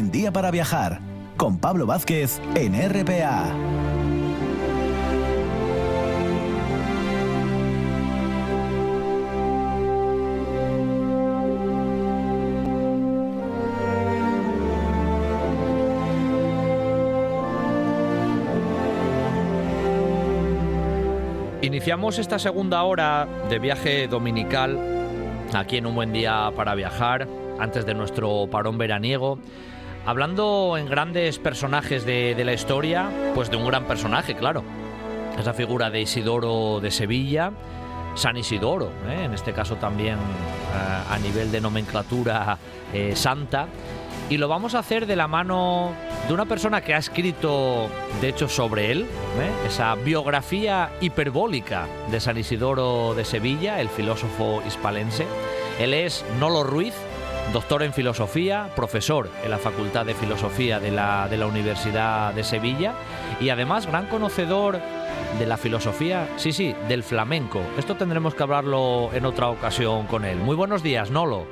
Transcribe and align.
buen 0.00 0.10
día 0.10 0.32
para 0.32 0.50
viajar 0.50 0.98
con 1.36 1.58
Pablo 1.58 1.84
Vázquez 1.84 2.40
en 2.54 2.72
RPA. 2.72 3.54
Iniciamos 21.60 22.18
esta 22.18 22.38
segunda 22.38 22.82
hora 22.84 23.28
de 23.50 23.58
viaje 23.58 24.08
dominical 24.08 24.78
aquí 25.52 25.76
en 25.76 25.84
un 25.84 25.94
buen 25.94 26.14
día 26.14 26.50
para 26.56 26.74
viajar 26.74 27.28
antes 27.58 27.84
de 27.84 27.92
nuestro 27.92 28.48
parón 28.50 28.78
veraniego. 28.78 29.38
Hablando 30.06 30.76
en 30.78 30.86
grandes 30.86 31.38
personajes 31.38 32.04
de, 32.06 32.40
la 32.42 32.52
historia, 32.52 33.10
pues 33.34 33.50
de 33.50 33.56
un 33.56 33.66
gran 33.66 33.84
personaje, 33.84 34.34
claro. 34.34 34.64
Esa 35.38 35.52
figura 35.52 35.90
de 35.90 36.00
Isidoro 36.00 36.80
de 36.80 36.90
Sevilla, 36.90 37.52
San 38.14 38.36
Isidoro, 38.36 38.90
¿eh? 39.08 39.24
en 39.24 39.34
este 39.34 39.52
caso 39.52 39.76
también 39.76 40.16
eh, 40.16 41.02
a 41.10 41.18
nivel 41.18 41.52
de 41.52 41.60
nomenclatura 41.60 42.58
eh, 42.92 43.14
santa. 43.14 43.68
Y 44.28 44.38
lo 44.38 44.48
vamos 44.48 44.74
a 44.74 44.78
hacer 44.78 45.06
de 45.06 45.16
la 45.16 45.28
mano 45.28 45.92
de 46.28 46.34
una 46.34 46.46
persona 46.46 46.80
que 46.80 46.94
ha 46.94 46.98
escrito, 46.98 47.88
de 48.20 48.28
hecho, 48.28 48.48
sobre 48.48 48.92
él, 48.92 49.06
esa 49.66 49.94
biografía 49.96 50.90
hiperbólica 51.00 51.86
de 52.10 52.20
San 52.20 52.38
Isidoro 52.38 53.14
de 53.14 53.24
Sevilla, 53.24 53.80
el 53.80 53.88
filósofo 53.88 54.62
hispalense. 54.66 55.26
Él 55.80 55.94
es 55.94 56.24
Nolo 56.38 56.62
Ruiz, 56.62 56.94
doctor 57.52 57.82
en 57.82 57.92
filosofía, 57.92 58.70
profesor 58.76 59.28
en 59.42 59.50
la 59.50 59.58
Facultad 59.58 60.06
de 60.06 60.14
Filosofía 60.14 60.78
de 60.78 60.92
la, 60.92 61.26
de 61.28 61.36
la 61.36 61.46
Universidad 61.46 62.32
de 62.32 62.44
Sevilla 62.44 62.94
y 63.40 63.48
además 63.48 63.86
gran 63.86 64.06
conocedor 64.06 64.78
de 65.38 65.46
la 65.46 65.56
filosofía, 65.56 66.28
sí, 66.36 66.52
sí, 66.52 66.74
del 66.88 67.02
flamenco. 67.02 67.60
Esto 67.76 67.96
tendremos 67.96 68.34
que 68.34 68.42
hablarlo 68.42 69.10
en 69.12 69.24
otra 69.24 69.48
ocasión 69.48 70.06
con 70.06 70.24
él. 70.24 70.38
Muy 70.38 70.54
buenos 70.54 70.82
días, 70.82 71.10
Nolo. 71.10 71.46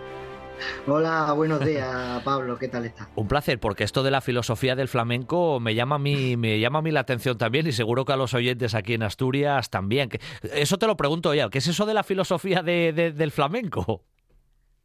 Hola, 0.86 1.32
buenos 1.32 1.64
días, 1.64 2.22
Pablo. 2.24 2.58
¿Qué 2.58 2.68
tal 2.68 2.84
estás? 2.84 3.08
Un 3.16 3.26
placer, 3.26 3.58
porque 3.58 3.84
esto 3.84 4.02
de 4.02 4.10
la 4.10 4.20
filosofía 4.20 4.76
del 4.76 4.88
flamenco 4.88 5.58
me 5.60 5.74
llama 5.74 5.96
a 5.96 6.00
mí, 6.00 6.36
me 6.36 6.60
llama 6.60 6.78
a 6.80 6.82
mí 6.82 6.90
la 6.90 7.00
atención 7.00 7.38
también 7.38 7.66
y 7.66 7.72
seguro 7.72 8.04
que 8.04 8.12
a 8.12 8.16
los 8.16 8.34
oyentes 8.34 8.74
aquí 8.74 8.94
en 8.94 9.02
Asturias 9.02 9.70
también. 9.70 10.10
Eso 10.42 10.78
te 10.78 10.86
lo 10.86 10.96
pregunto 10.96 11.34
ya. 11.34 11.48
¿Qué 11.48 11.58
es 11.58 11.66
eso 11.66 11.86
de 11.86 11.94
la 11.94 12.02
filosofía 12.02 12.62
del 12.62 13.30
flamenco? 13.32 14.04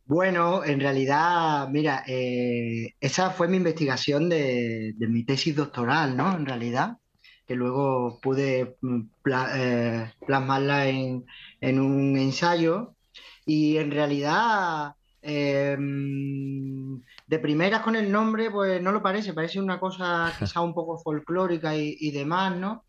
Bueno, 0.05 0.65
en 0.65 0.79
realidad, 0.81 1.69
mira, 1.69 2.03
eh, 2.07 2.93
esa 2.99 3.29
fue 3.31 3.47
mi 3.47 3.57
investigación 3.57 4.27
de, 4.29 4.93
mi 4.99 5.23
tesis 5.23 5.55
doctoral, 5.55 6.17
¿no? 6.17 6.35
En 6.35 6.45
realidad, 6.45 6.97
que 7.47 7.55
luego 7.55 8.19
pude 8.21 8.75
mm, 8.81 9.01
eh, 9.55 10.11
plasmarla 10.25 10.87
en, 10.87 11.25
un 11.61 12.17
ensayo 12.17 12.95
y 13.45 13.77
en 13.77 13.91
realidad, 13.91 14.93
eh, 15.21 15.77
mm, 15.79 17.01
de 17.27 17.39
primeras 17.39 17.81
con 17.81 17.95
el 17.95 18.11
nombre, 18.11 18.51
pues 18.51 18.81
no 18.81 18.91
lo 18.91 19.01
parece, 19.01 19.33
parece 19.33 19.59
una 19.61 19.79
cosa 19.79 20.33
quizá 20.39 20.61
un 20.61 20.73
poco 20.73 20.97
folclórica 20.99 21.77
y, 21.77 21.95
y 21.99 22.11
demás, 22.11 22.57
¿no? 22.57 22.83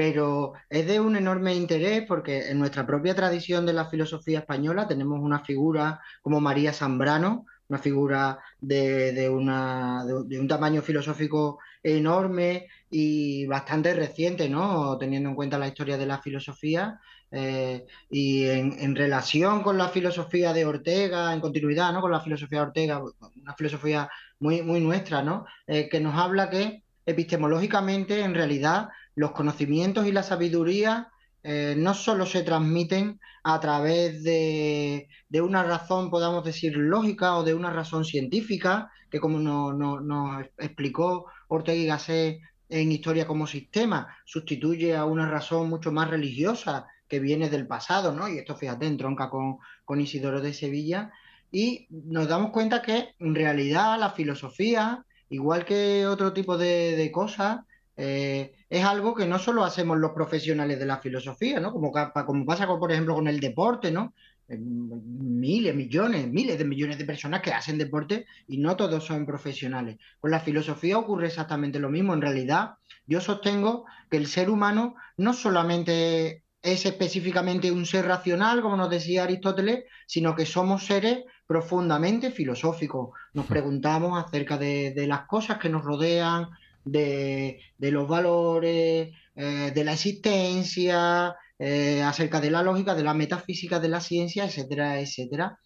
Pero 0.00 0.54
es 0.70 0.86
de 0.86 0.98
un 0.98 1.14
enorme 1.14 1.54
interés 1.54 2.06
porque 2.08 2.48
en 2.48 2.58
nuestra 2.58 2.86
propia 2.86 3.14
tradición 3.14 3.66
de 3.66 3.74
la 3.74 3.84
filosofía 3.84 4.38
española 4.38 4.88
tenemos 4.88 5.20
una 5.20 5.40
figura 5.40 6.00
como 6.22 6.40
María 6.40 6.72
Zambrano, 6.72 7.44
una 7.68 7.78
figura 7.78 8.38
de, 8.62 9.28
un 9.28 10.48
tamaño 10.48 10.80
filosófico 10.80 11.58
enorme 11.82 12.68
y 12.88 13.44
bastante 13.44 13.92
reciente, 13.92 14.48
¿no? 14.48 14.96
Teniendo 14.96 15.28
en 15.28 15.34
cuenta 15.34 15.58
la 15.58 15.68
historia 15.68 15.98
de 15.98 16.06
la 16.06 16.22
filosofía. 16.22 16.98
Eh, 17.30 17.84
y 18.08 18.46
en, 18.46 18.96
relación 18.96 19.62
con 19.62 19.76
la 19.76 19.90
filosofía 19.90 20.54
de 20.54 20.64
Ortega, 20.64 21.34
en 21.34 21.40
continuidad, 21.40 21.92
¿no? 21.92 22.00
Con 22.00 22.10
la 22.10 22.22
filosofía 22.22 22.60
de 22.60 22.66
Ortega, 22.68 23.02
una 23.36 23.54
filosofía 23.54 24.08
muy, 24.38 24.62
nuestra, 24.62 25.22
¿no? 25.22 25.44
Eh, 25.66 25.90
que 25.90 26.00
nos 26.00 26.14
habla 26.14 26.48
que 26.48 26.84
epistemológicamente, 27.04 28.20
en 28.20 28.34
realidad, 28.34 28.88
los 29.14 29.32
conocimientos 29.32 30.06
y 30.06 30.12
la 30.12 30.22
sabiduría 30.22 31.08
eh, 31.42 31.74
no 31.76 31.94
solo 31.94 32.26
se 32.26 32.42
transmiten 32.42 33.18
a 33.42 33.58
través 33.60 34.22
de, 34.22 35.08
una 35.42 35.62
razón, 35.62 36.10
podamos 36.10 36.44
decir, 36.44 36.76
lógica 36.76 37.36
o 37.36 37.44
de 37.44 37.54
una 37.54 37.70
razón 37.70 38.04
científica, 38.04 38.90
que 39.10 39.20
como 39.20 39.38
nos 39.72 40.46
explicó 40.58 41.26
Ortega 41.48 41.78
y 41.78 41.86
Gasset 41.86 42.40
en 42.68 42.92
Historia 42.92 43.26
como 43.26 43.46
Sistema, 43.46 44.14
sustituye 44.24 44.94
a 44.96 45.04
una 45.04 45.28
razón 45.28 45.68
mucho 45.68 45.90
más 45.90 46.10
religiosa 46.10 46.86
que 47.08 47.18
viene 47.18 47.48
del 47.48 47.66
pasado, 47.66 48.12
¿no? 48.12 48.28
Y 48.28 48.38
esto, 48.38 48.54
fíjate, 48.54 48.86
entronca 48.86 49.30
con, 49.30 49.58
con 49.84 50.00
Isidoro 50.00 50.40
de 50.40 50.52
Sevilla. 50.52 51.10
Y 51.50 51.88
nos 51.90 52.28
damos 52.28 52.50
cuenta 52.52 52.82
que 52.82 53.14
en 53.18 53.34
realidad 53.34 53.98
la 53.98 54.10
filosofía 54.10 55.04
igual 55.30 55.64
que 55.64 56.06
otro 56.06 56.32
tipo 56.32 56.58
de, 56.58 57.10
cosas, 57.12 57.60
eh, 57.96 58.52
es 58.70 58.84
algo 58.84 59.14
que 59.14 59.26
no 59.26 59.38
solo 59.38 59.64
hacemos 59.64 59.98
los 59.98 60.12
profesionales 60.12 60.78
de 60.78 60.86
la 60.86 60.98
filosofía, 60.98 61.58
¿no? 61.60 61.72
Como, 61.72 61.92
como 61.92 62.46
pasa, 62.46 62.66
con, 62.66 62.78
por 62.78 62.92
ejemplo, 62.92 63.16
con 63.16 63.26
el 63.26 63.40
deporte, 63.40 63.90
¿no? 63.90 64.14
Eh, 64.48 64.56
miles, 64.58 65.74
millones, 65.74 66.28
miles 66.28 66.56
de 66.56 66.64
millones 66.64 66.96
de 66.96 67.04
personas 67.04 67.42
que 67.42 67.52
hacen 67.52 67.78
deporte 67.78 68.26
y 68.46 68.58
no 68.58 68.76
todos 68.76 69.04
son 69.04 69.26
profesionales. 69.26 69.98
Con 70.20 70.30
la 70.30 70.40
filosofía 70.40 70.98
ocurre 70.98 71.26
exactamente 71.26 71.80
lo 71.80 71.90
mismo. 71.90 72.14
En 72.14 72.22
realidad, 72.22 72.74
yo 73.06 73.20
sostengo 73.20 73.86
que 74.08 74.16
el 74.16 74.28
ser 74.28 74.48
humano 74.48 74.94
no 75.16 75.32
solamente 75.32 76.44
es 76.62 76.86
específicamente 76.86 77.72
un 77.72 77.86
ser 77.86 78.06
racional, 78.06 78.60
como 78.60 78.76
nos 78.76 78.90
decía 78.90 79.24
Aristóteles, 79.24 79.84
sino 80.06 80.36
que 80.36 80.46
somos 80.46 80.84
seres 80.84 81.24
profundamente 81.46 82.30
filosóficos. 82.30 83.10
Nos 83.32 83.46
preguntamos 83.46 84.22
acerca 84.22 84.56
de, 84.58 84.94
las 85.08 85.22
cosas 85.26 85.58
que 85.58 85.68
nos 85.68 85.84
rodean, 85.84 86.48
de, 86.84 87.60
los 87.78 88.08
valores, 88.08 89.14
eh, 89.34 89.72
de 89.74 89.84
la 89.84 89.92
existencia, 89.92 91.34
eh, 91.58 92.02
acerca 92.02 92.40
de 92.40 92.50
la 92.50 92.62
lógica, 92.62 92.94
de 92.94 93.04
la 93.04 93.14
metafísica, 93.14 93.80
de 93.80 93.88
la 93.88 94.00
ciencia, 94.00 94.44
etcétera, 94.44 95.00
etcétera. 95.00 95.58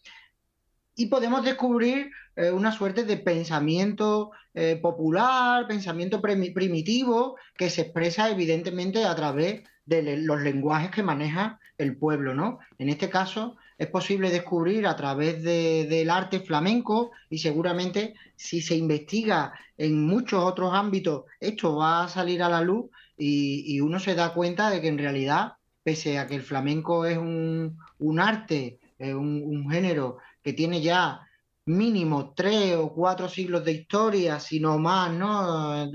Y 0.97 1.07
podemos 1.07 1.45
descubrir 1.45 2.11
eh, 2.37 2.51
una 2.51 2.73
suerte 2.73 3.05
de 3.05 3.17
pensamiento 3.17 4.31
popular, 4.81 5.67
pensamiento 5.67 6.23
primitivo, 6.23 7.37
que 7.57 7.69
se 7.69 7.81
expresa 7.81 8.31
evidentemente 8.31 9.05
a 9.05 9.13
través 9.17 9.65
de 9.85 10.17
los 10.19 10.41
lenguajes 10.43 10.93
que 10.93 11.03
maneja 11.03 11.59
el 11.77 11.97
pueblo, 11.97 12.35
¿no? 12.35 12.61
En 12.79 12.89
este 12.89 13.11
caso, 13.11 13.57
es 13.77 13.89
posible 13.89 14.31
descubrir 14.31 14.87
a 14.87 14.97
través 14.97 15.43
del 15.43 16.11
arte 16.11 16.41
flamenco 16.41 17.11
y 17.29 17.39
seguramente 17.39 18.15
si 18.37 18.61
se 18.61 18.77
investiga 18.77 19.53
en 19.77 20.07
muchos 20.07 20.45
otros 20.45 20.73
ámbitos, 20.73 21.25
esto 21.41 21.77
va 21.77 22.05
a 22.05 22.09
salir 22.09 22.43
a 22.43 22.49
la 22.49 22.61
luz 22.61 22.87
y, 23.17 23.81
uno 23.81 23.99
se 24.01 24.15
da 24.15 24.35
cuenta 24.35 24.71
de 24.71 24.81
que 24.81 24.89
en 24.89 24.99
realidad, 24.99 25.55
pese 25.83 26.19
a 26.19 26.27
que 26.27 26.35
el 26.35 26.43
flamenco 26.43 27.05
es 27.05 27.19
un, 27.19 27.77
arte, 28.19 28.79
un, 28.99 29.69
género 29.71 30.19
que 30.43 30.53
tiene 30.53 30.81
ya 30.81 31.21
mínimo 31.67 32.35
tres 32.35 32.77
o 32.77 32.93
cuatro 32.93 33.29
siglos 33.29 33.65
de 33.65 33.73
historia, 33.73 34.39
sino 34.41 34.79
más, 34.79 35.13
¿no? 35.13 35.91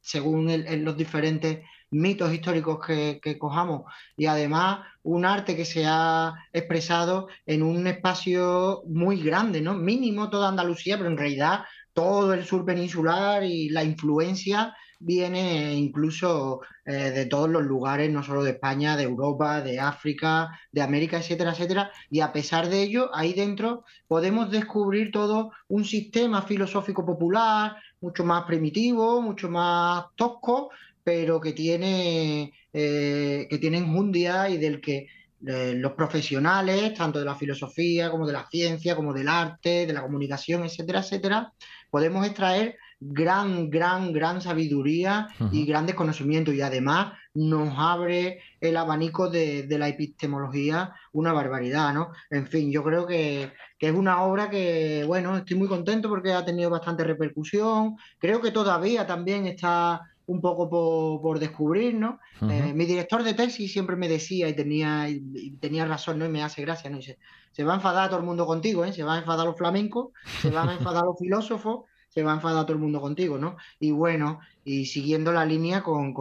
según 0.00 0.48
los 0.84 0.96
diferentes 0.96 1.60
mitos 1.94 2.32
históricos 2.32 2.78
que, 2.84 3.38
cojamos 3.38 3.82
y 4.16 4.26
además 4.26 4.80
un 5.02 5.24
arte 5.24 5.56
que 5.56 5.64
se 5.64 5.84
ha 5.86 6.34
expresado 6.52 7.28
en 7.46 7.62
un 7.62 7.86
espacio 7.86 8.82
muy 8.86 9.22
grande, 9.22 9.60
¿no? 9.60 9.74
Mínimo 9.74 10.30
toda 10.30 10.48
Andalucía, 10.48 10.96
pero 10.96 11.10
en 11.10 11.18
realidad 11.18 11.64
todo 11.92 12.34
el 12.34 12.44
sur 12.44 12.64
peninsular 12.64 13.44
y 13.44 13.68
la 13.68 13.84
influencia 13.84 14.74
viene 14.98 15.74
incluso 15.74 16.62
eh, 16.84 17.10
de 17.10 17.26
todos 17.26 17.48
los 17.48 17.62
lugares, 17.62 18.10
no 18.10 18.22
solo 18.22 18.42
de 18.42 18.52
España, 18.52 18.96
de 18.96 19.04
Europa, 19.04 19.60
de 19.60 19.78
África, 19.78 20.58
de 20.72 20.82
América, 20.82 21.18
etcétera, 21.18 21.52
etcétera. 21.52 21.90
Y 22.10 22.20
a 22.20 22.32
pesar 22.32 22.68
de 22.68 22.82
ello, 22.82 23.10
ahí 23.14 23.34
dentro 23.34 23.84
podemos 24.08 24.50
descubrir 24.50 25.12
todo 25.12 25.52
un 25.68 25.84
sistema 25.84 26.42
filosófico 26.42 27.04
popular, 27.04 27.76
mucho 28.00 28.24
más 28.24 28.44
primitivo, 28.44 29.20
mucho 29.20 29.48
más 29.48 30.06
tosco, 30.16 30.70
pero 31.04 31.40
que 31.40 31.52
tiene, 31.52 32.52
eh, 32.72 33.46
que 33.48 33.58
tiene 33.58 33.78
enjundia 33.78 34.48
y 34.48 34.56
del 34.56 34.80
que 34.80 35.06
eh, 35.46 35.74
los 35.76 35.92
profesionales, 35.92 36.94
tanto 36.94 37.18
de 37.18 37.26
la 37.26 37.34
filosofía 37.34 38.10
como 38.10 38.26
de 38.26 38.32
la 38.32 38.48
ciencia, 38.48 38.96
como 38.96 39.12
del 39.12 39.28
arte, 39.28 39.86
de 39.86 39.92
la 39.92 40.00
comunicación, 40.00 40.64
etcétera, 40.64 41.00
etcétera, 41.00 41.52
podemos 41.90 42.26
extraer 42.26 42.76
gran, 42.98 43.68
gran, 43.68 44.12
gran 44.12 44.40
sabiduría 44.40 45.28
y 45.52 45.66
grandes 45.66 45.94
conocimientos. 45.94 46.54
Y 46.54 46.62
además 46.62 47.12
nos 47.34 47.74
abre 47.76 48.40
el 48.60 48.76
abanico 48.76 49.28
de, 49.28 49.66
la 49.68 49.88
epistemología 49.88 50.94
una 51.12 51.32
barbaridad, 51.32 51.92
¿no? 51.92 52.12
En 52.30 52.46
fin, 52.46 52.70
yo 52.70 52.82
creo 52.82 53.06
que, 53.06 53.52
es 53.78 53.92
una 53.92 54.22
obra 54.22 54.48
que, 54.48 55.04
bueno, 55.06 55.36
estoy 55.36 55.58
muy 55.58 55.68
contento 55.68 56.08
porque 56.08 56.32
ha 56.32 56.42
tenido 56.42 56.70
bastante 56.70 57.04
repercusión, 57.04 57.96
creo 58.18 58.40
que 58.40 58.50
todavía 58.50 59.06
también 59.06 59.46
está 59.46 60.00
un 60.26 60.40
poco 60.40 61.20
por, 61.20 61.38
descubrir, 61.38 61.94
¿no? 61.94 62.18
Eh, 62.42 62.72
mi 62.74 62.86
director 62.86 63.22
de 63.22 63.34
tesis 63.34 63.72
siempre 63.72 63.96
me 63.96 64.08
decía 64.08 64.48
y 64.48 64.54
tenía, 64.54 65.08
y 65.08 65.50
tenía 65.60 65.84
razón, 65.84 66.18
¿no? 66.18 66.26
Y 66.26 66.30
me 66.30 66.42
hace 66.42 66.62
gracia, 66.62 66.90
¿no? 66.90 66.96
Dice, 66.96 67.18
se 67.52 67.64
va 67.64 67.72
a 67.72 67.76
enfadar 67.76 68.08
todo 68.08 68.18
el 68.18 68.26
mundo 68.26 68.46
contigo, 68.46 68.84
¿eh? 68.84 68.92
Se 68.92 69.04
va 69.04 69.14
a 69.14 69.18
enfadar 69.18 69.46
los 69.46 69.56
flamencos, 69.56 70.08
se 70.40 70.50
van 70.50 70.68
a 70.68 70.74
enfadar 70.74 71.04
los 71.04 71.18
filósofos, 71.18 71.84
se 72.08 72.22
va 72.22 72.32
a 72.32 72.36
enfadar 72.36 72.64
todo 72.64 72.74
el 72.74 72.82
mundo 72.82 73.00
contigo, 73.00 73.38
¿no? 73.38 73.56
Y 73.78 73.90
bueno, 73.90 74.40
y 74.64 74.86
siguiendo 74.86 75.32
la 75.32 75.44
línea 75.44 75.82
con, 75.82 76.14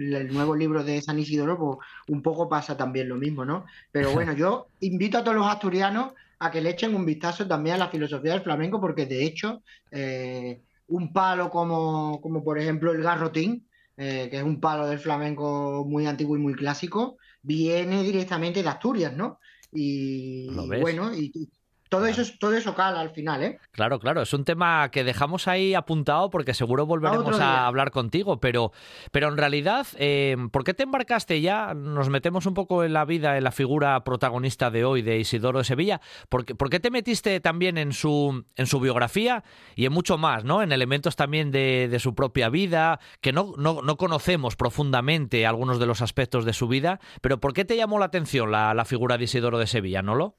el 0.00 0.32
nuevo 0.32 0.54
libro 0.54 0.84
de 0.84 1.00
San 1.00 1.18
Isidoro, 1.18 1.58
pues 1.58 1.78
un 2.08 2.22
poco 2.22 2.48
pasa 2.48 2.76
también 2.76 3.08
lo 3.08 3.16
mismo, 3.16 3.44
¿no? 3.44 3.64
Pero 3.90 4.12
bueno, 4.12 4.32
yo 4.34 4.68
invito 4.80 5.18
a 5.18 5.24
todos 5.24 5.36
los 5.36 5.46
asturianos 5.46 6.12
a 6.38 6.50
que 6.50 6.60
le 6.60 6.70
echen 6.70 6.94
un 6.94 7.04
vistazo 7.04 7.46
también 7.48 7.76
a 7.76 7.78
la 7.78 7.88
filosofía 7.88 8.32
del 8.32 8.42
flamenco, 8.42 8.80
porque 8.80 9.06
de 9.06 9.24
hecho, 9.24 9.62
eh, 9.90 10.60
un 10.88 11.12
palo 11.12 11.50
como, 11.50 12.20
como 12.20 12.42
por 12.42 12.58
ejemplo 12.58 12.92
el 12.92 13.02
garrotín, 13.02 13.68
eh, 13.96 14.28
que 14.30 14.38
es 14.38 14.42
un 14.42 14.60
palo 14.60 14.86
del 14.86 14.98
flamenco 14.98 15.84
muy 15.86 16.06
antiguo 16.06 16.36
y 16.36 16.40
muy 16.40 16.54
clásico, 16.54 17.16
viene 17.42 18.02
directamente 18.02 18.62
de 18.62 18.68
Asturias, 18.68 19.14
¿no? 19.14 19.38
Y, 19.72 20.48
bueno, 20.80 21.14
y, 21.14 21.50
todo 21.88 22.06
eso, 22.06 22.22
todo 22.38 22.54
eso 22.54 22.74
cala 22.74 23.00
al 23.00 23.10
final, 23.10 23.42
¿eh? 23.42 23.58
Claro, 23.72 23.98
claro, 23.98 24.22
es 24.22 24.32
un 24.32 24.44
tema 24.44 24.90
que 24.90 25.04
dejamos 25.04 25.48
ahí 25.48 25.74
apuntado 25.74 26.30
porque 26.30 26.54
seguro 26.54 26.86
volveremos 26.86 27.40
a, 27.40 27.66
hablar 27.66 27.90
contigo, 27.90 28.40
pero, 28.40 28.72
pero 29.12 29.28
en 29.28 29.36
realidad, 29.36 29.86
eh, 29.96 30.36
¿por 30.50 30.64
qué 30.64 30.74
te 30.74 30.82
embarcaste 30.82 31.40
ya? 31.40 31.74
Nos 31.74 32.08
metemos 32.08 32.46
un 32.46 32.54
poco 32.54 32.84
en 32.84 32.92
la 32.92 33.04
vida, 33.04 33.36
en 33.36 33.44
la 33.44 33.52
figura 33.52 34.02
protagonista 34.04 34.70
de 34.70 34.84
hoy 34.84 35.02
de 35.02 35.18
Isidoro 35.18 35.58
de 35.58 35.64
Sevilla. 35.64 36.00
¿Por 36.28 36.44
qué, 36.44 36.54
por 36.54 36.70
qué 36.70 36.80
te 36.80 36.90
metiste 36.90 37.40
también 37.40 37.78
en 37.78 37.92
su, 37.92 38.44
en 38.56 38.66
su 38.66 38.80
biografía 38.80 39.44
y 39.74 39.86
en 39.86 39.92
mucho 39.92 40.18
más, 40.18 40.44
¿no? 40.44 40.62
En 40.62 40.72
elementos 40.72 41.16
también 41.16 41.50
de, 41.50 41.88
de 41.88 41.98
su 41.98 42.14
propia 42.14 42.48
vida, 42.48 43.00
que 43.20 43.32
no, 43.32 43.54
no, 43.56 43.82
no, 43.82 43.96
conocemos 43.96 44.56
profundamente 44.56 45.46
algunos 45.46 45.78
de 45.78 45.86
los 45.86 46.02
aspectos 46.02 46.44
de 46.44 46.52
su 46.52 46.68
vida, 46.68 47.00
pero 47.20 47.40
¿por 47.40 47.52
qué 47.52 47.64
te 47.64 47.76
llamó 47.76 47.98
la 47.98 48.06
atención 48.06 48.50
la, 48.50 48.74
la 48.74 48.84
figura 48.84 49.18
de 49.18 49.24
Isidoro 49.24 49.58
de 49.58 49.66
Sevilla, 49.66 50.02
no 50.02 50.14
lo? 50.14 50.36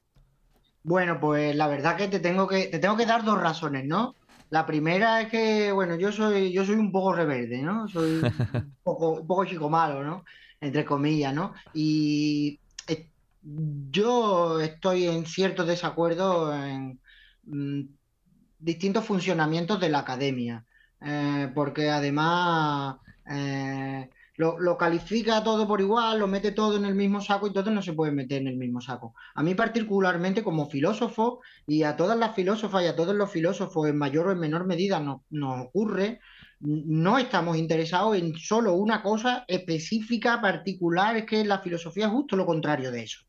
Bueno, 0.84 1.20
pues 1.20 1.56
la 1.56 1.68
verdad 1.68 1.98
que 1.98 2.08
te 2.08 2.20
tengo 2.20 2.48
que, 2.48 2.68
te 2.68 2.80
tengo 2.80 2.98
que 2.98 3.06
dar 3.06 3.24
dos 3.24 3.40
razones, 3.40 3.86
¿no? 3.86 4.16
La 4.50 4.66
primera 4.66 5.22
es 5.22 5.30
que, 5.30 5.72
bueno, 5.72 5.96
yo 5.96 6.12
soy, 6.12 6.52
yo 6.52 6.66
soy 6.66 6.76
un 6.76 6.92
poco 6.92 7.14
rebelde, 7.14 7.62
¿no? 7.62 7.88
Soy 7.88 8.18
un 8.18 8.76
poco, 8.84 9.12
un 9.20 9.28
poco 9.28 9.46
chico 9.46 9.70
malo, 9.70 10.04
¿no? 10.04 10.24
Entre 10.60 10.86
comillas, 10.86 11.34
¿no? 11.34 11.54
Y 11.74 12.60
yo 13.42 14.60
estoy 14.60 15.08
en 15.08 15.26
cierto 15.26 15.66
desacuerdo 15.66 16.54
en 16.54 17.00
mm, 17.44 17.82
distintos 18.60 19.06
funcionamientos 19.06 19.80
de 19.80 19.90
la 19.90 20.00
academia, 20.00 20.66
eh, 21.02 21.52
porque 21.56 21.90
además 21.90 22.98
eh, 23.30 24.10
lo, 24.40 24.78
califica 24.78 25.44
todo 25.44 25.68
por 25.68 25.82
igual, 25.82 26.20
lo 26.20 26.28
mete 26.28 26.54
todo 26.54 26.78
en 26.78 26.86
el 26.86 26.96
mismo 26.96 27.20
saco 27.20 27.48
y 27.48 27.52
todo 27.52 27.70
no 27.72 27.82
se 27.82 27.92
puede 27.92 28.14
meter 28.14 28.42
en 28.42 28.48
el 28.48 28.56
mismo 28.56 28.80
saco. 28.80 29.14
A 29.36 29.44
mí 29.44 29.54
particularmente 29.54 30.44
como 30.44 30.70
filósofo 30.70 31.42
y 31.68 31.84
a 31.84 31.98
todas 31.98 32.18
las 32.18 32.36
filósofas 32.36 32.84
y 32.84 32.88
a 32.88 32.96
todos 32.96 33.14
los 33.14 33.30
filósofos 33.30 33.90
en 33.90 33.98
mayor 33.98 34.28
o 34.28 34.32
en 34.32 34.40
menor 34.40 34.66
medida 34.66 35.02
nos, 35.02 35.66
ocurre, 35.66 36.22
no 36.62 37.18
estamos 37.18 37.58
interesados 37.58 38.16
en 38.16 38.34
solo 38.38 38.76
una 38.76 39.04
cosa 39.04 39.44
específica, 39.46 40.40
particular, 40.40 41.18
es 41.18 41.26
que 41.26 41.44
la 41.44 41.60
filosofía 41.60 42.06
es 42.06 42.12
justo 42.12 42.38
lo 42.38 42.46
contrario 42.46 42.92
de 42.92 43.04
eso. 43.04 43.20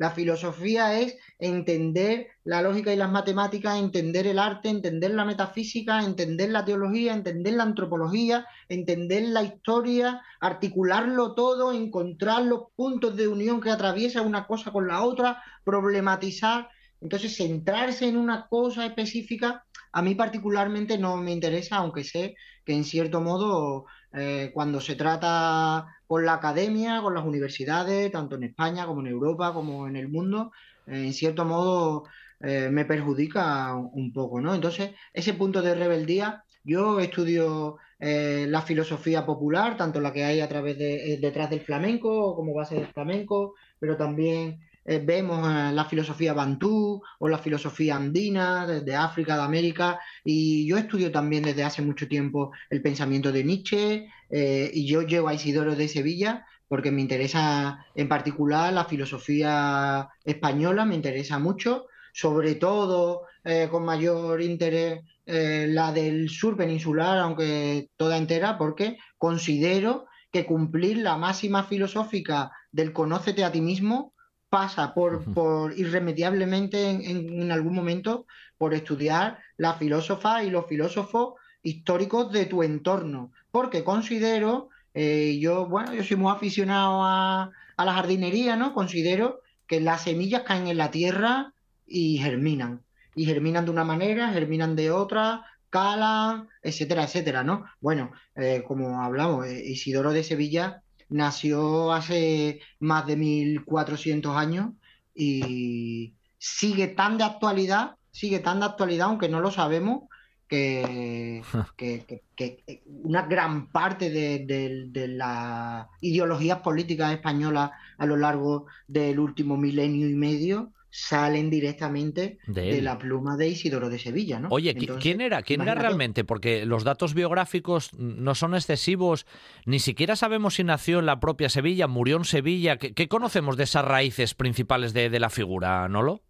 La 0.00 0.12
filosofía 0.12 0.98
es 0.98 1.18
entender 1.38 2.28
la 2.44 2.62
lógica 2.62 2.90
y 2.90 2.96
las 2.96 3.10
matemáticas, 3.10 3.78
entender 3.78 4.26
el 4.26 4.38
arte, 4.38 4.70
entender 4.70 5.10
la 5.10 5.26
metafísica, 5.26 6.02
entender 6.02 6.48
la 6.48 6.64
teología, 6.64 7.12
entender 7.12 7.52
la 7.52 7.64
antropología, 7.64 8.46
entender 8.70 9.24
la 9.24 9.42
historia, 9.42 10.22
articularlo 10.40 11.34
todo, 11.34 11.74
encontrar 11.74 12.44
los 12.44 12.62
puntos 12.74 13.14
de 13.14 13.28
unión 13.28 13.60
que 13.60 13.68
atraviesa 13.68 14.22
una 14.22 14.46
cosa 14.46 14.72
con 14.72 14.88
la 14.88 15.02
otra, 15.02 15.42
problematizar. 15.64 16.70
Entonces, 17.02 17.36
centrarse 17.36 18.08
en 18.08 18.16
una 18.16 18.46
cosa 18.48 18.86
específica, 18.86 19.66
a 19.92 20.00
mí 20.00 20.14
particularmente 20.14 20.96
no 20.96 21.18
me 21.18 21.32
interesa, 21.32 21.76
aunque 21.76 22.04
sé 22.04 22.36
que 22.64 22.72
en 22.72 22.84
cierto 22.84 23.20
modo, 23.20 23.84
eh, 24.14 24.50
cuando 24.54 24.80
se 24.80 24.94
trata 24.94 25.86
con 26.10 26.26
la 26.26 26.34
academia, 26.34 27.00
con 27.02 27.14
las 27.14 27.24
universidades, 27.24 28.10
tanto 28.10 28.34
en 28.34 28.42
España 28.42 28.84
como 28.84 29.00
en 29.00 29.06
Europa, 29.06 29.54
como 29.54 29.86
en 29.86 29.94
el 29.94 30.08
mundo, 30.08 30.50
eh, 30.88 31.04
en 31.06 31.12
cierto 31.12 31.44
modo 31.44 32.02
eh, 32.40 32.68
me 32.68 32.84
perjudica 32.84 33.76
un 33.76 34.12
poco, 34.12 34.40
¿no? 34.40 34.52
Entonces, 34.52 34.90
ese 35.12 35.34
punto 35.34 35.62
de 35.62 35.76
rebeldía, 35.76 36.42
yo 36.64 36.98
estudio 36.98 37.76
eh, 38.00 38.46
la 38.48 38.60
filosofía 38.62 39.24
popular, 39.24 39.76
tanto 39.76 40.00
la 40.00 40.12
que 40.12 40.24
hay 40.24 40.40
a 40.40 40.48
través 40.48 40.76
de 40.78 41.16
detrás 41.20 41.48
del 41.48 41.60
flamenco 41.60 42.34
como 42.34 42.54
base 42.54 42.74
del 42.74 42.88
flamenco, 42.88 43.54
pero 43.78 43.96
también 43.96 44.58
vemos 44.84 45.46
la 45.72 45.84
filosofía 45.84 46.32
bantú 46.32 47.02
o 47.18 47.28
la 47.28 47.38
filosofía 47.38 47.96
andina 47.96 48.66
desde 48.66 48.96
África, 48.96 49.36
de 49.36 49.42
América, 49.42 50.00
y 50.24 50.66
yo 50.66 50.78
estudio 50.78 51.12
también 51.12 51.42
desde 51.42 51.64
hace 51.64 51.82
mucho 51.82 52.08
tiempo 52.08 52.52
el 52.70 52.82
pensamiento 52.82 53.30
de 53.30 53.44
Nietzsche, 53.44 54.08
eh, 54.30 54.70
y 54.72 54.86
yo 54.86 55.02
llevo 55.02 55.28
a 55.28 55.34
Isidoro 55.34 55.76
de 55.76 55.88
Sevilla 55.88 56.46
porque 56.70 56.92
me 56.92 57.00
interesa 57.00 57.84
en 57.96 58.08
particular 58.08 58.72
la 58.72 58.84
filosofía 58.84 60.08
española, 60.24 60.84
me 60.84 60.94
interesa 60.94 61.40
mucho, 61.40 61.86
sobre 62.12 62.54
todo 62.54 63.22
eh, 63.42 63.66
con 63.68 63.84
mayor 63.84 64.40
interés 64.40 65.00
eh, 65.26 65.66
la 65.68 65.92
del 65.92 66.28
sur 66.30 66.56
peninsular, 66.56 67.18
aunque 67.18 67.88
toda 67.96 68.16
entera, 68.16 68.56
porque 68.56 68.98
considero 69.18 70.06
que 70.30 70.46
cumplir 70.46 70.98
la 70.98 71.16
máxima 71.16 71.64
filosófica 71.64 72.52
del 72.70 72.92
conócete 72.92 73.42
a 73.42 73.50
ti 73.50 73.60
mismo 73.60 74.14
pasa 74.50 74.92
por, 74.92 75.24
por 75.32 75.78
irremediablemente 75.78 76.90
en, 76.90 77.40
en, 77.40 77.52
algún 77.52 77.74
momento 77.74 78.26
por 78.58 78.74
estudiar 78.74 79.38
la 79.56 79.74
filósofa 79.74 80.42
y 80.42 80.50
los 80.50 80.66
filósofos 80.66 81.34
históricos 81.62 82.32
de 82.32 82.46
tu 82.46 82.62
entorno, 82.62 83.30
porque 83.52 83.84
considero, 83.84 84.68
eh, 84.92 85.38
yo, 85.40 85.66
bueno, 85.66 85.94
yo 85.94 86.02
soy 86.02 86.16
muy 86.16 86.32
aficionado 86.32 87.02
a, 87.04 87.50
la 87.78 87.94
jardinería, 87.94 88.56
¿no? 88.56 88.74
Considero 88.74 89.40
que 89.66 89.80
las 89.80 90.02
semillas 90.02 90.42
caen 90.42 90.66
en 90.66 90.76
la 90.76 90.90
tierra 90.90 91.54
y 91.86 92.18
germinan. 92.18 92.82
Y 93.14 93.24
germinan 93.24 93.64
de 93.64 93.70
una 93.70 93.84
manera, 93.84 94.28
germinan 94.32 94.76
de 94.76 94.90
otra, 94.90 95.46
calan, 95.70 96.48
etcétera, 96.62 97.04
etcétera, 97.04 97.42
¿no? 97.42 97.64
Bueno, 97.80 98.12
eh, 98.34 98.62
como 98.66 99.02
hablamos, 99.02 99.46
eh, 99.46 99.62
Isidoro 99.64 100.12
de 100.12 100.24
Sevilla 100.24 100.82
nació 101.10 101.92
hace 101.92 102.60
más 102.78 103.06
de 103.06 103.16
1400 103.16 104.36
años 104.36 104.70
y 105.14 106.14
sigue 106.38 106.88
tan 106.88 107.18
de 107.18 107.24
actualidad, 107.24 107.96
sigue 108.10 108.38
tan 108.40 108.60
de 108.60 108.66
actualidad, 108.66 109.08
aunque 109.08 109.28
no 109.28 109.40
lo 109.40 109.50
sabemos, 109.50 110.04
que, 110.48 111.42
que, 111.76 112.82
una 113.04 113.22
gran 113.22 113.70
parte 113.70 114.10
de, 114.10 114.44
de, 114.90 115.08
las 115.08 115.86
ideologías 116.00 116.58
políticas 116.58 117.12
españolas 117.12 117.70
a 117.98 118.06
lo 118.06 118.16
largo 118.16 118.66
del 118.88 119.20
último 119.20 119.56
milenio 119.56 120.08
y 120.08 120.14
medio 120.14 120.72
salen 120.90 121.50
directamente 121.50 122.38
de, 122.46 122.82
la 122.82 122.98
pluma 122.98 123.36
de 123.36 123.48
Isidoro 123.48 123.88
de 123.88 123.98
Sevilla, 123.98 124.40
¿no? 124.40 124.48
Oye, 124.50 124.74
¿quién 124.74 125.20
era? 125.20 125.42
¿Quién 125.42 125.60
era 125.60 125.74
realmente? 125.74 126.24
Porque 126.24 126.66
los 126.66 126.84
datos 126.84 127.14
biográficos 127.14 127.94
no 127.94 128.34
son 128.34 128.54
excesivos, 128.54 129.26
ni 129.66 129.78
siquiera 129.78 130.16
sabemos 130.16 130.54
si 130.54 130.64
nació 130.64 130.98
en 130.98 131.06
la 131.06 131.20
propia 131.20 131.48
Sevilla, 131.48 131.86
murió 131.86 132.16
en 132.16 132.24
Sevilla. 132.24 132.76
¿Qué, 132.76 133.08
conocemos 133.08 133.56
de 133.56 133.64
esas 133.64 133.84
raíces 133.84 134.34
principales 134.34 134.92
de, 134.92 135.10
de 135.10 135.20
la 135.20 135.30
figura, 135.30 135.88
Nolo? 135.88 136.22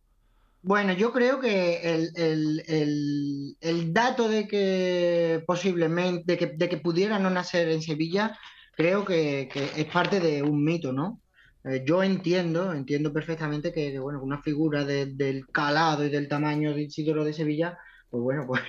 Bueno, 0.62 0.93
yo 0.93 1.11
creo 1.12 1.40
que 1.40 1.81
el, 2.14 3.93
dato 3.95 4.29
de 4.29 4.47
que 4.47 5.43
posiblemente, 5.47 6.37
de 6.37 6.69
que, 6.69 6.76
pudiera 6.76 7.19
no 7.19 7.31
nacer 7.31 7.71
en 7.71 7.81
Sevilla, 7.81 8.38
creo 8.76 9.07
que, 9.07 9.49
es 9.76 9.87
parte 9.87 10.21
de 10.21 10.43
un 10.43 10.62
mito, 10.62 10.93
¿no? 10.93 11.23
Eh, 11.64 11.83
yo 11.87 12.02
entiendo, 12.02 12.73
entiendo 12.73 13.12
perfectamente 13.12 13.73
que, 13.73 13.99
bueno, 13.99 14.23
una 14.23 14.43
figura 14.43 14.85
del 14.85 15.47
calado 15.52 16.05
y 16.05 16.11
del 16.11 16.29
tamaño 16.29 16.75
de 16.75 16.83
Isidoro 16.83 17.25
de 17.25 17.33
Sevilla, 17.35 17.79
pues 18.09 18.23
bueno, 18.23 18.47
pues 18.49 18.62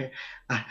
ah, 0.49 0.67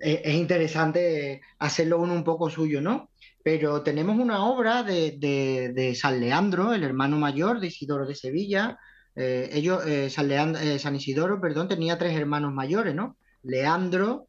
es, 0.00 0.34
interesante 0.34 1.40
hacerlo 1.58 1.98
uno 2.00 2.12
un 2.14 2.24
poco 2.24 2.50
suyo, 2.50 2.80
¿no? 2.80 3.10
Pero 3.42 3.82
tenemos 3.82 4.18
una 4.18 4.44
obra 4.44 4.82
de, 4.82 5.96
San 5.98 6.20
Leandro, 6.20 6.74
el 6.74 6.84
hermano 6.84 7.18
mayor 7.18 7.58
de 7.60 7.68
Isidoro 7.68 8.06
de 8.06 8.14
Sevilla, 8.14 8.78
eh, 9.16 9.50
ellos, 9.52 9.84
eh, 9.86 10.10
San, 10.10 10.28
San, 10.78 10.96
Isidoro, 10.96 11.40
perdón, 11.40 11.68
tenía 11.68 11.98
tres 11.98 12.16
hermanos 12.16 12.52
mayores, 12.52 12.94
¿no? 12.94 13.16
Leandro, 13.42 14.26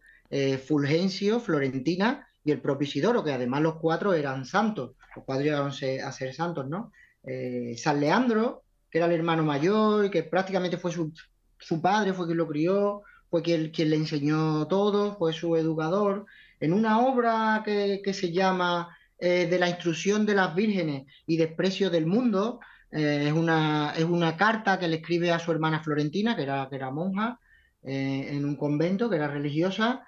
Fulgencio, 0.65 1.39
Florentina 1.39 2.27
y 2.43 2.51
el 2.51 2.59
propio 2.59 2.87
Isidoro, 2.87 3.23
que 3.23 3.31
además 3.31 3.61
los 3.61 3.75
cuatro 3.75 4.15
eran 4.15 4.45
santos, 4.45 4.95
los 5.15 5.23
cuatro 5.25 5.43
llegaron 5.43 5.67
a 5.67 6.11
ser 6.11 6.33
santos, 6.33 6.67
¿no? 6.67 6.91
Eh, 7.25 7.75
San 7.77 7.99
Leandro, 7.99 8.63
que 8.89 8.97
era 8.97 9.07
el 9.07 9.13
hermano 9.13 9.43
mayor 9.43 10.05
y 10.05 10.09
que 10.09 10.23
prácticamente 10.23 10.77
fue 10.77 10.91
su, 10.91 11.81
padre, 11.81 12.13
fue 12.13 12.25
quien 12.25 12.37
lo 12.37 12.47
crió, 12.47 13.03
fue 13.29 13.41
quien, 13.41 13.71
le 13.89 13.95
enseñó 13.95 14.67
todo, 14.67 15.15
fue 15.17 15.33
su 15.33 15.55
educador, 15.55 16.25
en 16.59 16.73
una 16.73 16.99
obra 16.99 17.61
que, 17.65 18.13
se 18.13 18.31
llama 18.31 18.95
eh, 19.19 19.47
De 19.49 19.59
la 19.59 19.69
instrucción 19.69 20.25
de 20.25 20.35
las 20.35 20.53
vírgenes 20.53 21.05
y 21.25 21.37
desprecio 21.37 21.89
del 21.89 22.05
mundo, 22.05 22.59
eh, 22.91 23.25
es, 23.27 23.33
una, 23.33 23.93
es 23.95 24.03
una 24.03 24.37
carta 24.37 24.77
que 24.77 24.87
le 24.87 24.97
escribe 24.97 25.31
a 25.31 25.39
su 25.39 25.51
hermana 25.51 25.81
Florentina, 25.81 26.35
que 26.35 26.43
era, 26.43 26.67
que 26.69 26.75
era 26.75 26.91
monja, 26.91 27.39
en 27.85 28.45
un 28.45 28.55
convento, 28.55 29.09
que 29.09 29.17
era 29.17 29.27
religiosa, 29.27 30.05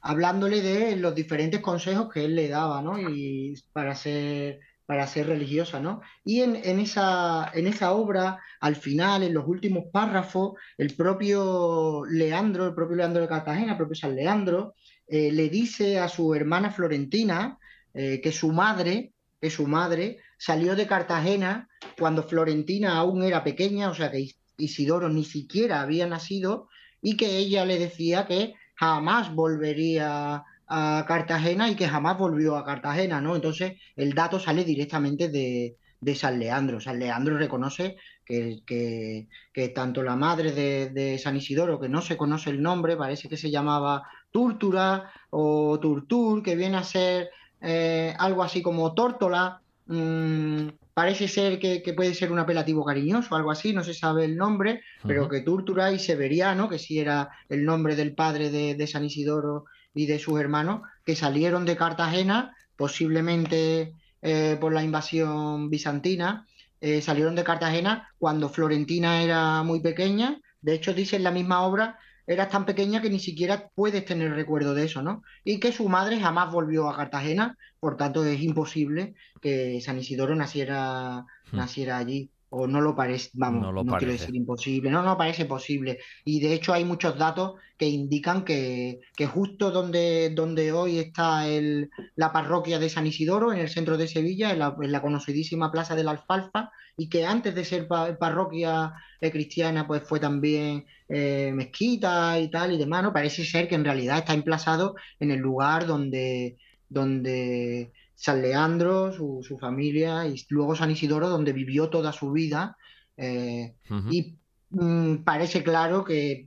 hablándole 0.00 0.62
de 0.62 0.96
los 0.96 1.14
diferentes 1.14 1.60
consejos 1.60 2.12
que 2.12 2.24
él 2.24 2.34
le 2.34 2.48
daba, 2.48 2.82
¿no? 2.82 2.98
Y 2.98 3.54
para 3.72 3.94
ser 3.94 4.58
para 4.90 5.06
ser 5.06 5.28
religiosa, 5.28 5.78
¿no? 5.78 6.00
Y 6.24 6.40
en, 6.40 6.56
esa, 6.80 7.48
en 7.54 7.68
esa 7.68 7.92
obra, 7.92 8.40
al 8.58 8.74
final, 8.74 9.22
en 9.22 9.32
los 9.32 9.46
últimos 9.46 9.84
párrafos, 9.92 10.54
el 10.76 10.96
propio 10.96 12.02
Leandro, 12.10 12.66
el 12.66 12.74
propio 12.74 12.96
Leandro 12.96 13.22
de 13.22 13.28
Cartagena, 13.28 13.70
el 13.70 13.78
propio 13.78 13.94
San 13.94 14.16
Leandro, 14.16 14.74
eh, 15.06 15.30
le 15.30 15.48
dice 15.48 16.00
a 16.00 16.08
su 16.08 16.34
hermana 16.34 16.72
Florentina 16.72 17.56
eh, 17.94 18.20
que 18.20 18.32
su 18.32 18.50
madre, 18.50 19.12
que 19.40 19.48
su 19.48 19.68
madre 19.68 20.18
salió 20.38 20.74
de 20.74 20.88
Cartagena 20.88 21.68
cuando 21.96 22.24
Florentina 22.24 22.96
aún 22.96 23.22
era 23.22 23.44
pequeña, 23.44 23.90
o 23.90 23.94
sea 23.94 24.10
que 24.10 24.32
Isidoro 24.56 25.08
ni 25.08 25.24
siquiera 25.24 25.82
había 25.82 26.08
nacido, 26.08 26.68
y 27.00 27.16
que 27.16 27.36
ella 27.36 27.64
le 27.64 27.78
decía 27.78 28.26
que 28.26 28.54
jamás 28.74 29.32
volvería 29.32 30.42
a 30.72 31.04
Cartagena 31.06 31.68
y 31.68 31.74
que 31.74 31.88
jamás 31.88 32.16
volvió 32.16 32.56
a 32.56 32.64
Cartagena, 32.64 33.20
¿no? 33.20 33.34
Entonces 33.34 33.72
el 33.96 34.14
dato 34.14 34.38
sale 34.38 34.64
directamente 34.64 35.28
de, 35.28 35.76
San 36.14 36.38
Leandro. 36.38 36.80
San 36.80 37.00
Leandro 37.00 37.36
reconoce 37.36 37.96
que, 38.24 38.60
que, 38.64 39.68
tanto 39.70 40.04
la 40.04 40.14
madre 40.14 40.52
de, 40.52 41.18
San 41.18 41.36
Isidoro, 41.36 41.80
que 41.80 41.88
no 41.88 42.00
se 42.00 42.16
conoce 42.16 42.50
el 42.50 42.62
nombre, 42.62 42.96
parece 42.96 43.28
que 43.28 43.36
se 43.36 43.50
llamaba 43.50 44.04
Túrtura 44.30 45.10
o 45.30 45.80
Turtur, 45.80 46.40
que 46.40 46.54
viene 46.54 46.76
a 46.76 46.84
ser 46.84 47.30
eh, 47.60 48.14
algo 48.16 48.44
así 48.44 48.62
como 48.62 48.94
Tórtola, 48.94 49.60
mm, 49.86 50.68
parece 50.94 51.26
ser 51.26 51.58
que, 51.58 51.82
puede 51.96 52.14
ser 52.14 52.30
un 52.30 52.38
apelativo 52.38 52.84
cariñoso, 52.84 53.34
algo 53.34 53.50
así, 53.50 53.72
no 53.72 53.82
se 53.82 53.92
sabe 53.92 54.24
el 54.24 54.36
nombre, 54.36 54.82
pero 55.04 55.28
que 55.28 55.40
Túrtura 55.40 55.90
y 55.90 55.98
Severiano, 55.98 56.68
que 56.68 56.78
sí 56.78 57.00
era 57.00 57.28
el 57.48 57.64
nombre 57.64 57.96
del 57.96 58.14
padre 58.14 58.50
de 58.50 58.86
San 58.86 59.04
Isidoro 59.04 59.64
y 59.94 60.06
de 60.06 60.18
sus 60.18 60.38
hermanos 60.40 60.82
que 61.04 61.16
salieron 61.16 61.64
de 61.64 61.76
Cartagena, 61.76 62.54
posiblemente 62.76 63.94
eh, 64.22 64.56
por 64.60 64.72
la 64.72 64.82
invasión 64.82 65.70
bizantina, 65.70 66.46
eh, 66.80 67.02
salieron 67.02 67.34
de 67.34 67.44
Cartagena 67.44 68.08
cuando 68.18 68.48
Florentina 68.48 69.22
era 69.22 69.62
muy 69.62 69.80
pequeña. 69.80 70.40
De 70.60 70.74
hecho, 70.74 70.94
dice 70.94 71.16
en 71.16 71.24
la 71.24 71.30
misma 71.30 71.62
obra, 71.62 71.98
era 72.26 72.48
tan 72.48 72.64
pequeña 72.64 73.02
que 73.02 73.10
ni 73.10 73.18
siquiera 73.18 73.68
puedes 73.74 74.04
tener 74.04 74.32
recuerdo 74.32 74.74
de 74.74 74.84
eso, 74.84 75.02
¿no? 75.02 75.22
Y 75.44 75.58
que 75.58 75.72
su 75.72 75.88
madre 75.88 76.20
jamás 76.20 76.52
volvió 76.52 76.88
a 76.88 76.96
Cartagena, 76.96 77.56
por 77.80 77.96
tanto 77.96 78.24
es 78.24 78.40
imposible 78.40 79.14
que 79.40 79.80
San 79.80 79.98
Isidoro 79.98 80.36
naciera, 80.36 81.26
hmm. 81.50 81.56
naciera 81.56 81.98
allí 81.98 82.30
o 82.50 82.66
no 82.66 82.80
lo 82.80 82.94
parece, 82.96 83.30
vamos, 83.34 83.72
no, 83.72 83.96
quiero 83.96 84.12
decir 84.12 84.34
imposible, 84.34 84.90
no, 84.90 85.02
no 85.02 85.16
parece 85.16 85.44
posible. 85.44 85.98
Y 86.24 86.40
de 86.40 86.52
hecho 86.52 86.72
hay 86.72 86.84
muchos 86.84 87.16
datos 87.16 87.54
que 87.78 87.86
indican 87.88 88.44
que, 88.44 89.00
que 89.16 89.26
justo 89.26 89.70
donde, 89.70 90.30
donde 90.30 90.72
hoy 90.72 90.98
está 90.98 91.46
el, 91.46 91.90
la 92.16 92.32
parroquia 92.32 92.80
de 92.80 92.88
San 92.88 93.06
Isidoro, 93.06 93.52
en 93.52 93.60
el 93.60 93.68
centro 93.68 93.96
de 93.96 94.08
Sevilla, 94.08 94.50
en 94.50 94.58
la, 94.58 95.00
conocidísima 95.00 95.70
Plaza 95.70 95.94
de 95.94 96.02
la 96.02 96.10
Alfalfa, 96.10 96.72
y 96.96 97.08
que 97.08 97.24
antes 97.24 97.54
de 97.54 97.64
ser 97.64 97.86
parroquia 97.86 98.94
eh, 99.20 99.30
cristiana, 99.30 99.86
pues 99.86 100.02
fue 100.02 100.18
también 100.18 100.84
eh, 101.08 101.52
mezquita 101.54 102.38
y 102.40 102.50
tal 102.50 102.72
y 102.72 102.78
demás, 102.78 103.04
¿no? 103.04 103.12
Parece 103.12 103.44
ser 103.44 103.68
que 103.68 103.76
en 103.76 103.84
realidad 103.84 104.18
está 104.18 104.34
emplazado 104.34 104.96
en 105.20 105.30
el 105.30 105.38
lugar 105.38 105.86
donde, 105.86 106.58
donde 106.88 107.92
San 108.20 108.42
Leandro, 108.42 109.12
su, 109.14 109.56
familia, 109.58 110.26
y 110.26 110.44
luego 110.50 110.76
San 110.76 110.90
Isidoro, 110.90 111.30
donde 111.30 111.54
vivió 111.54 111.88
toda 111.88 112.12
su 112.12 112.32
vida. 112.32 112.76
Eh, 113.16 113.72
y 114.10 114.36
mm, 114.68 115.24
parece 115.24 115.62
claro 115.62 116.04
que 116.04 116.46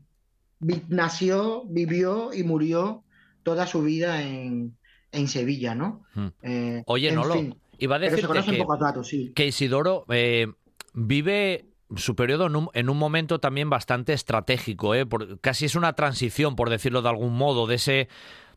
nació, 0.89 1.63
vivió 1.65 2.31
y 2.31 2.43
murió 2.43 3.03
toda 3.41 3.65
su 3.65 3.81
vida 3.81 4.21
en, 4.21 4.77
Sevilla, 5.25 5.73
¿no? 5.73 6.03
Eh, 6.43 6.83
Oye, 6.85 7.11
no 7.11 7.25
lo 7.25 7.35
iba 7.79 7.95
a 7.95 7.99
decir 7.99 8.27
que, 8.27 9.33
que, 9.33 9.47
Isidoro 9.47 10.05
eh, 10.09 10.47
vive 10.93 11.65
su 11.95 12.15
periodo 12.15 12.47
en 12.47 12.55
un, 12.55 12.69
en 12.73 12.89
un, 12.89 12.97
momento 12.97 13.39
también 13.39 13.69
bastante 13.71 14.13
estratégico, 14.13 14.93
¿eh? 14.93 15.07
casi 15.41 15.65
es 15.65 15.75
una 15.75 15.93
transición, 15.93 16.55
por 16.55 16.69
decirlo 16.69 17.01
de 17.01 17.09
algún 17.09 17.35
modo, 17.35 17.65
de 17.65 17.75
ese 17.75 18.09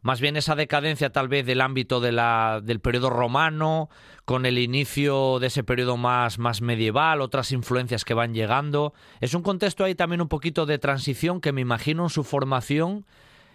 más 0.02 0.20
bien 0.20 0.36
esa 0.36 0.54
decadencia 0.54 1.10
tal 1.10 1.28
vez 1.28 1.46
del 1.46 1.60
ámbito 1.60 2.00
de 2.00 2.12
la, 2.12 2.60
del 2.62 2.80
periodo 2.80 3.10
romano, 3.10 3.88
con 4.24 4.46
el 4.46 4.58
inicio 4.58 5.38
de 5.38 5.48
ese 5.48 5.64
periodo 5.64 5.96
más, 5.96 6.38
más 6.38 6.60
medieval, 6.60 7.20
otras 7.20 7.52
influencias 7.52 8.04
que 8.04 8.14
van 8.14 8.34
llegando. 8.34 8.94
Es 9.20 9.34
un 9.34 9.42
contexto 9.42 9.84
ahí 9.84 9.94
también 9.94 10.20
un 10.20 10.28
poquito 10.28 10.66
de 10.66 10.78
transición 10.78 11.40
que 11.40 11.52
me 11.52 11.60
imagino 11.60 12.04
en 12.04 12.10
su 12.10 12.24
formación, 12.24 13.06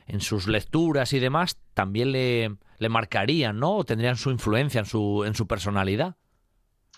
en 0.07 0.21
sus 0.21 0.47
lecturas 0.47 1.13
y 1.13 1.19
demás, 1.19 1.57
también 1.73 2.11
le, 2.11 2.55
le 2.79 2.89
marcarían, 2.89 3.59
¿no? 3.59 3.77
O 3.77 3.83
tendrían 3.83 4.17
su 4.17 4.31
influencia 4.31 4.79
en 4.79 4.85
su, 4.85 5.23
en 5.25 5.35
su 5.35 5.47
personalidad. 5.47 6.15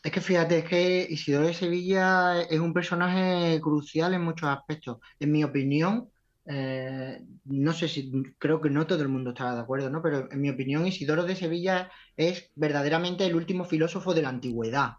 Es 0.03 0.12
que 0.12 0.19
fíjate, 0.19 0.59
es 0.59 0.65
que 0.65 1.07
Isidoro 1.09 1.47
de 1.47 1.53
Sevilla 1.53 2.41
es 2.41 2.59
un 2.59 2.73
personaje 2.73 3.59
crucial 3.62 4.13
en 4.13 4.21
muchos 4.21 4.50
aspectos. 4.50 4.97
En 5.19 5.31
mi 5.31 5.43
opinión, 5.45 6.09
eh, 6.45 7.21
no 7.45 7.73
sé 7.73 7.88
si, 7.88 8.12
creo 8.38 8.59
que 8.59 8.69
no 8.69 8.85
todo 8.85 9.01
el 9.01 9.07
mundo 9.07 9.29
estará 9.31 9.55
de 9.55 9.62
acuerdo, 9.62 9.89
¿no? 9.89 10.01
Pero 10.01 10.29
en 10.31 10.41
mi 10.41 10.50
opinión, 10.50 10.85
Isidoro 10.85 11.23
de 11.23 11.35
Sevilla 11.35 11.89
es 12.17 12.51
verdaderamente 12.55 13.25
el 13.25 13.35
último 13.35 13.65
filósofo 13.65 14.13
de 14.13 14.23
la 14.23 14.29
antigüedad. 14.29 14.93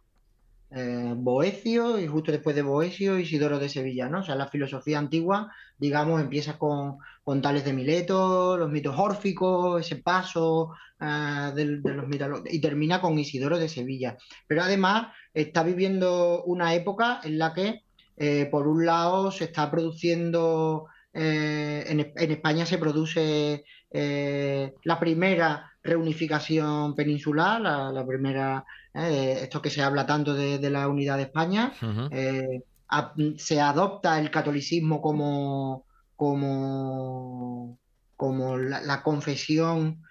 Eh, 0.70 1.12
Boecio 1.14 2.00
y 2.00 2.06
justo 2.06 2.32
después 2.32 2.56
de 2.56 2.62
Boecio, 2.62 3.18
Isidoro 3.18 3.58
de 3.58 3.68
Sevilla, 3.68 4.08
¿no? 4.08 4.20
O 4.20 4.22
sea, 4.22 4.34
la 4.34 4.48
filosofía 4.48 4.98
antigua, 4.98 5.52
digamos, 5.78 6.20
empieza 6.20 6.58
con, 6.58 6.98
con 7.22 7.42
Tales 7.42 7.64
de 7.64 7.74
Mileto, 7.74 8.56
los 8.56 8.70
mitos 8.70 8.98
órficos, 8.98 9.80
ese 9.80 9.96
paso 9.96 10.72
eh, 11.00 11.52
de, 11.54 11.64
los 11.66 12.06
y 12.50 12.60
termina 12.60 13.00
con 13.00 13.18
Isidoro 13.18 13.58
de 13.58 13.68
Sevilla. 13.68 14.16
Pero 14.46 14.62
además 14.62 15.08
está 15.34 15.62
viviendo 15.62 16.42
una 16.44 16.74
época 16.74 17.20
en 17.22 17.38
la 17.38 17.52
que, 17.52 17.82
por 18.50 18.66
un 18.66 18.86
lado, 18.86 19.30
se 19.30 19.44
está 19.44 19.70
produciendo 19.70 20.86
eh, 21.16 21.84
en, 21.86 22.30
España 22.32 22.66
se 22.66 22.76
produce 22.76 23.64
eh, 23.88 24.74
la 24.82 24.98
primera 24.98 25.70
reunificación 25.80 26.96
peninsular, 26.96 27.60
la, 27.60 28.04
primera, 28.04 28.64
eh, 28.92 29.38
esto 29.42 29.62
que 29.62 29.70
se 29.70 29.80
habla 29.80 30.06
tanto 30.06 30.34
de, 30.34 30.70
la 30.70 30.88
unidad 30.88 31.16
de 31.16 31.22
España, 31.24 31.72
se 33.36 33.60
adopta 33.60 34.18
el 34.18 34.30
catolicismo 34.32 35.00
como, 35.00 35.84
como, 36.16 37.78
como 38.16 38.58
la, 38.58 39.02
confesión 39.04 40.02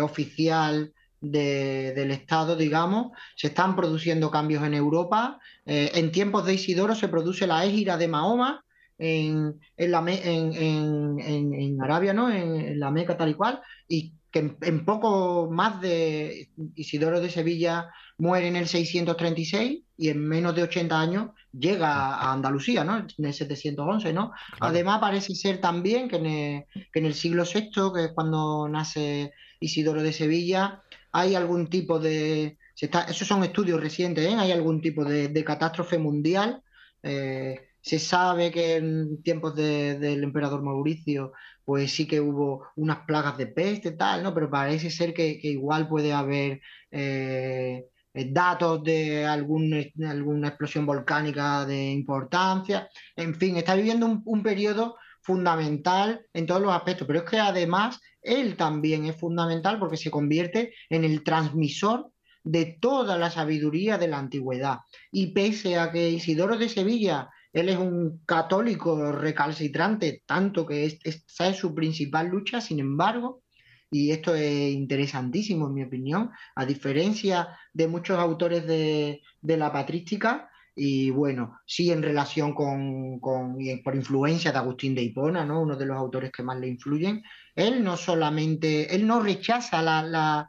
oficial 0.00 0.94
del 1.20 2.10
Estado, 2.10 2.56
digamos, 2.56 3.12
se 3.36 3.48
están 3.48 3.76
produciendo 3.76 4.30
cambios 4.30 4.62
en 4.64 4.72
Europa. 4.72 5.40
en 5.66 6.10
tiempos 6.10 6.46
de 6.46 6.54
Isidoro 6.54 6.94
se 6.94 7.08
produce 7.08 7.46
la 7.46 7.66
égira 7.66 7.98
de 7.98 8.08
Mahoma, 8.08 8.64
en, 8.98 9.60
en, 9.76 9.90
la, 9.90 10.04
en, 10.08 11.20
en, 11.20 11.82
Arabia, 11.82 12.12
¿no? 12.12 12.30
En, 12.30 12.78
la 12.78 12.90
Meca 12.90 13.16
tal 13.16 13.30
y 13.30 13.34
cual, 13.34 13.60
y 13.86 14.12
que 14.30 14.56
en, 14.60 14.84
poco 14.84 15.48
más 15.50 15.80
de 15.80 16.50
Isidoro 16.74 17.20
de 17.20 17.30
Sevilla 17.30 17.90
muere 18.18 18.48
en 18.48 18.56
el 18.56 18.66
636 18.66 19.82
y 19.96 20.08
en 20.08 20.26
menos 20.26 20.54
de 20.54 20.64
80 20.64 21.00
años 21.00 21.30
llega 21.52 22.14
a 22.16 22.32
Andalucía, 22.32 22.84
¿no? 22.84 22.98
En 22.98 23.24
el 23.24 23.32
711, 23.32 24.12
¿no? 24.12 24.32
Además 24.60 24.98
parece 25.00 25.34
ser 25.34 25.60
también 25.60 26.08
que 26.08 26.16
en, 26.16 26.26
el, 26.26 26.64
que 26.92 26.98
en 26.98 27.06
el 27.06 27.14
siglo 27.14 27.44
VI, 27.44 27.70
que 27.94 28.04
es 28.04 28.12
cuando 28.12 28.68
nace 28.68 29.32
Isidoro 29.60 30.02
de 30.02 30.12
Sevilla, 30.12 30.82
hay 31.12 31.34
algún 31.34 31.68
tipo 31.68 31.98
de... 31.98 32.58
esos 32.76 33.26
son 33.26 33.44
estudios 33.44 33.80
recientes, 33.80 34.26
¿eh? 34.26 34.34
Hay 34.36 34.52
algún 34.52 34.82
tipo 34.82 35.04
de, 35.04 35.28
de 35.28 35.44
catástrofe 35.44 35.98
mundial. 35.98 36.62
Eh, 37.02 37.67
se 37.88 37.98
sabe 37.98 38.50
que 38.50 38.76
en 38.76 39.22
tiempos 39.22 39.54
del 39.56 40.22
emperador 40.22 40.62
Mauricio, 40.62 41.32
pues 41.64 41.90
sí 41.90 42.06
que 42.06 42.20
hubo 42.20 42.66
unas 42.76 42.98
plagas 43.06 43.38
de 43.38 43.46
peste, 43.46 43.92
tal, 43.92 44.22
¿no? 44.22 44.34
Pero 44.34 44.50
parece 44.50 44.90
ser 44.90 45.14
que, 45.14 45.40
igual 45.42 45.88
puede 45.88 46.12
haber 46.12 46.60
eh, 46.90 47.86
datos 48.12 48.84
de 48.84 49.24
alguna 49.24 50.48
explosión 50.48 50.84
volcánica 50.84 51.64
de 51.64 51.90
importancia. 51.92 52.90
En 53.16 53.34
fin, 53.34 53.56
está 53.56 53.74
viviendo 53.74 54.20
un, 54.22 54.42
periodo 54.42 54.96
fundamental 55.22 56.26
en 56.34 56.44
todos 56.44 56.60
los 56.60 56.72
aspectos, 56.72 57.06
pero 57.06 57.20
es 57.20 57.24
que 57.30 57.38
además 57.38 57.98
él 58.20 58.54
también 58.58 59.06
es 59.06 59.16
fundamental 59.16 59.78
porque 59.78 59.96
se 59.96 60.10
convierte 60.10 60.74
en 60.90 61.04
el 61.04 61.24
transmisor 61.24 62.12
de 62.44 62.76
toda 62.82 63.16
la 63.16 63.30
sabiduría 63.30 63.96
de 63.96 64.08
la 64.08 64.18
antigüedad. 64.18 64.80
Y 65.10 65.28
pese 65.28 65.78
a 65.78 65.90
que 65.90 66.10
Isidoro 66.10 66.58
de 66.58 66.68
Sevilla, 66.68 67.30
él 67.52 67.68
es 67.68 67.78
un 67.78 68.22
católico 68.24 69.12
recalcitrante, 69.12 70.22
tanto 70.26 70.66
que 70.66 70.98
esa 71.02 71.48
es 71.48 71.56
su 71.56 71.74
principal 71.74 72.28
lucha, 72.28 72.60
sin 72.60 72.80
embargo, 72.80 73.42
y 73.90 74.10
esto 74.10 74.34
es 74.34 74.72
interesantísimo 74.72 75.66
en 75.66 75.74
mi 75.74 75.82
opinión, 75.82 76.30
a 76.54 76.66
diferencia 76.66 77.48
de 77.72 77.88
muchos 77.88 78.18
autores 78.18 78.66
de, 78.66 79.22
de 79.40 79.56
la 79.56 79.72
patrística, 79.72 80.50
y 80.78 81.10
bueno, 81.10 81.58
sí 81.66 81.90
en 81.90 82.02
relación 82.02 82.54
con, 82.54 83.20
por 83.20 83.96
influencia 83.96 84.52
de 84.52 84.58
Agustín 84.58 84.94
de 84.94 85.02
Hipona, 85.02 85.44
¿no? 85.44 85.60
uno 85.60 85.76
de 85.76 85.84
los 85.84 85.96
autores 85.96 86.30
que 86.30 86.44
más 86.44 86.58
le 86.60 86.68
influyen, 86.68 87.22
él 87.56 87.82
no 87.82 87.96
solamente, 87.96 88.94
él 88.94 89.04
no 89.04 89.20
rechaza 89.20 89.82
la, 89.82 90.48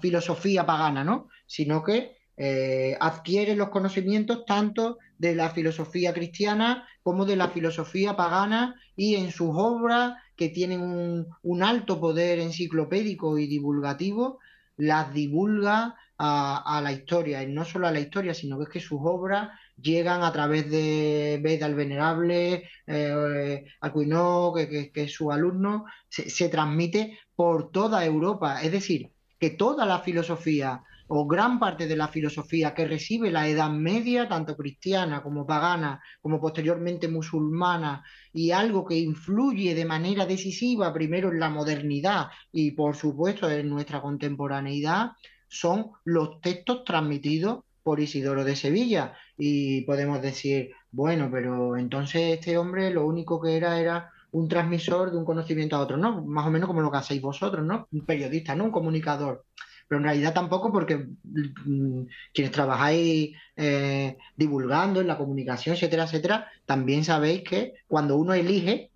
filosofía 0.00 0.64
pagana, 0.64 1.04
¿no? 1.04 1.28
sino 1.46 1.84
que 1.84 2.16
eh, 2.42 2.96
adquiere 2.98 3.54
los 3.54 3.68
conocimientos 3.68 4.46
tanto 4.46 4.96
de 5.18 5.34
la 5.34 5.50
filosofía 5.50 6.14
cristiana 6.14 6.88
como 7.02 7.26
de 7.26 7.36
la 7.36 7.50
filosofía 7.50 8.16
pagana 8.16 8.80
y 8.96 9.16
en 9.16 9.30
sus 9.30 9.50
obras 9.52 10.14
que 10.36 10.48
tienen 10.48 10.80
un, 10.80 11.62
alto 11.62 12.00
poder 12.00 12.38
enciclopédico 12.38 13.36
y 13.36 13.46
divulgativo, 13.46 14.38
las 14.78 15.12
divulga 15.12 15.96
a, 16.16 16.80
la 16.82 16.92
historia, 16.92 17.42
y 17.42 17.52
no 17.52 17.66
solo 17.66 17.86
a 17.86 17.92
la 17.92 18.00
historia, 18.00 18.32
sino 18.32 18.58
que 18.58 18.72
que 18.72 18.80
sus 18.80 19.00
obras 19.02 19.50
llegan 19.76 20.22
a 20.22 20.32
través 20.32 20.70
de 20.70 21.40
Beda 21.42 21.66
el 21.66 21.74
Venerable, 21.74 22.70
eh, 22.86 23.64
Aquino, 23.82 24.54
que, 24.54 24.90
es 24.94 25.12
su 25.12 25.30
alumno, 25.30 25.84
se, 26.08 26.48
transmite 26.48 27.18
por 27.34 27.70
toda 27.70 28.02
Europa. 28.02 28.62
Es 28.62 28.72
decir, 28.72 29.10
que 29.38 29.50
toda 29.50 29.84
la 29.84 29.98
filosofía 30.00 30.84
o 31.12 31.26
gran 31.26 31.58
parte 31.58 31.88
de 31.88 31.96
la 31.96 32.06
filosofía 32.06 32.72
que 32.72 32.86
recibe 32.86 33.32
la 33.32 33.48
Edad 33.48 33.70
Media, 33.70 34.28
tanto 34.28 34.56
cristiana 34.56 35.22
como 35.24 35.44
pagana, 35.44 36.00
como 36.20 36.40
posteriormente 36.40 37.08
musulmana, 37.08 38.04
y 38.32 38.52
algo 38.52 38.84
que 38.84 38.96
influye 38.96 39.74
de 39.74 39.84
manera 39.84 40.24
decisiva 40.24 40.92
primero 40.94 41.32
en 41.32 41.40
la 41.40 41.50
modernidad 41.50 42.28
y 42.52 42.70
por 42.70 42.94
supuesto 42.94 43.50
en 43.50 43.68
nuestra 43.68 44.00
contemporaneidad, 44.00 45.10
son 45.48 45.90
los 46.04 46.40
textos 46.40 46.84
transmitidos 46.84 47.64
por 47.82 47.98
Isidoro 47.98 48.44
de 48.44 48.54
Sevilla. 48.54 49.14
Y 49.36 49.80
podemos 49.80 50.22
decir, 50.22 50.70
bueno, 50.92 51.28
pero 51.32 51.76
entonces 51.76 52.38
este 52.38 52.56
hombre 52.56 52.90
lo 52.92 53.04
único 53.04 53.40
que 53.40 53.56
era 53.56 53.80
era 53.80 54.12
un 54.30 54.46
transmisor 54.46 55.10
de 55.10 55.18
un 55.18 55.24
conocimiento 55.24 55.74
a 55.74 55.80
otro, 55.80 55.96
¿no? 55.96 56.24
Más 56.24 56.46
o 56.46 56.50
menos 56.50 56.68
como 56.68 56.82
lo 56.82 56.90
que 56.92 56.98
hacéis 56.98 57.20
vosotros, 57.20 57.66
¿no? 57.66 57.88
Un 57.90 58.06
periodista, 58.06 58.54
¿no? 58.54 58.66
Un 58.66 58.70
comunicador. 58.70 59.44
Pero 59.90 59.98
en 59.98 60.04
realidad 60.04 60.32
tampoco 60.32 60.70
porque 60.70 60.98
mm, 61.24 62.02
quienes 62.32 62.52
trabajáis 62.52 63.36
eh, 63.56 64.16
divulgando 64.36 65.00
en 65.00 65.08
la 65.08 65.18
comunicación, 65.18 65.74
etcétera, 65.74 66.04
etcétera, 66.04 66.48
también 66.64 67.02
sabéis 67.02 67.42
que 67.42 67.72
cuando 67.88 68.16
uno 68.16 68.32
elige, 68.32 68.92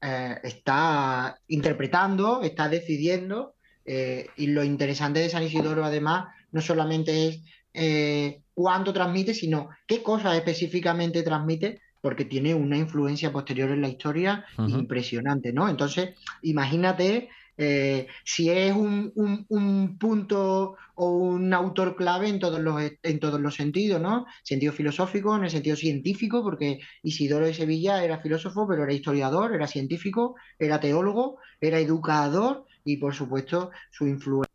eh, 0.00 0.38
está 0.44 1.38
interpretando, 1.46 2.40
está 2.40 2.70
decidiendo 2.70 3.54
eh, 3.84 4.28
y 4.38 4.46
lo 4.46 4.64
interesante 4.64 5.20
de 5.20 5.28
San 5.28 5.42
Isidoro, 5.42 5.84
además, 5.84 6.24
no 6.52 6.62
solamente 6.62 7.42
es 7.74 8.36
cuánto 8.54 8.94
transmite, 8.94 9.34
sino 9.34 9.68
qué 9.86 10.02
cosas 10.02 10.36
específicamente 10.36 11.22
transmite, 11.22 11.82
porque 12.00 12.24
tiene 12.24 12.54
una 12.54 12.78
influencia 12.78 13.30
posterior 13.30 13.70
en 13.70 13.82
la 13.82 13.88
historia 13.90 14.46
impresionante, 14.56 15.52
¿no? 15.52 15.68
Entonces, 15.68 16.14
imagínate 16.40 17.28
eh, 17.58 18.06
si 18.24 18.50
es 18.50 18.74
un, 18.74 19.96
punto 19.98 20.76
o 20.94 21.10
un 21.10 21.52
autor 21.52 21.96
clave 21.96 22.28
en 22.28 22.38
todos 22.38 22.60
los, 22.60 22.80
en 23.02 23.20
todos 23.20 23.40
los 23.40 23.54
sentidos, 23.54 24.00
¿no? 24.00 24.26
Sentido 24.42 24.72
filosófico, 24.72 25.36
en 25.36 25.44
el 25.44 25.50
sentido 25.50 25.76
científico, 25.76 26.42
porque 26.42 26.80
Isidoro 27.02 27.46
de 27.46 27.54
Sevilla 27.54 28.04
era 28.04 28.20
filósofo, 28.20 28.66
pero 28.66 28.84
era 28.84 28.92
historiador, 28.92 29.54
era 29.54 29.66
científico, 29.66 30.34
era 30.58 30.80
teólogo, 30.80 31.38
era 31.60 31.78
educador 31.78 32.66
y 32.84 32.96
por 32.96 33.14
supuesto 33.14 33.70
su 33.90 34.06
influencia 34.06 34.48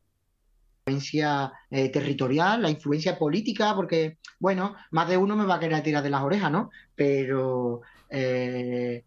eh, 1.69 1.89
territorial, 1.89 2.61
la 2.61 2.69
influencia 2.69 3.17
política, 3.17 3.75
porque, 3.75 4.17
bueno, 4.39 4.75
más 4.91 5.09
de 5.09 5.17
uno 5.17 5.35
me 5.35 5.45
va 5.45 5.55
a 5.55 5.59
querer 5.59 5.83
tirar 5.83 6.03
de 6.03 6.09
las 6.09 6.23
orejas, 6.23 6.51
¿no? 6.51 6.71
Pero 6.95 7.81
eh, 8.09 9.03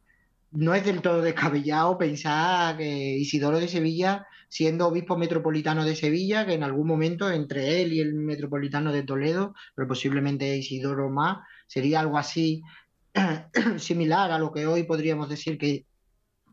no 0.53 0.75
es 0.75 0.85
del 0.85 1.01
todo 1.03 1.23
descabellado 1.23 1.97
pensar 1.97 2.77
que 2.77 3.17
Isidoro 3.17 3.61
de 3.61 3.69
Sevilla, 3.69 4.27
siendo 4.49 4.89
obispo 4.89 5.17
metropolitano 5.17 5.85
de 5.85 5.95
Sevilla, 5.95 6.45
que 6.45 6.55
en 6.55 6.65
algún 6.65 6.87
momento 6.87 7.31
entre 7.31 7.83
él 7.83 7.93
y 7.93 8.01
el 8.01 8.15
metropolitano 8.15 8.93
de 8.93 9.05
Toledo, 9.05 9.55
pero 9.75 9.87
posiblemente 9.87 10.57
Isidoro 10.57 11.09
más, 11.09 11.39
sería 11.67 12.01
algo 12.01 12.19
así 12.19 12.63
similar 13.79 14.33
a 14.33 14.39
lo 14.39 14.53
que 14.53 14.67
hoy 14.67 14.83
podríamos 14.85 15.29
decir 15.29 15.57
que 15.57 15.87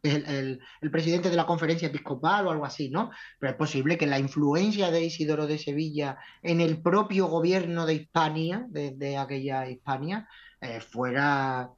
el, 0.03 0.59
presidente 0.91 1.29
de 1.29 1.35
la 1.35 1.45
conferencia 1.45 1.87
episcopal 1.87 2.47
o 2.47 2.51
algo 2.51 2.65
así, 2.65 2.89
¿no? 2.89 3.11
Pero 3.39 3.51
es 3.51 3.57
posible 3.57 3.97
que 3.97 4.07
la 4.07 4.19
influencia 4.19 4.91
de 4.91 5.03
Isidoro 5.05 5.47
de 5.47 5.57
Sevilla 5.57 6.17
en 6.43 6.61
el 6.61 6.81
propio 6.81 7.27
gobierno 7.27 7.85
de 7.85 7.95
Hispania, 7.95 8.65
de, 8.69 9.17
aquella 9.17 9.69
Hispania, 9.69 10.27
eh, 10.61 10.79
fuera 10.81 11.71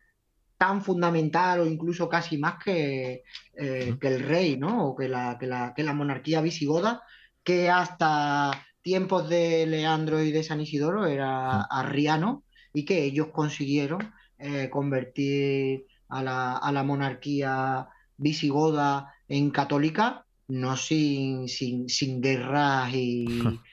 tan 0.60 0.84
fundamental 0.84 1.62
o 1.62 1.66
incluso 1.66 2.10
casi 2.10 2.38
más 2.38 2.62
que, 2.62 3.24
eh, 3.56 3.96
que 4.00 4.08
el 4.10 4.20
rey, 4.20 4.58
¿no? 4.58 4.90
O 4.90 4.96
que 4.96 5.08
la, 5.08 5.38
que 5.40 5.48
la, 5.48 5.74
que 5.74 5.84
la 5.84 5.94
monarquía 5.94 6.42
visigoda, 6.42 7.02
que 7.46 7.70
hasta 7.70 8.52
tiempos 8.82 9.30
de 9.30 9.66
Leandro 9.66 10.22
y 10.22 10.34
de 10.34 10.44
San 10.44 10.60
Isidoro 10.60 11.08
era 11.08 11.62
arriano 11.62 12.44
y 12.74 12.84
que 12.84 13.06
ellos 13.06 13.28
consiguieron 13.32 14.14
eh, 14.38 14.70
convertir 14.70 15.86
a 16.10 16.22
la, 16.22 16.58
a 16.58 16.72
la 16.74 16.84
monarquía 16.84 17.88
visigoda 18.18 19.14
en 19.30 19.52
católica, 19.52 20.26
no 20.50 20.76
sin, 20.76 21.48
sin, 21.48 21.88
sin 21.88 22.20
guerras 22.20 22.94
y, 22.94 23.28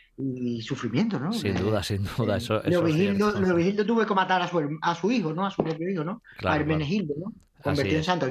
sufrimiento, 0.62 1.18
¿no? 1.18 1.32
Sin 1.32 1.54
duda, 1.54 1.82
sin 1.82 2.06
duda. 2.16 2.36
Eso, 2.36 2.62
Leovigildo, 2.64 3.84
tuvo 3.84 4.06
que 4.06 4.14
matar 4.14 4.42
a 4.42 4.48
su, 4.48 4.78
a 4.80 4.94
su 4.94 5.10
hijo, 5.10 5.32
¿no? 5.32 5.46
A 5.46 5.50
su 5.50 5.62
propio 5.62 5.90
hijo, 5.90 6.04
¿no? 6.04 6.22
a 6.44 6.56
Hermenegildo, 6.56 7.14
¿no? 7.18 7.32
Convertido 7.62 7.98
en 7.98 8.04
santo. 8.04 8.26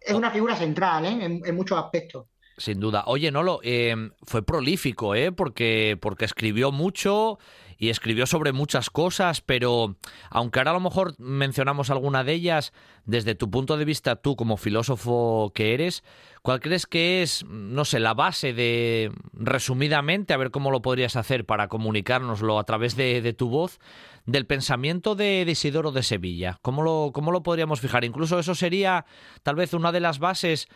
Es 0.00 0.14
una 0.14 0.30
figura 0.30 0.56
central, 0.56 1.04
¿eh? 1.04 1.40
En, 1.44 1.54
muchos 1.54 1.78
aspectos. 1.78 2.26
Sin 2.56 2.80
duda. 2.80 3.04
Oye, 3.06 3.30
Nolo, 3.30 3.60
eh, 3.62 3.94
fue 4.22 4.42
prolífico, 4.42 5.14
¿eh? 5.14 5.32
Porque, 5.32 5.98
porque 6.00 6.24
escribió 6.24 6.72
mucho 6.72 7.38
y 7.78 7.90
escribió 7.90 8.26
sobre 8.26 8.52
muchas 8.52 8.90
cosas, 8.90 9.40
pero 9.40 9.96
aunque 10.30 10.58
ahora 10.58 10.72
a 10.72 10.74
lo 10.74 10.80
mejor 10.80 11.14
mencionamos 11.18 11.90
alguna 11.90 12.24
de 12.24 12.32
ellas, 12.32 12.72
desde 13.04 13.36
tu 13.36 13.50
punto 13.50 13.76
de 13.76 13.84
vista, 13.84 14.16
tú 14.16 14.34
como 14.34 14.56
filósofo 14.56 15.52
que 15.54 15.74
eres, 15.74 16.02
¿cuál 16.42 16.58
crees 16.58 16.86
que 16.86 17.22
es, 17.22 17.44
no 17.48 17.84
sé, 17.84 18.00
la 18.00 18.14
base 18.14 18.52
de, 18.52 19.12
resumidamente, 19.32 20.34
a 20.34 20.38
ver 20.38 20.50
cómo 20.50 20.72
lo 20.72 20.82
podrías 20.82 21.14
hacer 21.14 21.46
para 21.46 21.68
comunicárnoslo 21.68 22.58
a 22.58 22.64
través 22.64 22.96
de, 22.96 23.32
tu 23.32 23.48
voz, 23.48 23.78
del 24.26 24.44
pensamiento 24.44 25.14
de, 25.14 25.46
Isidoro 25.48 25.92
de 25.92 26.02
Sevilla? 26.02 26.58
¿Cómo 26.62 26.82
lo, 26.82 27.12
¿Cómo 27.14 27.30
lo 27.30 27.44
podríamos 27.44 27.80
fijar? 27.80 28.04
Incluso 28.04 28.40
eso 28.40 28.56
sería 28.56 29.06
tal 29.44 29.54
vez 29.54 29.72
una 29.72 29.92
de 29.92 30.00
las 30.00 30.18
bases 30.18 30.68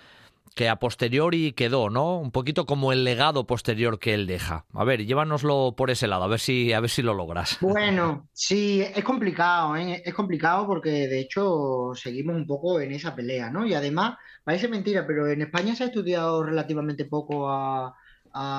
que 0.55 0.69
a 0.69 0.77
posteriori 0.77 1.53
quedó, 1.53 1.91
¿no? 1.91 2.19
Un 2.19 2.31
poquito 2.31 2.67
como 2.67 2.93
el 2.93 3.05
legado 3.05 3.47
posterior 3.47 3.99
que 3.99 4.15
él 4.15 4.27
deja. 4.27 4.67
A 4.73 4.85
ver, 4.85 5.07
llévanoslo 5.07 5.75
por 5.77 5.91
ese 5.91 6.07
lado, 6.07 6.25
a 6.25 6.29
ver 6.29 6.41
si, 6.41 6.73
a 6.73 6.81
ver 6.81 6.91
si 6.91 7.03
lo 7.03 7.15
logras. 7.15 7.59
Bueno, 7.73 8.29
sí, 8.33 8.83
es 8.83 9.03
complicado, 9.03 9.77
¿eh? 9.77 10.03
es 10.05 10.15
complicado 10.15 10.67
porque 10.67 10.91
de 10.91 11.21
hecho 11.21 11.93
seguimos 11.95 12.37
un 12.37 12.47
poco 12.47 12.81
en 12.81 12.93
esa 12.93 13.15
pelea, 13.15 13.51
¿no? 13.51 13.67
Y 13.67 13.75
además, 13.75 14.19
parece 14.45 14.69
mentira, 14.69 15.07
pero 15.07 15.27
en 15.27 15.43
España 15.43 15.75
se 15.75 15.85
ha 15.85 15.87
estudiado 15.87 16.43
relativamente 16.43 17.07
poco 17.07 17.51
a, 17.51 17.95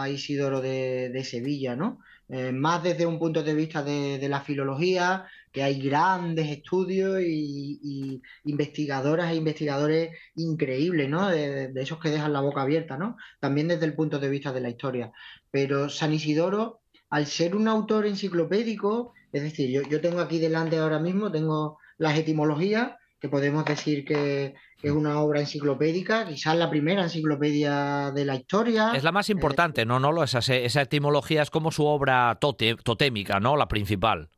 Isidoro 0.09 0.61
de, 0.61 1.23
Sevilla, 1.23 1.75
¿no? 1.75 1.99
Eh, 2.29 2.51
más 2.51 2.83
desde 2.83 3.05
un 3.05 3.17
punto 3.17 3.43
de 3.43 3.53
vista 3.53 3.81
de 3.81 4.27
la 4.29 4.41
filología, 4.41 5.25
que 5.53 5.61
hay 5.61 5.79
grandes 5.79 6.49
estudios 6.49 7.21
y, 7.21 8.21
investigadoras 8.43 9.31
e 9.31 9.35
investigadores 9.35 10.17
increíbles, 10.35 11.07
¿no? 11.07 11.29
De, 11.29 11.71
esos 11.75 11.99
que 11.99 12.09
dejan 12.09 12.33
la 12.33 12.41
boca 12.41 12.63
abierta, 12.63 12.97
¿no? 12.97 13.17
También 13.39 13.67
desde 13.67 13.85
el 13.85 13.93
punto 13.93 14.19
de 14.19 14.29
vista 14.29 14.51
de 14.51 14.61
la 14.61 14.69
historia. 14.69 15.11
Pero 15.51 15.89
San 15.89 16.11
Isidoro, 16.11 16.81
al 17.11 17.27
ser 17.27 17.55
un 17.55 17.67
autor 17.67 18.07
enciclopédico, 18.07 19.13
es 19.31 19.43
decir, 19.43 19.69
yo, 19.87 20.01
tengo 20.01 20.19
aquí 20.21 20.39
delante 20.39 20.77
ahora 20.77 20.99
mismo, 20.99 21.31
tengo 21.31 21.77
las 21.99 22.17
etimologías, 22.17 22.93
que 23.19 23.29
podemos 23.29 23.63
decir 23.63 24.03
que, 24.03 24.55
es 24.81 24.91
una 24.91 25.21
obra 25.21 25.39
enciclopédica, 25.39 26.25
quizás 26.27 26.57
la 26.57 26.69
primera 26.69 27.03
enciclopedia 27.03 28.11
de 28.13 28.25
la 28.25 28.35
historia. 28.35 28.91
Es 28.93 29.03
la 29.03 29.13
más 29.13 29.29
importante, 29.29 29.85
¿no? 29.85 29.97
no 29.97 30.21
esa, 30.23 30.39
esa 30.39 30.81
etimología 30.81 31.41
es 31.41 31.49
como 31.49 31.71
su 31.71 31.85
obra 31.85 32.37
totémica, 32.37 33.39
¿no? 33.39 33.55
La 33.55 33.69
principal. 33.69 34.29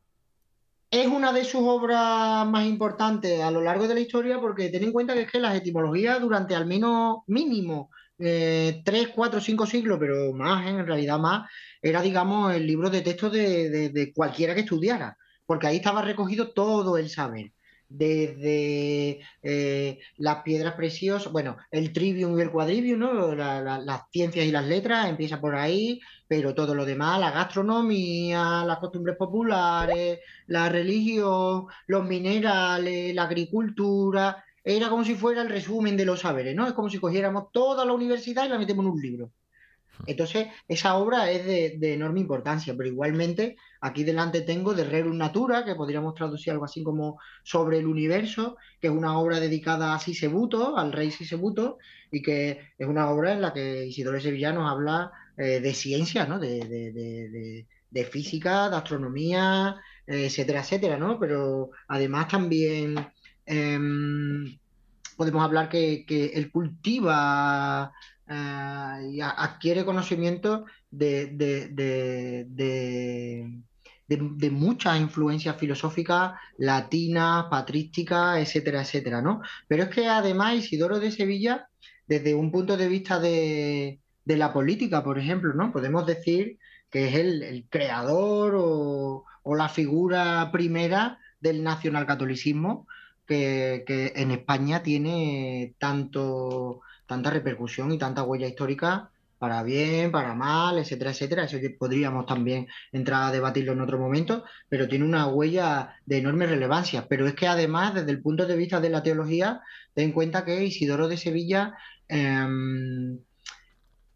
Es 0.89 1.07
una 1.07 1.33
de 1.33 1.43
sus 1.43 1.61
obras 1.61 2.47
más 2.47 2.65
importantes 2.65 3.41
a 3.41 3.51
lo 3.51 3.61
largo 3.61 3.87
de 3.87 3.95
la 3.95 3.99
historia 3.99 4.39
porque 4.39 4.69
ten 4.69 4.83
en 4.83 4.91
cuenta 4.91 5.13
que 5.13 5.21
es 5.21 5.31
que 5.31 5.39
las 5.39 5.55
etimologías 5.55 6.21
durante 6.21 6.55
al 6.55 6.65
menos 6.65 7.19
mínimo 7.27 7.89
eh, 8.17 8.81
tres, 8.85 9.09
cuatro, 9.09 9.41
cinco 9.41 9.65
siglos, 9.65 9.97
pero 9.99 10.31
más, 10.33 10.67
en 10.67 10.85
realidad 10.87 11.19
más, 11.19 11.49
era, 11.81 12.01
digamos, 12.01 12.53
el 12.53 12.65
libro 12.65 12.89
de 12.89 13.01
texto 13.01 13.29
de 13.29 14.11
cualquiera 14.15 14.55
que 14.55 14.61
estudiara, 14.61 15.17
porque 15.45 15.67
ahí 15.67 15.77
estaba 15.77 16.01
recogido 16.01 16.53
todo 16.53 16.97
el 16.97 17.09
saber 17.09 17.51
desde 17.89 19.21
eh, 19.43 19.99
las 20.17 20.43
piedras 20.43 20.73
preciosas, 20.75 21.31
bueno, 21.31 21.57
el 21.71 21.93
trivium 21.93 22.37
y 22.37 22.41
el 22.41 22.51
quadrivium, 22.51 22.99
¿no? 22.99 23.35
las 23.35 24.01
ciencias 24.11 24.45
y 24.45 24.51
las 24.51 24.65
letras, 24.65 25.09
empieza 25.09 25.39
por 25.39 25.55
ahí, 25.55 25.99
pero 26.27 26.55
todo 26.55 26.73
lo 26.75 26.85
demás, 26.85 27.19
la 27.19 27.31
gastronomía, 27.31 28.63
las 28.65 28.79
costumbres 28.79 29.15
populares, 29.17 30.19
la 30.47 30.69
religión, 30.69 31.65
los 31.87 32.05
minerales, 32.05 33.13
la 33.15 33.23
agricultura, 33.23 34.43
era 34.63 34.89
como 34.89 35.03
si 35.03 35.15
fuera 35.15 35.41
el 35.41 35.49
resumen 35.49 35.95
de 35.97 36.05
los 36.05 36.21
saberes, 36.21 36.55
¿no? 36.55 36.67
Es 36.67 36.73
como 36.73 36.89
si 36.89 36.99
cogiéramos 36.99 37.51
toda 37.51 37.85
la 37.85 37.93
universidad 37.93 38.45
y 38.45 38.49
la 38.49 38.57
metemos 38.57 38.85
en 38.85 38.91
un 38.91 39.01
libro. 39.01 39.31
Entonces, 40.05 40.47
esa 40.67 40.95
obra 40.95 41.31
es 41.31 41.45
de, 41.45 41.93
enorme 41.93 42.19
importancia, 42.19 42.75
pero 42.75 42.89
igualmente 42.89 43.55
aquí 43.81 44.03
delante 44.03 44.41
tengo 44.41 44.73
de 44.73 44.83
Rerum 44.83 45.17
Natura, 45.17 45.63
que 45.65 45.75
podríamos 45.75 46.13
traducir 46.15 46.51
algo 46.51 46.65
así 46.65 46.83
como 46.83 47.19
sobre 47.43 47.79
el 47.79 47.87
universo, 47.87 48.57
que 48.79 48.87
es 48.87 48.93
una 48.93 49.17
obra 49.17 49.39
dedicada 49.39 49.93
a 49.93 49.99
Sisebuto, 49.99 50.77
al 50.77 50.91
rey 50.91 51.11
Sisebuto, 51.11 51.77
y 52.11 52.21
que 52.21 52.59
es 52.77 52.87
una 52.87 53.09
obra 53.09 53.33
en 53.33 53.41
la 53.41 53.53
que 53.53 53.85
Isidoro 53.85 54.19
Sevillano 54.19 54.67
habla 54.69 55.11
eh, 55.37 55.59
de 55.59 55.73
ciencia, 55.73 56.25
¿no? 56.25 56.39
De, 56.39 57.65
física, 58.11 58.69
de 58.69 58.75
astronomía, 58.75 59.77
etcétera, 60.05 60.59
etcétera, 60.61 60.97
¿no? 60.97 61.17
Pero 61.19 61.71
además 61.87 62.27
también 62.27 62.95
em, 63.45 64.57
podemos 65.15 65.43
hablar 65.43 65.69
que, 65.69 66.05
que 66.05 66.25
él 66.27 66.51
cultiva 66.51 67.93
Ah, 68.27 68.99
y 69.03 69.21
adquiere 69.21 69.85
conocimiento 69.85 70.65
de, 70.89 71.27
de, 74.07 74.49
muchas 74.51 74.99
influencias 74.99 75.55
filosóficas 75.57 76.33
latinas, 76.57 77.45
patrísticas, 77.51 78.39
etcétera, 78.39 78.81
etcétera, 78.81 79.21
¿no? 79.21 79.41
Pero 79.67 79.83
es 79.83 79.89
que 79.89 80.07
además 80.07 80.55
Isidoro 80.55 80.99
de 80.99 81.11
Sevilla, 81.11 81.67
desde 82.07 82.33
un 82.33 82.51
punto 82.51 82.77
de 82.77 82.87
vista 82.87 83.19
de, 83.19 83.99
la 84.25 84.51
política, 84.53 85.03
por 85.03 85.19
ejemplo, 85.19 85.53
¿no? 85.53 85.71
Podemos 85.71 86.07
decir 86.07 86.57
que 86.89 87.09
es 87.09 87.15
el, 87.15 87.67
creador 87.69 88.55
o, 88.57 89.23
o, 89.43 89.55
la 89.55 89.69
figura 89.69 90.49
primera 90.51 91.19
del 91.39 91.63
nacionalcatolicismo 91.63 92.87
que, 93.27 93.83
que 93.85 94.13
en 94.15 94.31
España 94.31 94.81
tiene 94.81 95.75
tanto 95.77 96.81
tanta 97.07 97.29
repercusión 97.29 97.91
y 97.91 97.97
tanta 97.97 98.23
huella 98.23 98.47
histórica 98.47 99.09
para 99.37 99.63
bien, 99.63 100.11
para 100.11 100.33
mal, 100.33 100.77
etcétera, 100.77 101.11
etcétera. 101.11 101.43
Eso 101.43 101.59
que 101.59 101.69
podríamos 101.69 102.25
también 102.25 102.67
entrar 102.91 103.23
a 103.23 103.31
debatirlo 103.31 103.73
en 103.73 103.81
otro 103.81 103.99
momento, 103.99 104.43
pero 104.69 104.87
tiene 104.87 105.05
una 105.05 105.27
huella 105.27 105.95
de 106.05 106.17
enorme 106.17 106.47
relevancia. 106.47 107.07
Pero 107.07 107.27
es 107.27 107.35
que 107.35 107.47
además, 107.47 107.93
desde 107.93 108.11
el 108.11 108.21
punto 108.21 108.45
de 108.45 108.55
vista 108.55 108.79
de 108.79 108.89
la 108.89 109.03
teología, 109.03 109.61
ten 109.93 110.05
en 110.05 110.11
cuenta 110.13 110.45
que 110.45 110.63
Isidoro 110.63 111.07
de 111.07 111.17
Sevilla 111.17 111.75
em, 112.07 113.19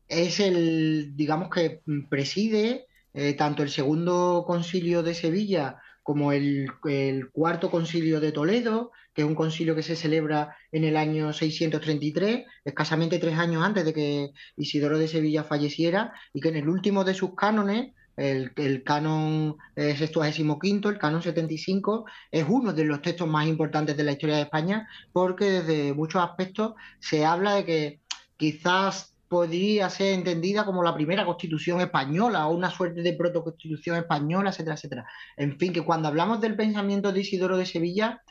es 0.08 0.40
el, 0.40 1.16
digamos 1.16 1.50
que 1.50 1.82
preside 2.10 2.88
eh, 3.14 3.34
tanto 3.34 3.64
el 3.64 3.70
segundo 3.70 4.44
concilio 4.48 5.04
de 5.04 5.14
Sevilla 5.14 5.78
como 6.04 6.32
el, 6.32 6.72
cuarto 7.32 7.70
concilio 7.70 8.20
de 8.20 8.32
Toledo, 8.32 8.92
es 9.22 9.28
un 9.28 9.36
concilio 9.36 9.76
que 9.76 9.84
se 9.84 9.96
celebra 9.96 10.56
en 10.72 10.84
el 10.84 10.98
año 10.98 11.34
633, 11.34 12.46
escasamente 12.66 13.20
tres 13.20 13.38
años 13.38 13.64
antes 13.64 13.86
de 13.86 13.94
que 13.94 14.32
Isidoro 14.58 14.98
de 14.98 15.08
Sevilla 15.08 15.44
falleciera, 15.44 16.14
y 16.34 16.42
que 16.42 16.50
en 16.50 16.58
el 16.58 16.70
último 16.70 17.04
de 17.04 17.14
sus 17.14 17.36
cánones, 17.36 17.94
el, 18.16 18.84
canon 18.84 19.56
eh, 19.78 19.96
quinto, 20.62 20.90
el 20.90 20.98
canon 20.98 21.22
75, 21.22 22.06
es 22.32 22.46
uno 22.48 22.74
de 22.74 22.84
los 22.84 23.02
textos 23.02 23.28
más 23.30 23.48
importantes 23.48 23.96
de 23.96 24.04
la 24.04 24.12
historia 24.12 24.36
de 24.36 24.42
España, 24.44 24.90
porque 25.14 25.46
desde 25.46 25.94
muchos 25.94 26.22
aspectos 26.22 26.74
se 27.00 27.26
habla 27.26 27.56
de 27.56 27.66
que 27.66 28.00
quizás 28.36 29.16
podría 29.30 29.90
ser 29.90 30.16
entendida 30.16 30.66
como 30.66 30.84
la 30.84 30.94
primera 30.94 31.24
constitución 31.24 31.80
española 31.80 32.48
o 32.48 32.56
una 32.56 32.72
suerte 32.72 33.02
de 33.04 33.14
protoconstitución 33.14 33.96
española, 33.96 34.50
etcétera, 34.50 34.76
etcétera. 34.76 35.06
En 35.38 35.58
fin, 35.58 35.72
que 35.72 35.86
cuando 35.86 36.08
hablamos 36.08 36.42
del 36.42 36.56
pensamiento 36.56 37.14
de 37.14 37.22
Isidoro 37.22 37.56
de 37.56 37.68
Sevilla, 37.68 38.22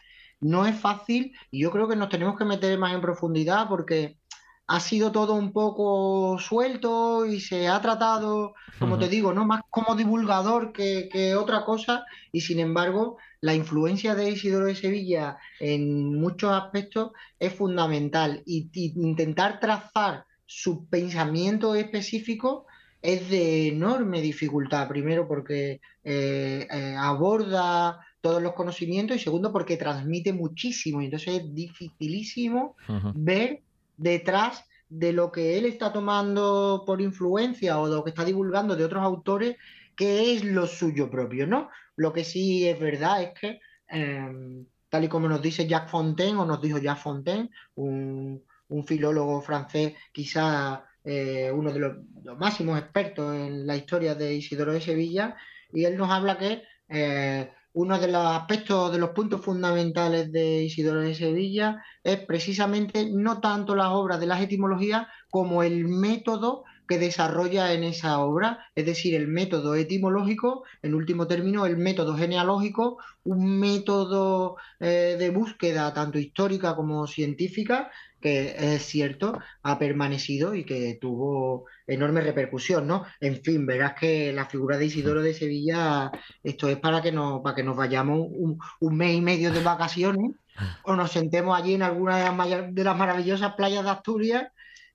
no 0.41 0.67
es 0.67 0.79
fácil 0.79 1.33
y 1.51 1.61
yo 1.61 1.71
creo 1.71 1.89
que 1.89 1.97
nos 1.97 2.09
tenemos 2.09 2.37
que 2.37 2.45
meter 2.45 2.79
más 2.79 2.95
en 2.95 3.01
profundidad 3.01 3.69
porque 3.69 4.19
ha 4.67 4.81
sido 4.81 5.11
todo 5.13 5.35
un 5.35 5.53
poco 5.53 6.39
suelto 6.39 7.25
y 7.25 7.41
se 7.41 7.69
ha 7.69 7.81
tratado, 7.81 8.55
como 8.79 8.99
te 8.99 9.09
digo, 9.09 9.33
no 9.33 9.47
más 9.47 9.63
como 9.71 9.97
divulgador 9.97 10.73
que, 10.73 11.09
que, 11.11 11.35
otra 11.35 11.65
cosa 11.65 12.05
y 12.33 12.43
sin 12.43 12.61
embargo 12.61 13.17
la 13.41 13.55
influencia 13.55 14.15
de 14.15 14.31
Isidoro 14.31 14.67
de 14.67 14.75
Sevilla 14.75 15.39
en 15.59 16.21
muchos 16.21 16.53
aspectos 16.53 17.13
es 17.39 17.55
fundamental 17.55 18.43
y 18.45 18.69
intentar 18.75 19.59
trazar 19.59 20.27
su 20.45 20.87
pensamiento 20.89 21.75
específico 21.75 22.67
es 23.03 23.31
de 23.31 23.69
enorme 23.69 24.21
dificultad. 24.21 24.89
Primero 24.89 25.29
porque 25.29 25.81
eh, 26.05 26.67
eh, 26.71 26.97
aborda 26.99 28.01
todos 28.21 28.43
los 28.43 28.55
conocimientos 28.55 29.17
y 29.17 29.21
segundo 29.21 29.53
porque 29.53 29.77
transmite 29.77 30.33
muchísimo. 30.33 31.01
Y 31.01 31.07
entonces 31.07 31.43
es 31.43 31.55
dificilísimo 31.55 32.77
ver 33.15 33.63
detrás 33.97 34.65
de 34.89 35.13
lo 35.13 35.31
que 35.31 35.59
él 35.59 35.67
está 35.67 35.93
tomando 35.93 36.85
por 36.87 37.01
influencia 37.01 37.79
o 37.79 37.89
de 37.89 37.97
lo 37.97 38.05
que 38.05 38.11
está 38.11 38.25
divulgando 38.25 38.75
de 38.75 38.85
otros 38.85 39.03
autores, 39.03 39.57
qué 39.95 40.35
es 40.35 40.45
lo 40.45 40.67
suyo 40.67 41.11
propio, 41.11 41.47
¿no? 41.47 41.69
Lo 41.97 42.13
que 42.13 42.25
sí 42.25 42.67
es 42.67 42.79
verdad 42.79 43.23
es 43.23 43.39
que, 43.39 43.61
em, 43.89 44.65
tal 44.89 45.05
y 45.05 45.09
como 45.09 45.29
nos 45.29 45.43
dice 45.43 45.67
Jacques 45.67 45.91
Fontaine, 45.91 46.39
o 46.39 46.47
nos 46.47 46.63
dijo 46.63 46.79
Jacques 46.79 47.03
Fontaine, 47.03 47.51
un, 47.75 48.43
un 48.69 48.87
filólogo 48.87 49.41
francés, 49.43 49.95
quizá 50.13 50.85
eh, 51.05 51.51
uno 51.53 51.73
de 51.73 51.81
los, 51.81 51.97
máximos 52.39 52.79
expertos 52.79 53.35
en 53.35 53.67
la 53.67 53.77
historia 53.77 54.15
de 54.15 54.35
Isidoro 54.35 54.73
de 54.73 54.81
Sevilla, 54.81 55.37
y 55.73 55.85
él 55.85 55.97
nos 55.97 56.11
habla 56.11 56.37
que 56.39 56.63
eh, 56.89 57.51
uno 57.73 57.99
de 57.99 58.09
los 58.09 58.25
aspectos, 58.25 58.93
de 58.93 58.99
los 58.99 59.11
puntos 59.11 59.41
fundamentales 59.41 60.33
de 60.33 60.65
Isidoro 60.65 61.01
de 61.01 61.15
Sevilla 61.15 61.83
es 62.03 62.19
precisamente 62.19 63.09
no 63.11 63.41
tanto 63.41 63.75
las 63.77 63.89
obras 63.89 64.21
de 64.21 64.27
las 64.27 64.41
etimologías 64.41 65.07
como 65.31 65.63
el 65.63 65.87
método 65.87 66.65
que 66.89 66.99
desarrolla 66.99 67.75
en 67.75 67.85
esa 67.85 68.19
obra, 68.21 68.67
es 68.75 68.87
decir, 68.87 69.15
el 69.15 69.29
método 69.29 69.75
etimológico, 69.75 70.65
en 70.83 70.95
último 70.95 71.27
término, 71.27 71.67
el 71.67 71.77
método 71.77 72.17
genealógico, 72.17 72.97
un 73.25 73.61
método 73.61 74.57
eh, 74.81 75.17
de 75.19 75.29
búsqueda 75.29 75.93
tanto 75.93 76.19
histórica 76.19 76.75
como 76.75 77.07
científica, 77.07 77.91
que 78.21 78.55
es 78.75 78.83
cierto, 78.83 79.39
ha 79.63 79.79
permanecido 79.79 80.55
y 80.55 80.65
que 80.65 80.99
tuvo 81.01 81.67
enorme 81.87 82.21
repercusión, 82.21 82.87
¿no? 82.87 83.05
En 83.21 83.43
fin, 83.43 83.67
verás 83.67 83.95
que 83.99 84.33
la 84.33 84.47
figura 84.47 84.77
de 84.77 84.87
Isidoro 84.87 85.23
de 85.23 85.35
Sevilla, 85.35 86.11
esto 86.43 86.69
es 86.69 86.79
para 86.79 87.01
que 87.01 87.13
nos, 87.13 87.43
para 87.43 87.55
que 87.55 87.63
nos 87.63 87.77
vayamos 87.77 88.27
un, 88.29 88.97
mes 88.97 89.15
y 89.17 89.21
medio 89.21 89.53
de 89.53 89.63
vacaciones 89.63 90.33
o 90.85 90.97
nos 90.97 91.13
sentemos 91.13 91.59
allí 91.59 91.75
en 91.75 91.83
alguna 91.83 92.17
de 92.19 92.85
las, 92.85 92.97
maravillosas 92.97 93.55
playas 93.55 93.85
de 93.85 93.91
Asturias 93.91 94.49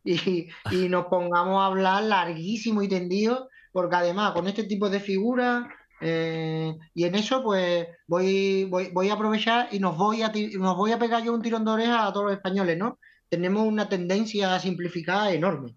y, 0.04 0.50
nos 0.90 1.06
pongamos 1.06 1.62
a 1.62 1.68
hablar 1.68 2.04
larguísimo 2.04 2.82
y 2.82 2.90
tendido, 2.90 3.50
porque 3.72 3.96
además 3.96 4.34
con 4.34 4.48
este 4.48 4.64
tipo 4.64 4.90
de 4.90 5.00
figuras 5.00 5.66
eh, 6.06 6.76
y 6.94 7.06
en 7.06 7.16
eso, 7.16 7.42
pues 7.42 7.88
voy, 8.08 8.66
voy, 8.66 8.90
voy, 8.92 9.10
a 9.10 9.14
aprovechar 9.14 9.70
y 9.72 9.80
nos 9.80 9.96
voy 9.98 10.22
a, 10.22 10.34
nos 10.60 10.76
voy 10.76 10.92
a 10.92 11.00
pegar 11.00 11.24
yo 11.24 11.34
un 11.34 11.42
tirón 11.42 11.64
de 11.64 11.72
oreja 11.72 12.06
a 12.06 12.12
todos 12.12 12.26
los 12.26 12.36
españoles, 12.36 12.78
¿no? 12.78 13.00
Tenemos 13.34 13.66
una 13.66 13.90
tendencia 13.90 14.54
a 14.54 14.60
simplificar 14.60 15.34
enorme. 15.34 15.74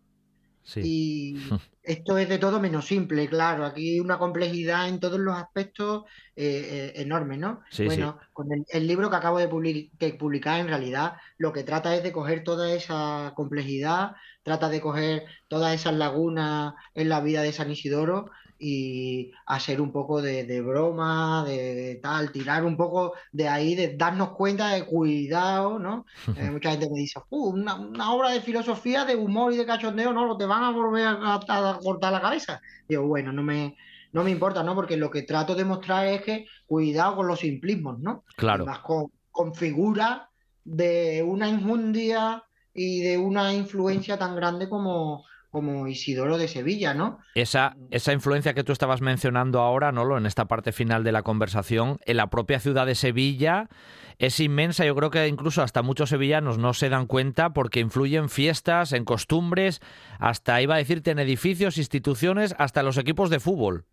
Y 0.75 1.37
esto 1.83 2.19
es 2.19 2.29
de 2.29 2.37
todo 2.37 2.61
menos 2.61 2.85
simple, 2.85 3.27
claro. 3.31 3.65
Aquí 3.65 3.95
hay 3.95 4.01
una 4.01 4.19
complejidad 4.19 4.91
en 4.91 5.01
todos 5.01 5.19
los 5.19 5.35
aspectos 5.35 6.05
eh, 6.35 6.93
eh, 6.95 7.01
enorme, 7.01 7.39
¿no? 7.39 7.63
bueno, 7.79 8.19
con 8.35 8.49
el, 8.69 8.87
libro 8.87 9.09
que 9.09 9.17
acabo 9.17 9.39
de, 9.39 9.49
publicar, 9.49 10.61
en 10.61 10.69
realidad 10.69 11.15
lo 11.39 11.55
que 11.55 11.65
trata 11.65 11.97
es 11.97 12.03
de 12.03 12.13
coger 12.13 12.45
toda 12.45 12.71
esa 12.75 13.33
complejidad, 13.35 14.17
trata 14.43 14.69
de 14.69 14.83
coger 14.83 15.25
todas 15.49 15.75
esas 15.75 15.95
lagunas 15.95 16.75
en 16.93 17.09
la 17.09 17.23
vida 17.23 17.41
de 17.41 17.53
San 17.53 17.71
Isidoro 17.71 18.31
y 18.59 19.33
hacer 19.47 19.81
un 19.81 19.93
poco 19.93 20.23
de, 20.23 20.61
broma, 20.63 21.45
de, 21.47 21.99
tal, 22.03 22.33
tirar 22.33 22.65
un 22.65 22.77
poco 22.77 23.15
de 23.33 23.49
ahí, 23.49 23.75
de 23.75 23.97
darnos 23.97 24.31
cuenta 24.31 24.71
de 24.71 24.85
cuidado, 24.85 25.79
¿no? 25.79 26.07
Eh, 26.37 26.51
mucha 26.51 26.71
gente 26.71 26.89
me 26.91 27.01
dice, 27.01 27.21
uh, 27.29 27.51
una, 27.51 28.13
obra 28.13 28.31
de 28.31 28.41
filosofía, 28.41 29.05
de 29.05 29.17
humor 29.17 29.53
y 29.53 29.57
de 29.57 29.67
cachondeo, 29.67 30.13
no, 30.13 30.37
te 30.37 30.47
van 30.47 30.65
a 30.65 30.71
volver 30.71 31.07
a, 31.07 31.41
cortar 31.83 32.13
la 32.13 32.21
cabeza. 32.21 32.61
Digo, 32.89 33.07
bueno, 33.07 33.33
no 33.33 33.43
me, 33.43 33.77
no 34.13 34.25
me 34.25 34.31
importa, 34.31 34.63
¿no? 34.63 34.75
Porque 34.75 34.97
lo 34.97 35.11
que 35.11 35.23
trato 35.23 35.55
de 35.55 35.65
mostrar 35.65 36.07
es 36.07 36.23
que 36.23 36.47
cuidado 36.67 37.17
con 37.17 37.27
los 37.27 37.41
simplismos, 37.41 37.99
¿no? 37.99 38.25
Claro. 38.37 38.67
Con, 38.83 39.13
con 39.31 39.55
figuras 39.55 40.23
de 40.65 41.23
una 41.23 41.49
injundia 41.49 42.43
y 42.73 43.01
de 43.01 43.19
una 43.19 43.55
influencia 43.55 44.19
tan 44.19 44.35
grande 44.37 44.69
como, 44.69 45.25
como 45.57 45.89
Isidoro 45.89 46.37
de 46.37 46.49
Sevilla, 46.49 46.93
¿no? 46.93 47.19
Esa, 47.35 47.77
esa 47.91 48.13
influencia 48.13 48.53
que 48.53 48.63
tú 48.63 48.73
estabas 48.73 49.01
mencionando 49.01 49.61
ahora, 49.61 49.91
¿no? 49.91 50.19
En 50.19 50.27
esta 50.27 50.45
parte 50.45 50.71
final 50.71 51.03
de 51.03 51.13
la 51.13 51.23
conversación, 51.23 51.99
en 52.05 52.19
la 52.19 52.29
propia 52.29 52.61
ciudad 52.61 52.85
de 52.85 52.95
Sevilla 52.95 53.71
es 54.19 54.39
inmensa. 54.39 54.85
Yo 54.85 54.95
creo 54.95 55.11
que 55.11 55.27
incluso 55.29 55.63
hasta 55.63 55.81
muchos 55.81 56.11
sevillanos 56.11 56.59
no 56.59 56.75
se 56.75 56.91
dan 56.91 57.07
cuenta 57.07 57.55
porque 57.55 57.81
influye 57.81 58.19
en 58.19 58.29
fiestas, 58.29 58.93
en 58.93 59.07
costumbres, 59.07 59.81
hasta 60.19 60.61
iba 60.61 60.75
a 60.75 60.79
decirte 60.79 61.11
en 61.11 61.19
edificios, 61.19 61.79
instituciones, 61.79 62.55
hasta 62.59 62.83
los 62.83 62.99
equipos 62.99 63.31
de 63.31 63.41
fútbol. 63.41 63.87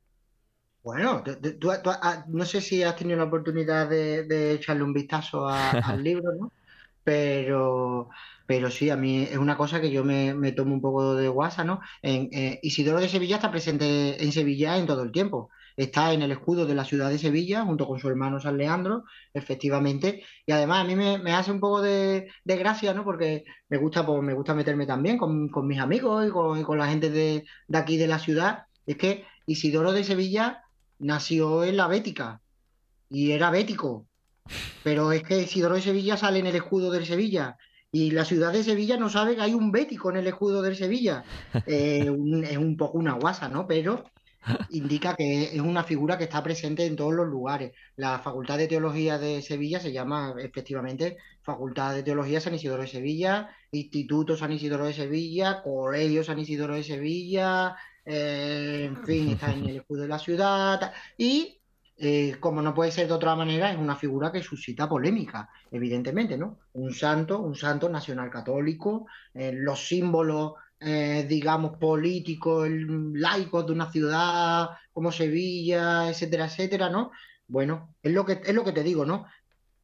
Bueno, 0.83 1.23
ah, 2.01 2.25
no 2.27 2.43
sé 2.43 2.59
si 2.59 2.83
has 2.83 2.97
tenido 2.97 3.17
la 3.17 3.23
oportunidad 3.23 3.87
de, 3.87 4.51
echarle 4.51 4.83
un 4.83 4.91
vistazo 4.91 5.47
al 5.47 6.03
libro, 6.03 6.29
¿no? 6.37 6.51
Pero 7.03 8.09
pero 8.45 8.69
sí, 8.69 8.89
a 8.89 8.97
mí 8.97 9.23
es 9.23 9.37
una 9.37 9.57
cosa 9.57 9.79
que 9.81 9.91
yo 9.91 10.03
me, 10.03 10.51
tomo 10.51 10.73
un 10.73 10.81
poco 10.81 11.15
de 11.15 11.27
guasa, 11.29 11.63
¿no? 11.63 11.79
En, 12.01 12.29
eh, 12.33 12.59
Isidoro 12.61 12.99
de 12.99 13.09
Sevilla 13.09 13.37
está 13.37 13.51
presente 13.51 14.23
en 14.23 14.31
Sevilla 14.31 14.77
en 14.77 14.85
todo 14.85 15.03
el 15.03 15.11
tiempo. 15.11 15.49
Está 15.77 16.13
en 16.13 16.21
el 16.21 16.31
escudo 16.31 16.65
de 16.65 16.75
la 16.75 16.85
ciudad 16.85 17.09
de 17.09 17.17
Sevilla, 17.17 17.63
junto 17.63 17.87
con 17.87 17.99
su 17.99 18.07
hermano 18.09 18.39
San 18.39 18.57
Leandro, 18.57 19.05
efectivamente. 19.33 20.23
Y 20.45 20.51
además 20.51 20.81
a 20.81 20.83
mí 20.83 20.95
me, 20.95 21.33
hace 21.33 21.51
un 21.51 21.59
poco 21.59 21.81
de, 21.81 22.27
gracia, 22.45 22.93
¿no? 22.93 23.03
Porque 23.03 23.43
me 23.69 23.77
gusta, 23.77 24.05
pues, 24.05 24.21
me 24.21 24.33
gusta 24.33 24.53
meterme 24.53 24.85
también 24.85 25.17
con, 25.17 25.49
mis 25.65 25.79
amigos 25.79 26.27
y 26.27 26.31
con, 26.31 26.77
la 26.77 26.87
gente 26.87 27.09
de, 27.09 27.45
de 27.67 27.77
aquí 27.77 27.97
de 27.97 28.07
la 28.07 28.19
ciudad. 28.19 28.65
Es 28.85 28.97
que 28.97 29.25
Isidoro 29.47 29.93
de 29.93 30.03
Sevilla 30.03 30.63
nació 30.99 31.63
en 31.63 31.77
la 31.77 31.87
Bética 31.87 32.41
y 33.09 33.31
era 33.31 33.49
bético. 33.51 34.07
Pero 34.83 35.11
es 35.11 35.23
que 35.23 35.41
Isidoro 35.41 35.75
de 35.75 35.81
Sevilla 35.81 36.17
sale 36.17 36.39
en 36.39 36.47
el 36.47 36.55
escudo 36.55 36.91
de 36.91 37.05
Sevilla 37.05 37.57
y 37.91 38.11
la 38.11 38.25
ciudad 38.25 38.51
de 38.51 38.63
Sevilla 38.63 38.97
no 38.97 39.09
sabe 39.09 39.35
que 39.35 39.41
hay 39.41 39.53
un 39.53 39.71
bético 39.71 40.09
en 40.09 40.17
el 40.17 40.27
escudo 40.27 40.61
de 40.61 40.75
Sevilla. 40.75 41.23
Eh, 41.67 42.11
es 42.49 42.57
un 42.57 42.75
poco 42.75 42.97
una 42.97 43.13
guasa, 43.13 43.47
¿no? 43.47 43.67
Pero 43.67 44.03
indica 44.71 45.15
que 45.15 45.43
es 45.55 45.61
una 45.61 45.83
figura 45.83 46.17
que 46.17 46.25
está 46.25 46.41
presente 46.43 46.85
en 46.85 46.95
todos 46.95 47.13
los 47.13 47.27
lugares. 47.27 47.71
La 47.95 48.19
Facultad 48.19 48.57
de 48.57 48.67
Teología 48.67 49.17
de 49.17 49.41
Sevilla 49.41 49.79
se 49.79 49.91
llama 49.91 50.33
efectivamente 50.39 51.17
Facultad 51.43 51.93
de 51.93 52.03
Teología 52.03 52.41
San 52.41 52.55
Isidoro 52.55 52.81
de 52.81 52.87
Sevilla, 52.87 53.49
Instituto 53.71 54.35
San 54.35 54.51
Isidoro 54.51 54.85
de 54.85 54.93
Sevilla, 54.93 55.61
Colegio 55.61 56.23
San 56.23 56.39
Isidoro 56.39 56.75
de 56.75 56.83
Sevilla, 56.83 57.75
eh, 58.05 58.85
en 58.87 59.05
fin, 59.05 59.29
está 59.29 59.53
en 59.53 59.65
el 59.65 59.77
escudo 59.77 60.01
de 60.01 60.07
la 60.07 60.19
ciudad. 60.19 60.93
Y 61.17 61.59
eh, 62.05 62.35
como 62.37 62.61
no 62.61 62.73
puede 62.73 62.91
ser 62.91 63.07
de 63.07 63.13
otra 63.13 63.33
manera, 63.33 63.71
es 63.71 63.77
una 63.77 63.95
figura 63.95 64.29
que 64.29 64.43
suscita 64.43 64.89
polémica, 64.89 65.49
evidentemente, 65.71 66.37
¿no? 66.37 66.59
Un 66.73 66.93
santo, 66.93 67.39
un 67.39 67.55
santo 67.55 67.87
nacional 67.87 68.29
católico, 68.29 69.07
eh, 69.33 69.53
los 69.53 69.87
símbolos, 69.87 70.55
eh, 70.81 71.25
digamos, 71.29 71.77
políticos, 71.77 72.67
laicos 72.69 73.65
de 73.65 73.71
una 73.71 73.89
ciudad 73.89 74.71
como 74.91 75.13
Sevilla, 75.13 76.09
etcétera, 76.09 76.47
etcétera, 76.47 76.89
¿no? 76.89 77.11
Bueno, 77.47 77.95
es 78.03 78.11
lo 78.11 78.25
que, 78.25 78.41
es 78.43 78.53
lo 78.53 78.65
que 78.65 78.73
te 78.73 78.83
digo, 78.83 79.05
¿no? 79.05 79.25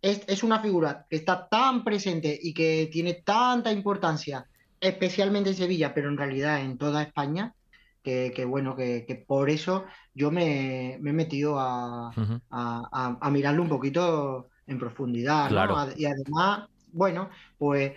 Es, 0.02 0.24
es 0.28 0.44
una 0.44 0.60
figura 0.60 1.06
que 1.10 1.16
está 1.16 1.48
tan 1.48 1.86
presente 1.86 2.38
y 2.42 2.54
que 2.54 2.90
tiene 2.92 3.14
tanta 3.14 3.72
importancia, 3.72 4.46
especialmente 4.82 5.52
en 5.52 5.56
Sevilla, 5.56 5.94
pero 5.94 6.10
en 6.10 6.18
realidad 6.18 6.60
en 6.60 6.78
toda 6.78 7.02
España, 7.02 7.56
que, 8.04 8.46
bueno, 8.46 8.76
que, 8.76 9.24
por 9.28 9.50
eso 9.50 9.86
yo 10.14 10.32
me, 10.32 10.96
he 10.96 11.00
metido 11.00 11.60
a, 11.60 12.12
a, 12.50 13.30
mirarlo 13.32 13.62
un 13.62 13.70
poquito 13.70 14.50
en 14.68 14.80
profundidad, 14.80 15.50
Y 15.98 16.06
además, 16.06 16.68
bueno, 16.92 17.30
pues 17.58 17.94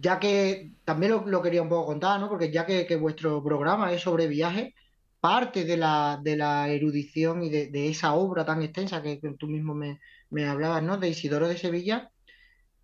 ya 0.00 0.20
que 0.20 0.70
también 0.84 1.12
lo, 1.26 1.42
quería 1.42 1.62
un 1.62 1.68
poco 1.68 1.86
contar, 1.86 2.20
¿no? 2.20 2.28
Porque 2.28 2.52
ya 2.52 2.66
que, 2.66 2.96
vuestro 2.96 3.42
programa 3.42 3.92
es 3.92 4.02
sobre 4.02 4.28
viajes, 4.28 4.72
parte 5.20 5.64
de 5.64 5.76
la, 5.76 6.20
de 6.22 6.36
la 6.36 6.68
erudición 6.68 7.42
y 7.42 7.50
de, 7.50 7.88
esa 7.88 8.14
obra 8.14 8.44
tan 8.44 8.62
extensa 8.62 9.02
que, 9.02 9.20
tú 9.38 9.48
mismo 9.48 9.74
me, 9.74 10.00
me, 10.30 10.46
hablabas, 10.46 10.82
¿no? 10.82 10.98
De 10.98 11.08
Isidoro 11.08 11.48
de 11.48 11.56
Sevilla, 11.56 12.10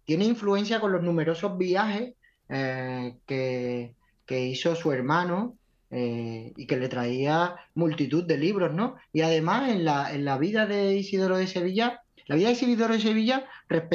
tiene 0.05 0.25
influencia 0.25 0.81
con 0.81 0.93
los 0.93 1.03
numerosos 1.03 1.57
viajes 1.57 2.15
eh, 2.49 3.17
que, 3.27 3.95
que 4.27 4.47
hizo 4.47 4.75
su 4.75 4.91
hermano 4.93 5.57
eh, 5.91 6.53
y 6.57 6.67
que 6.67 6.77
le 6.77 6.89
traía 6.89 7.57
multitud 7.75 8.25
de 8.25 8.39
libros, 8.39 8.73
¿no? 8.73 8.97
Y 9.13 9.23
además 9.23 9.71
en 9.71 9.85
la, 9.85 10.15
en 10.15 10.25
la 10.25 10.39
vida 10.39 10.67
de 10.67 10.95
Isidoro 10.95 11.37
de 11.37 11.49
Sevilla, 11.49 12.03
la 12.31 12.37
vida 12.37 12.47
de 12.47 12.53
Isidoro 12.53 12.95
de 12.95 13.01
Sevilla, 13.01 13.45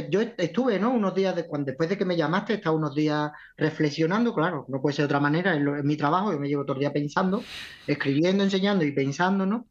yo 0.09 0.19
estuve, 0.37 0.77
¿no? 0.77 0.91
Unos 0.91 1.15
días, 1.15 1.33
de, 1.37 1.47
cuando, 1.47 1.67
después 1.67 1.87
de 1.87 1.97
que 1.97 2.03
me 2.03 2.17
llamaste, 2.17 2.55
estaba 2.55 2.75
unos 2.75 2.93
días 2.93 3.31
reflexionando, 3.55 4.33
claro, 4.33 4.65
no 4.67 4.81
puede 4.81 4.93
ser 4.93 5.03
de 5.03 5.05
otra 5.05 5.21
manera, 5.21 5.55
en, 5.55 5.87
mi 5.87 5.95
trabajo, 5.95 6.33
yo 6.33 6.39
me 6.39 6.49
llevo 6.49 6.65
todo 6.65 6.73
el 6.73 6.81
día 6.81 6.91
pensando, 6.91 7.41
escribiendo, 7.87 8.43
enseñando 8.43 8.83
y 8.83 8.91
pensando, 8.91 9.45
¿no? 9.45 9.65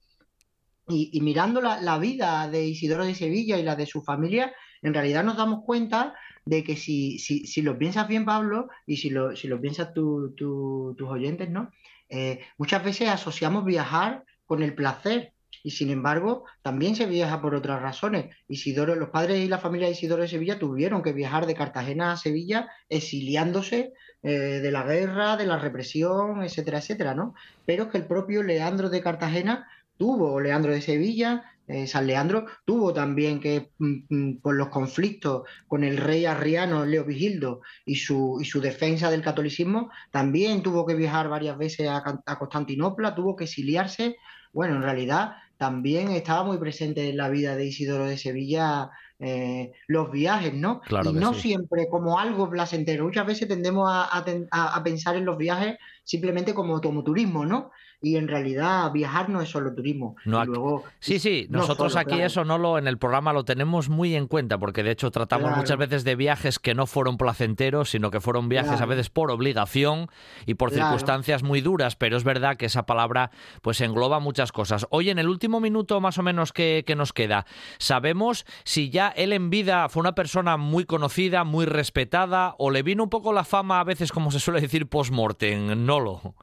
Y, 0.89 1.21
mirando 1.21 1.61
la, 1.61 1.99
vida 1.99 2.49
de 2.49 2.65
Isidoro 2.65 3.05
de 3.05 3.15
Sevilla 3.15 3.59
y 3.59 3.63
la 3.63 3.77
de 3.77 3.85
su 3.85 4.03
familia, 4.03 4.51
en 4.81 4.95
realidad 4.95 5.25
nos 5.25 5.37
damos 5.37 5.63
cuenta 5.67 6.15
de 6.47 6.65
que 6.65 6.77
si, 6.77 7.19
si, 7.19 7.47
si 7.47 7.61
lo 7.61 7.77
piensas 7.77 8.09
bien, 8.09 8.25
Pablo, 8.25 8.69
y 8.87 8.97
si 8.97 9.11
lo, 9.11 9.37
si 9.37 9.47
lo 9.47 9.61
piensas 9.61 9.93
tus 9.93 11.03
oyentes, 11.03 11.51
¿no? 11.51 11.71
Eh, 12.09 12.41
muchas 12.59 12.85
veces 12.85 13.09
asociamos 13.09 13.65
viajar 13.65 14.25
con 14.47 14.63
el 14.63 14.75
placer 14.75 15.33
y 15.63 15.71
sin 15.71 15.91
embargo 15.91 16.45
también 16.63 16.95
se 16.95 17.07
viaja 17.07 17.41
por 17.41 17.55
otras 17.55 17.81
razones. 17.81 18.35
Isidoro, 18.49 18.95
los 18.95 19.11
padres 19.11 19.41
y 19.41 19.49
la 19.49 19.59
familia 19.59 19.87
de 19.87 19.95
Isidoro 19.95 20.23
de 20.23 20.29
Sevilla 20.29 20.59
tuvieron 20.59 21.03
que 21.03 21.13
viajar 21.13 21.47
de 21.47 21.55
Cartagena 21.55 22.13
a 22.13 22.17
Sevilla 22.17 22.69
exiliándose 22.89 23.93
eh, 24.23 24.31
de 24.31 24.71
la 24.71 24.83
guerra, 24.85 25.37
de 25.37 25.47
la 25.47 25.59
represión, 25.59 26.43
etcétera, 26.43 26.79
etcétera, 26.79 27.15
¿no? 27.15 27.35
Pero 27.65 27.89
que 27.89 27.99
el 27.99 28.07
propio 28.07 28.43
Leandro 28.43 28.91
de 28.91 29.01
Cartagena 29.01 29.67
tuvo, 29.97 30.41
Leandro 30.41 30.73
de 30.73 30.83
Sevilla, 30.83 31.45
eh, 31.67 31.87
San 31.87 32.07
Leandro 32.07 32.45
tuvo 32.65 32.93
también 32.93 33.41
que, 33.41 33.71
mm, 33.79 33.95
mm, 34.09 34.41
por 34.41 34.55
los 34.55 34.69
conflictos 34.69 35.49
con 35.67 35.83
el 35.83 35.97
rey 35.97 36.27
arriano 36.27 36.85
Leo 36.85 37.05
Vigildo 37.05 37.63
y 37.87 37.97
su, 37.97 38.39
y 38.41 38.45
su 38.45 38.61
defensa 38.61 39.11
del 39.11 39.23
catolicismo, 39.23 39.91
también 40.11 40.63
tuvo 40.63 40.85
que 40.85 40.95
viajar 40.95 41.29
varias 41.29 41.57
veces 41.57 41.89
a, 41.89 42.03
Constantinopla, 42.39 43.15
tuvo 43.15 43.35
que 43.35 43.45
exiliarse. 43.45 44.17
Bueno, 44.53 44.77
en 44.77 44.83
realidad 44.83 45.37
también 45.57 46.11
estaba 46.11 46.45
muy 46.45 46.59
presente 46.59 47.09
en 47.09 47.17
la 47.17 47.31
vida 47.31 47.57
de 47.57 47.67
Isidoro 47.67 48.05
de 48.05 48.19
Sevilla 48.19 48.91
eh, 49.21 49.73
los 49.87 50.11
viajes, 50.11 50.53
¿no? 50.53 50.83
y 51.05 51.13
no 51.13 51.33
siempre 51.33 51.89
como 51.89 52.19
algo 52.19 52.51
placentero. 52.51 53.05
Muchas 53.05 53.27
veces 53.27 53.49
tendemos 53.49 53.89
a, 53.91 54.09
a, 54.51 54.85
pensar 54.85 55.17
en 55.17 55.25
los 55.25 55.39
viajes 55.39 55.79
simplemente 56.03 56.53
como, 56.53 56.81
como 56.81 57.05
turismo, 57.05 57.47
¿no? 57.47 57.71
Y 58.05 58.17
en 58.17 58.29
realidad 58.29 58.93
viajar 58.93 59.31
no 59.31 59.41
es 59.41 59.49
solo 59.49 59.73
turismo. 59.75 60.17
luego, 60.25 60.85
sí, 61.01 61.19
sí, 61.19 61.47
nosotros 61.49 61.97
aquí 61.97 62.21
eso 62.21 62.45
no 62.45 62.59
lo 62.59 62.79
en 62.79 62.87
el 62.87 62.99
programa 62.99 63.33
lo 63.33 63.45
tenemos 63.45 63.89
muy 63.89 64.15
en 64.15 64.27
cuenta 64.27 64.59
porque 64.59 64.83
de 64.83 64.91
hecho 64.91 65.11
tratamos 65.11 65.57
muchas 65.57 65.79
veces 65.79 66.05
de 66.05 66.15
viajes 66.15 66.59
que 66.59 66.75
no 66.75 66.87
fueron 66.87 67.17
placenteros, 67.17 67.91
sino 67.91 68.11
que 68.11 68.21
fueron 68.21 68.49
viajes 68.49 68.81
a 68.81 68.87
veces 68.87 69.09
por 69.09 69.31
obligación 69.31 70.09
y 70.45 70.55
por 70.55 70.71
circunstancias 70.71 71.43
muy 71.43 71.63
duras, 71.63 71.97
pero 71.97 72.17
es 72.17 72.25
verdad 72.25 72.57
que 72.57 72.67
esa 72.67 72.85
palabra 72.85 73.31
pues 73.63 73.81
engloba 73.81 74.21
muchas 74.21 74.53
cosas. 74.53 74.87
Hoy 74.91 75.11
en 75.11 75.19
el 75.19 75.29
último 75.29 75.61
minuto 75.61 76.01
más 76.01 76.19
o 76.19 76.23
menos 76.23 76.53
que, 76.53 76.85
que 76.87 76.97
nos 76.97 77.13
queda, 77.13 77.47
¿sabemos 77.79 78.45
si 78.65 78.91
ya 78.91 79.09
él 79.09 79.33
en 79.33 79.49
vida 79.49 79.89
fue 79.89 80.01
una 80.01 80.15
persona 80.15 80.59
muy 80.59 80.85
conocida, 80.85 81.45
muy 81.45 81.65
respetada 81.65 82.55
o 82.59 82.71
le 82.71 82.83
vino 82.83 83.05
un 83.05 83.11
poco 83.11 83.33
la 83.33 83.45
fama 83.45 83.81
a 83.81 83.85
veces 83.85 84.13
como 84.13 84.31
se 84.31 84.41
suele 84.41 84.61
decir 84.61 84.89
post-mortem? 84.89 85.87
No 85.87 86.01
lo. 86.01 86.35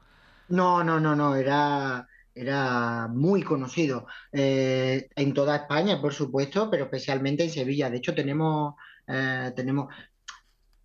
No, 0.52 0.84
no, 0.84 1.00
no, 1.00 1.16
no, 1.16 1.34
era, 1.34 2.06
era 2.34 3.08
muy 3.08 3.42
conocido 3.42 4.06
eh, 4.32 5.08
en 5.16 5.32
toda 5.32 5.56
España, 5.56 5.98
por 5.98 6.12
supuesto, 6.12 6.70
pero 6.70 6.84
especialmente 6.84 7.42
en 7.42 7.50
Sevilla. 7.50 7.88
De 7.88 7.96
hecho, 7.96 8.14
tenemos, 8.14 8.74
eh, 9.08 9.50
tenemos, 9.56 9.94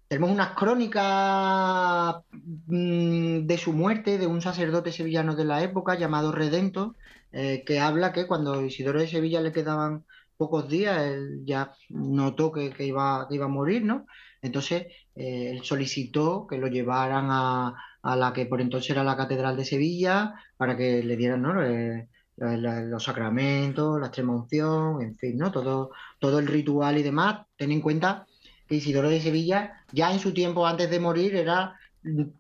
tenemos 0.08 0.32
unas 0.32 0.52
crónicas 0.56 2.16
mm, 2.32 3.46
de 3.46 3.58
su 3.58 3.74
muerte 3.74 4.18
de 4.18 4.26
un 4.28 4.42
sacerdote 4.42 4.94
sevillano 4.94 5.36
de 5.36 5.44
la 5.44 5.62
época 5.62 5.96
llamado 5.96 6.32
Redento, 6.32 6.96
eh, 7.34 7.64
que 7.66 7.82
habla 7.82 8.14
que 8.14 8.26
cuando 8.26 8.64
Isidoro 8.64 9.02
de 9.02 9.10
Sevilla 9.10 9.42
le 9.42 9.52
quedaban 9.52 10.06
pocos 10.38 10.70
días, 10.70 11.02
él 11.02 11.42
ya 11.44 11.74
notó 11.90 12.54
que, 12.54 12.72
iba, 12.86 13.28
que 13.28 13.36
iba 13.36 13.46
a 13.46 13.50
morir, 13.50 13.84
¿no? 13.84 14.06
Entonces, 14.42 14.88
él 15.14 15.62
solicitó 15.64 16.48
que 16.48 16.58
lo 16.58 16.68
llevaran 16.68 17.28
a, 17.32 17.76
a 18.02 18.16
la 18.16 18.34
que 18.34 18.46
por 18.46 18.62
entonces 18.62 18.92
era 18.92 19.04
la 19.04 19.18
Catedral 19.18 19.58
de 19.58 19.66
Sevilla, 19.66 20.34
para 20.58 20.78
que 20.78 21.04
le 21.04 21.18
dieran 21.18 21.46
eh, 21.64 22.08
los 22.38 23.04
sacramentos, 23.04 24.00
la 24.00 24.08
extrema 24.08 24.36
unción, 24.36 25.02
en 25.02 25.16
fin, 25.16 25.38
¿no? 25.38 25.52
todo, 25.52 25.92
todo 26.20 26.40
el 26.40 26.48
ritual 26.48 26.98
y 26.98 27.04
demás. 27.04 27.46
Ten 27.56 27.72
en 27.72 27.82
cuenta 27.82 28.26
que 28.68 28.76
Isidoro 28.76 29.10
de 29.10 29.22
Sevilla, 29.22 29.84
ya 29.92 30.12
en 30.12 30.20
su 30.20 30.34
tiempo 30.34 30.68
antes 30.68 30.90
de 30.90 31.00
morir, 31.00 31.36
era 31.36 31.76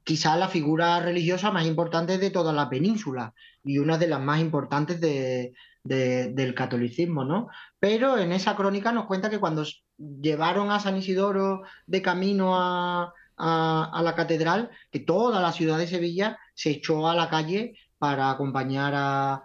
quizá 0.04 0.36
la 0.38 0.48
figura 0.48 1.00
religiosa 1.00 1.52
más 1.52 1.66
importante 1.66 2.18
de 2.18 2.30
toda 2.30 2.54
la 2.54 2.70
península 2.70 3.34
y 3.64 3.80
una 3.80 3.98
de 3.98 4.08
las 4.08 4.22
más 4.22 4.40
importantes 4.40 5.02
del 5.02 6.56
catolicismo, 6.56 7.26
¿no? 7.26 7.48
Pero 7.80 8.18
en 8.18 8.32
esa 8.32 8.56
crónica 8.56 8.92
nos 8.92 9.06
cuenta 9.06 9.30
que 9.30 9.40
cuando 9.40 9.66
llevaron 9.98 10.72
a 10.72 10.80
San 10.80 10.98
Isidoro 10.98 11.64
de 11.86 12.02
camino 12.02 12.56
a, 12.56 13.14
la 13.38 14.14
catedral, 14.16 14.72
que 14.92 15.00
toda 15.00 15.42
la 15.42 15.52
ciudad 15.52 15.78
de 15.78 15.88
Sevilla 15.88 16.38
se 16.54 16.72
echó 16.72 17.08
a 17.08 17.16
la 17.16 17.30
calle 17.30 17.76
para 17.98 18.30
acompañar 18.30 18.94
a, 18.96 19.44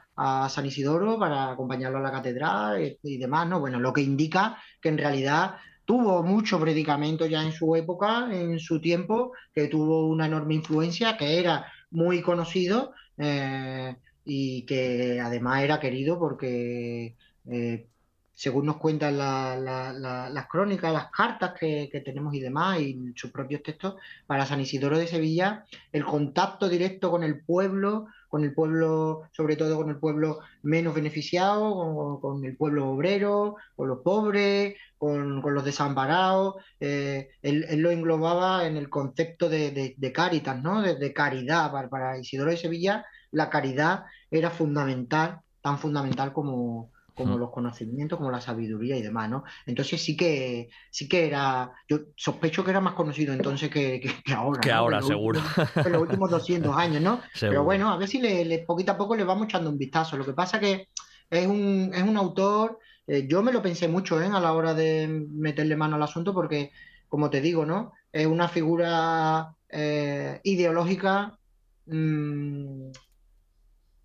San 0.50 0.66
Isidoro, 0.66 1.18
para 1.18 1.50
acompañarlo 1.50 1.98
a 1.98 2.02
la 2.02 2.12
catedral 2.12 2.80
y, 2.84 2.98
y, 3.02 3.16
demás, 3.18 3.48
¿no? 3.48 3.58
Bueno, 3.58 3.80
lo 3.80 3.92
que 3.92 4.02
indica 4.02 4.56
que 4.80 4.90
en 4.90 4.98
realidad 4.98 5.56
tuvo 5.84 6.22
mucho 6.22 6.60
predicamento 6.60 7.26
ya 7.26 7.42
en 7.42 7.52
su 7.52 7.74
época, 7.76 8.28
en 8.30 8.58
su 8.60 8.80
tiempo, 8.80 9.32
que 9.54 9.68
tuvo 9.68 10.06
una 10.08 10.26
enorme 10.26 10.54
influencia, 10.54 11.16
que 11.16 11.38
era 11.38 11.66
muy 11.90 12.22
conocido 12.22 12.92
eh, 13.18 13.96
y 14.24 14.62
que 14.62 15.20
además 15.20 15.62
era 15.62 15.80
querido 15.80 16.18
porque, 16.18 17.16
eh, 17.50 17.86
según 18.34 18.66
nos 18.66 18.76
cuentan 18.76 19.18
las 19.18 20.46
crónicas, 20.48 20.92
las 20.92 21.10
cartas 21.10 21.52
que, 21.58 22.02
tenemos 22.04 22.34
y 22.34 22.40
demás, 22.40 22.80
y 22.80 23.12
sus 23.14 23.30
propios 23.30 23.62
textos, 23.62 23.96
para 24.26 24.46
San 24.46 24.60
Isidoro 24.60 24.98
de 24.98 25.06
Sevilla, 25.06 25.64
el 25.92 26.04
contacto 26.04 26.68
directo 26.68 27.10
con 27.10 27.22
el 27.22 27.44
pueblo, 27.44 28.06
con 28.28 28.44
el 28.44 28.54
pueblo, 28.54 29.24
sobre 29.32 29.56
todo 29.56 29.76
con 29.76 29.90
el 29.90 29.98
pueblo 29.98 30.40
menos 30.62 30.94
beneficiado, 30.94 32.18
con, 32.20 32.44
el 32.44 32.56
pueblo 32.56 32.90
obrero, 32.90 33.56
con 33.76 33.88
los 33.88 33.98
pobres, 33.98 34.76
con, 34.96 35.42
los 35.42 35.64
desamparados. 35.64 36.54
Eh, 36.80 37.28
él, 37.42 37.66
lo 37.82 37.90
englobaba 37.90 38.66
en 38.66 38.78
el 38.78 38.88
concepto 38.88 39.48
de, 39.50 40.12
caritas, 40.14 40.62
¿no? 40.62 40.80
De, 40.80 41.12
caridad. 41.12 41.70
Para 41.90 42.18
Isidoro 42.18 42.50
de 42.50 42.56
Sevilla, 42.56 43.04
la 43.30 43.50
caridad 43.50 44.04
era 44.30 44.50
fundamental, 44.50 45.40
tan 45.60 45.78
fundamental 45.78 46.32
como, 46.32 46.91
como 47.14 47.38
los 47.38 47.50
conocimientos, 47.50 48.18
como 48.18 48.30
la 48.30 48.40
sabiduría 48.40 48.96
y 48.96 49.02
demás, 49.02 49.28
¿no? 49.28 49.44
Entonces 49.66 50.02
sí 50.02 50.16
que 50.16 50.70
sí 50.90 51.08
que 51.08 51.26
era, 51.26 51.72
yo 51.88 51.98
sospecho 52.16 52.64
que 52.64 52.70
era 52.70 52.80
más 52.80 52.94
conocido 52.94 53.32
entonces 53.32 53.70
que, 53.70 54.10
ahora. 54.34 54.60
Que 54.60 54.72
ahora, 54.72 55.02
seguro. 55.02 55.40
en 55.84 55.92
los 55.92 56.02
últimos 56.02 56.30
200 56.30 56.76
años, 56.76 57.02
¿no? 57.02 57.20
Pero 57.38 57.64
bueno, 57.64 57.90
a 57.90 57.96
ver 57.96 58.08
si 58.08 58.20
le, 58.20 58.58
poquito 58.60 58.92
a 58.92 58.96
poco 58.96 59.16
le 59.16 59.24
vamos 59.24 59.46
echando 59.46 59.70
un 59.70 59.78
vistazo. 59.78 60.16
Lo 60.16 60.24
que 60.24 60.32
pasa 60.32 60.58
que 60.58 60.88
es 61.30 61.46
un, 61.46 61.90
es 61.94 62.02
un 62.02 62.16
autor, 62.16 62.78
eh, 63.06 63.26
yo 63.28 63.42
me 63.42 63.52
lo 63.52 63.62
pensé 63.62 63.88
mucho 63.88 64.20
¿eh? 64.20 64.30
a 64.32 64.40
la 64.40 64.52
hora 64.52 64.74
de 64.74 65.08
meterle 65.08 65.76
mano 65.76 65.96
al 65.96 66.02
asunto 66.02 66.32
porque, 66.32 66.72
como 67.08 67.30
te 67.30 67.40
digo, 67.40 67.66
¿no? 67.66 67.92
Es 68.12 68.26
una 68.26 68.48
figura 68.48 69.54
eh, 69.68 70.40
ideológica 70.44 71.38
mmm, 71.86 72.90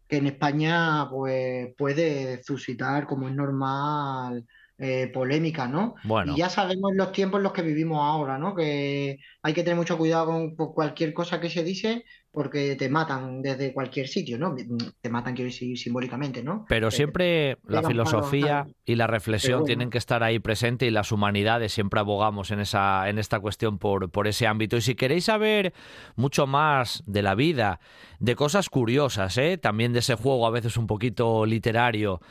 que 0.07 0.17
en 0.17 0.27
España 0.27 1.07
pues, 1.09 1.73
puede 1.77 2.43
suscitar, 2.43 3.05
como 3.05 3.27
es 3.27 3.35
normal, 3.35 4.45
eh, 4.79 5.09
polémica, 5.11 5.67
¿no? 5.67 5.95
Bueno. 6.03 6.33
Y 6.33 6.37
ya 6.37 6.49
sabemos 6.49 6.93
los 6.95 7.11
tiempos 7.11 7.39
en 7.39 7.43
los 7.45 7.53
que 7.53 7.63
vivimos 7.63 7.99
ahora, 7.99 8.37
¿no? 8.37 8.53
Que 8.53 9.19
hay 9.41 9.53
que 9.53 9.63
tener 9.63 9.75
mucho 9.75 9.97
cuidado 9.97 10.27
con, 10.27 10.55
cualquier 10.55 11.15
cosa 11.15 11.41
que 11.41 11.49
se 11.49 11.63
dice 11.63 12.05
porque 12.37 12.75
te 12.75 12.87
matan 12.87 13.41
desde 13.41 13.73
cualquier 13.73 14.07
sitio, 14.07 14.37
¿no? 14.37 14.55
Te 15.01 15.09
matan, 15.09 15.33
quiero 15.33 15.49
decir, 15.49 15.75
simbólicamente, 15.75 16.43
¿no? 16.43 16.65
Pero 16.69 16.89
eh, 16.89 16.91
siempre 16.91 17.57
la 17.65 17.81
filosofía 17.81 18.67
y 18.85 18.93
la 18.93 19.07
reflexión 19.07 19.65
tienen 19.65 19.89
que 19.89 19.97
estar 19.97 20.21
ahí 20.21 20.37
presente 20.37 20.85
y 20.85 20.91
las 20.91 21.11
humanidades 21.11 21.73
siempre 21.73 21.99
abogamos 21.99 22.51
en 22.51 22.59
esa 22.59 23.09
en 23.09 23.17
esta 23.17 23.39
cuestión 23.39 23.79
por, 23.79 24.11
por 24.11 24.27
ese 24.27 24.45
ámbito. 24.45 24.77
Y 24.77 24.81
si 24.81 24.93
queréis 24.93 25.25
saber 25.25 25.73
mucho 26.15 26.45
más 26.45 27.01
de 27.07 27.23
la 27.23 27.33
vida, 27.33 27.79
de 28.19 28.35
cosas 28.35 28.69
curiosas, 28.69 29.35
¿eh? 29.39 29.57
también 29.57 29.91
de 29.91 29.99
ese 29.99 30.13
juego 30.13 30.45
a 30.45 30.51
veces 30.51 30.77
un 30.77 30.85
poquito 30.85 31.43
literario, 31.47 32.21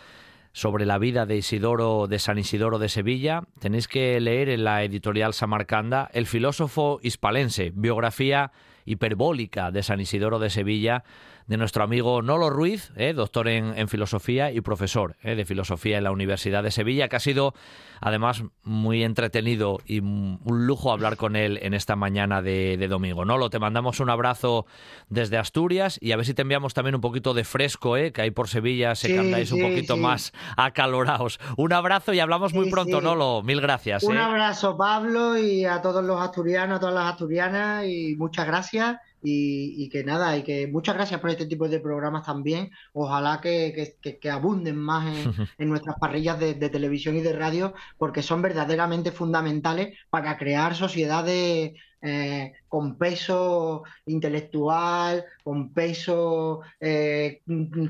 sobre 0.52 0.86
la 0.86 0.98
vida 0.98 1.26
de 1.26 1.36
Isidoro 1.36 2.06
de 2.06 2.20
San 2.20 2.38
Isidoro 2.38 2.78
de 2.78 2.88
Sevilla, 2.88 3.42
tenéis 3.58 3.88
que 3.88 4.18
leer 4.20 4.48
en 4.48 4.62
la 4.62 4.84
editorial 4.84 5.34
Samarcanda 5.34 6.08
El 6.14 6.26
filósofo 6.26 7.00
hispalense, 7.02 7.72
biografía 7.74 8.52
hiperbólica 8.86 9.70
de 9.70 9.82
San 9.82 10.00
Isidoro 10.00 10.38
de 10.38 10.48
Sevilla, 10.48 11.04
de 11.46 11.56
nuestro 11.56 11.84
amigo 11.84 12.22
Nolo 12.22 12.50
Ruiz, 12.50 12.92
eh, 12.96 13.12
doctor 13.12 13.48
en, 13.48 13.88
filosofía 13.88 14.50
y 14.50 14.60
profesor 14.60 15.16
eh, 15.22 15.36
de 15.36 15.44
filosofía 15.44 15.98
en 15.98 16.04
la 16.04 16.10
Universidad 16.10 16.62
de 16.62 16.70
Sevilla, 16.72 17.08
que 17.08 17.16
ha 17.16 17.20
sido 17.20 17.54
además 18.00 18.42
muy 18.62 19.04
entretenido 19.04 19.78
y 19.86 20.00
un 20.00 20.40
lujo 20.44 20.92
hablar 20.92 21.16
con 21.16 21.36
él 21.36 21.58
en 21.62 21.72
esta 21.72 21.94
mañana 21.94 22.42
de, 22.42 22.76
domingo. 22.88 23.24
Nolo, 23.24 23.48
te 23.48 23.58
mandamos 23.58 24.00
un 24.00 24.10
abrazo 24.10 24.66
desde 25.08 25.38
Asturias 25.38 25.98
y 26.00 26.12
a 26.12 26.16
ver 26.16 26.26
si 26.26 26.34
te 26.34 26.42
enviamos 26.42 26.74
también 26.74 26.94
un 26.94 27.00
poquito 27.00 27.32
de 27.32 27.44
fresco, 27.44 27.96
eh, 27.96 28.12
que 28.12 28.22
hay 28.22 28.30
por 28.30 28.48
Sevilla, 28.48 28.94
sé 28.94 29.08
que 29.08 29.18
andáis 29.18 29.52
un 29.52 29.62
poquito 29.62 29.96
más 29.96 30.32
acalorados. 30.56 31.38
Un 31.56 31.72
abrazo 31.72 32.12
y 32.12 32.20
hablamos 32.20 32.54
muy 32.54 32.70
pronto, 32.70 33.00
Nolo. 33.00 33.42
Mil 33.42 33.60
gracias. 33.60 34.02
Un 34.02 34.18
abrazo, 34.18 34.76
Pablo, 34.76 35.38
y 35.38 35.64
a 35.64 35.80
todos 35.80 36.04
los 36.04 36.20
asturianos, 36.20 36.78
a 36.78 36.80
todas 36.80 36.94
las 36.94 37.12
asturianas, 37.12 37.84
y 37.86 38.16
muchas 38.16 38.46
gracias. 38.46 38.75
Y, 39.28 39.88
que 39.88 40.04
nada, 40.04 40.36
y 40.36 40.44
que 40.44 40.68
muchas 40.68 40.94
gracias 40.94 41.18
por 41.20 41.30
este 41.30 41.46
tipo 41.46 41.68
de 41.68 41.80
programas 41.80 42.24
también. 42.24 42.70
Ojalá 42.92 43.40
que, 43.40 43.96
abunden 44.30 44.76
más 44.76 45.04
en, 45.58 45.68
nuestras 45.68 45.96
parrillas 45.98 46.38
de, 46.38 46.54
televisión 46.54 47.16
y 47.16 47.22
de 47.22 47.32
radio, 47.32 47.74
porque 47.98 48.22
son 48.22 48.40
verdaderamente 48.40 49.10
fundamentales 49.10 49.98
para 50.10 50.36
crear 50.38 50.76
sociedades 50.76 51.72
eh, 52.02 52.52
con 52.68 52.98
peso 52.98 53.82
intelectual, 54.04 55.24
con 55.42 55.72
peso 55.72 56.60
eh, 56.78 57.42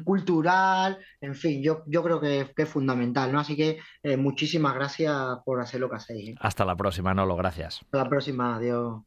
cultural, 0.05 0.99
en 1.21 1.35
fin, 1.35 1.61
yo, 1.63 1.83
yo 1.87 2.03
creo 2.03 2.21
que, 2.21 2.51
es 2.57 2.69
fundamental, 2.69 3.31
¿no? 3.31 3.41
Así 3.41 3.57
que 3.57 3.79
eh, 4.03 4.17
muchísimas 4.17 4.75
gracias 4.75 5.15
por 5.45 5.61
hacer 5.61 5.81
lo 5.81 5.91
que 5.91 5.97
hacéis. 5.97 6.37
Hasta 6.41 6.65
la 6.65 6.77
próxima, 6.77 7.13
Nolo, 7.13 7.37
gracias. 7.37 7.83
Hasta 7.83 7.99
la 7.99 8.09
próxima, 8.09 8.57
adiós. 8.57 9.03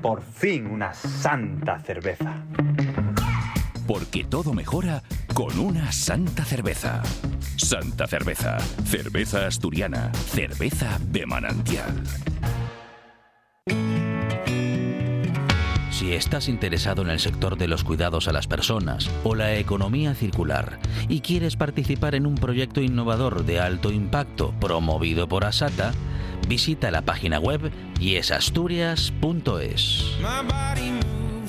Por 0.00 0.22
fin 0.22 0.66
una 0.66 0.94
santa 0.94 1.78
cerveza. 1.80 2.34
Porque 3.86 4.24
todo 4.24 4.54
mejora 4.54 5.02
con 5.34 5.58
una 5.58 5.92
santa 5.92 6.44
cerveza. 6.44 7.02
Santa 7.56 8.06
cerveza. 8.06 8.58
Cerveza 8.84 9.46
asturiana. 9.46 10.10
Cerveza 10.14 10.98
de 11.00 11.26
manantial. 11.26 12.02
Si 16.00 16.14
estás 16.14 16.48
interesado 16.48 17.02
en 17.02 17.10
el 17.10 17.20
sector 17.20 17.58
de 17.58 17.68
los 17.68 17.84
cuidados 17.84 18.26
a 18.26 18.32
las 18.32 18.46
personas 18.46 19.10
o 19.22 19.34
la 19.34 19.56
economía 19.56 20.14
circular 20.14 20.78
y 21.10 21.20
quieres 21.20 21.56
participar 21.56 22.14
en 22.14 22.24
un 22.24 22.36
proyecto 22.36 22.80
innovador 22.80 23.44
de 23.44 23.60
alto 23.60 23.92
impacto 23.92 24.54
promovido 24.58 25.28
por 25.28 25.44
Asata, 25.44 25.92
visita 26.48 26.90
la 26.90 27.02
página 27.02 27.38
web 27.38 27.70
yesasturias.es. 28.00 30.16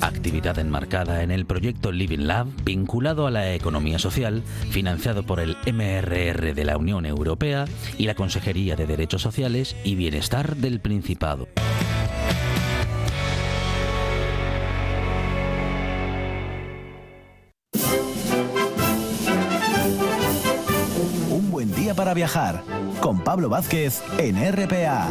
Actividad 0.02 0.58
enmarcada 0.58 1.22
en 1.22 1.30
el 1.30 1.46
proyecto 1.46 1.90
Living 1.90 2.26
Lab 2.26 2.48
vinculado 2.62 3.26
a 3.26 3.30
la 3.30 3.54
economía 3.54 3.98
social, 3.98 4.42
financiado 4.68 5.22
por 5.22 5.40
el 5.40 5.56
MRR 5.64 6.54
de 6.54 6.64
la 6.66 6.76
Unión 6.76 7.06
Europea 7.06 7.64
y 7.96 8.04
la 8.04 8.14
Consejería 8.14 8.76
de 8.76 8.86
Derechos 8.86 9.22
Sociales 9.22 9.74
y 9.82 9.94
Bienestar 9.94 10.56
del 10.56 10.80
Principado. 10.80 11.48
Para 22.02 22.14
viajar 22.14 22.64
con 23.00 23.20
Pablo 23.20 23.48
Vázquez 23.48 24.02
en 24.18 24.34
RPA. 24.52 25.08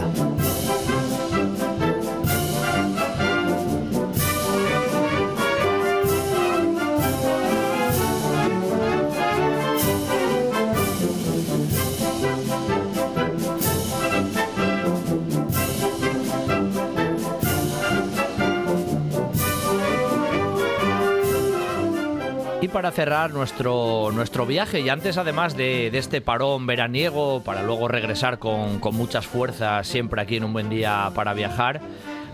Para 22.71 22.91
cerrar 22.91 23.31
nuestro, 23.31 24.09
nuestro 24.13 24.45
viaje 24.45 24.79
y 24.79 24.89
antes 24.89 25.17
además 25.17 25.55
de, 25.55 25.87
este 25.87 26.21
parón 26.21 26.65
veraniego 26.65 27.41
para 27.43 27.63
luego 27.63 27.87
regresar 27.87 28.39
con, 28.39 28.79
muchas 28.93 29.27
fuerzas 29.27 29.87
siempre 29.87 30.21
aquí 30.21 30.37
en 30.37 30.45
un 30.45 30.53
buen 30.53 30.69
día 30.69 31.11
para 31.13 31.33
viajar, 31.33 31.81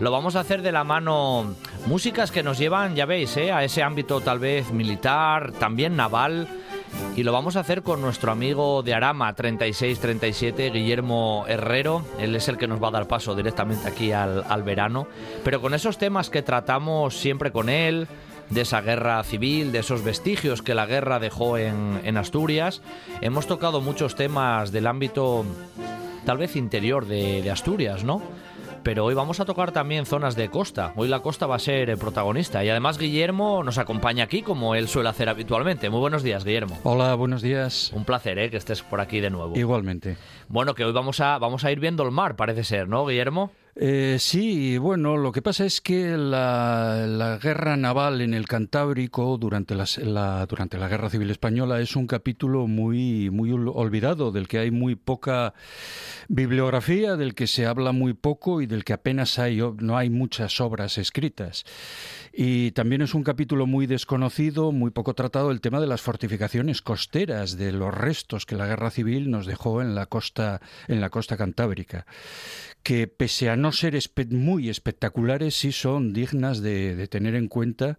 lo 0.00 0.10
vamos 0.10 0.36
a 0.36 0.40
hacer 0.40 0.62
de 0.62 0.72
la 0.72 0.84
mano 0.84 1.54
músicas 1.86 2.30
que 2.30 2.42
nos 2.42 2.58
llevan, 2.58 2.94
ya 2.94 3.04
veis, 3.04 3.36
¿eh? 3.36 3.52
a 3.52 3.64
ese 3.64 3.82
ámbito 3.82 4.20
tal 4.20 4.38
vez 4.38 4.70
militar, 4.72 5.52
también 5.52 5.96
naval 5.96 6.48
y 7.16 7.22
lo 7.22 7.32
vamos 7.32 7.56
a 7.56 7.60
hacer 7.60 7.82
con 7.82 8.00
nuestro 8.00 8.30
amigo 8.30 8.82
de 8.82 8.94
Arama 8.94 9.34
3637, 9.34 10.70
Guillermo 10.70 11.44
Herrero. 11.48 12.04
Él 12.18 12.34
es 12.34 12.48
el 12.48 12.56
que 12.56 12.68
nos 12.68 12.82
va 12.82 12.88
a 12.88 12.92
dar 12.92 13.08
paso 13.08 13.34
directamente 13.34 13.88
aquí 13.88 14.12
al, 14.12 14.44
al 14.48 14.62
verano. 14.62 15.08
Pero 15.44 15.60
con 15.60 15.74
esos 15.74 15.98
temas 15.98 16.30
que 16.30 16.42
tratamos 16.42 17.18
siempre 17.18 17.50
con 17.50 17.68
él, 17.68 18.06
de 18.50 18.62
esa 18.62 18.80
guerra 18.80 19.22
civil, 19.24 19.72
de 19.72 19.80
esos 19.80 20.02
vestigios 20.02 20.62
que 20.62 20.74
la 20.74 20.86
guerra 20.86 21.18
dejó 21.18 21.58
en, 21.58 22.00
en 22.04 22.16
Asturias, 22.16 22.82
hemos 23.20 23.46
tocado 23.46 23.80
muchos 23.80 24.14
temas 24.14 24.72
del 24.72 24.86
ámbito 24.86 25.44
tal 26.24 26.38
vez 26.38 26.56
interior 26.56 27.06
de, 27.06 27.42
de 27.42 27.50
Asturias, 27.50 28.04
¿no? 28.04 28.22
pero 28.88 29.04
hoy 29.04 29.12
vamos 29.12 29.38
a 29.38 29.44
tocar 29.44 29.70
también 29.72 30.06
zonas 30.06 30.34
de 30.34 30.48
costa. 30.48 30.94
Hoy 30.96 31.08
la 31.08 31.20
costa 31.20 31.46
va 31.46 31.56
a 31.56 31.58
ser 31.58 31.90
el 31.90 31.98
protagonista. 31.98 32.64
Y 32.64 32.70
además 32.70 32.96
Guillermo 32.96 33.62
nos 33.62 33.76
acompaña 33.76 34.24
aquí 34.24 34.40
como 34.40 34.74
él 34.74 34.88
suele 34.88 35.10
hacer 35.10 35.28
habitualmente. 35.28 35.90
Muy 35.90 36.00
buenos 36.00 36.22
días, 36.22 36.42
Guillermo. 36.44 36.78
Hola, 36.84 37.14
buenos 37.14 37.42
días. 37.42 37.92
Un 37.94 38.06
placer 38.06 38.38
¿eh? 38.38 38.50
que 38.50 38.56
estés 38.56 38.82
por 38.82 39.02
aquí 39.02 39.20
de 39.20 39.28
nuevo. 39.28 39.56
Igualmente. 39.58 40.16
Bueno, 40.48 40.74
que 40.74 40.86
hoy 40.86 40.92
vamos 40.92 41.20
a, 41.20 41.36
vamos 41.38 41.64
a 41.64 41.72
ir 41.72 41.80
viendo 41.80 42.02
el 42.02 42.10
mar, 42.12 42.36
parece 42.36 42.64
ser, 42.64 42.88
¿no, 42.88 43.04
Guillermo? 43.04 43.52
Eh, 43.80 44.16
sí, 44.18 44.76
bueno, 44.76 45.16
lo 45.16 45.30
que 45.30 45.40
pasa 45.40 45.64
es 45.64 45.80
que 45.80 46.16
la, 46.16 47.38
guerra 47.40 47.76
naval 47.76 48.20
en 48.22 48.34
el 48.34 48.48
Cantábrico 48.48 49.38
durante 49.38 49.76
la, 49.76 50.46
durante 50.46 50.78
la 50.78 50.88
Guerra 50.88 51.08
Civil 51.10 51.30
Española 51.30 51.80
es 51.80 51.94
un 51.94 52.08
capítulo 52.08 52.66
muy, 52.66 53.30
muy 53.30 53.52
olvidado, 53.52 54.32
del 54.32 54.48
que 54.48 54.58
hay 54.58 54.72
muy 54.72 54.96
poca 54.96 55.54
bibliografía, 56.26 57.14
del 57.14 57.36
que 57.36 57.46
se 57.46 57.66
habla 57.66 57.92
muy 57.92 58.14
poco 58.14 58.60
y 58.60 58.66
del 58.66 58.82
que 58.82 58.94
apenas 58.94 59.38
hay, 59.38 59.60
no 59.78 59.96
hay 59.96 60.10
muchas 60.10 60.60
obras 60.60 60.98
escritas. 60.98 61.64
Y 62.32 62.72
también 62.72 63.02
es 63.02 63.14
un 63.14 63.22
capítulo 63.22 63.66
muy 63.66 63.86
desconocido, 63.86 64.72
muy 64.72 64.90
poco 64.90 65.14
tratado, 65.14 65.52
el 65.52 65.60
tema 65.60 65.80
de 65.80 65.86
las 65.86 66.02
fortificaciones 66.02 66.82
costeras, 66.82 67.56
de 67.56 67.70
los 67.70 67.94
restos 67.94 68.44
que 68.44 68.56
la 68.56 68.66
guerra 68.66 68.90
civil 68.90 69.30
nos 69.30 69.46
dejó 69.46 69.82
en 69.82 69.94
la 69.94 70.06
costa, 70.06 70.60
en 70.88 71.00
la 71.00 71.10
costa 71.10 71.36
cantábrica 71.36 72.06
que 72.82 73.06
pese 73.06 73.50
a 73.50 73.56
no 73.56 73.72
ser 73.72 73.98
muy 74.30 74.68
espectaculares, 74.68 75.54
sí 75.54 75.72
son 75.72 76.12
dignas 76.12 76.62
de, 76.62 77.06
tener 77.08 77.34
en 77.34 77.48
cuenta 77.48 77.98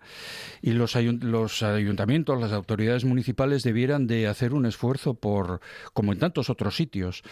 y 0.61 0.71
los, 0.71 0.95
los, 0.95 1.63
ayuntamientos, 1.63 2.39
las 2.39 2.51
autoridades 2.51 3.05
municipales 3.05 3.63
debieran 3.63 4.07
de 4.07 4.27
hacer 4.27 4.53
un 4.53 4.65
esfuerzo 4.65 5.13
por, 5.13 5.61
como 5.93 6.13
en 6.13 6.19
tantos 6.19 6.49
otros 6.49 6.75
sitios, 6.75 7.23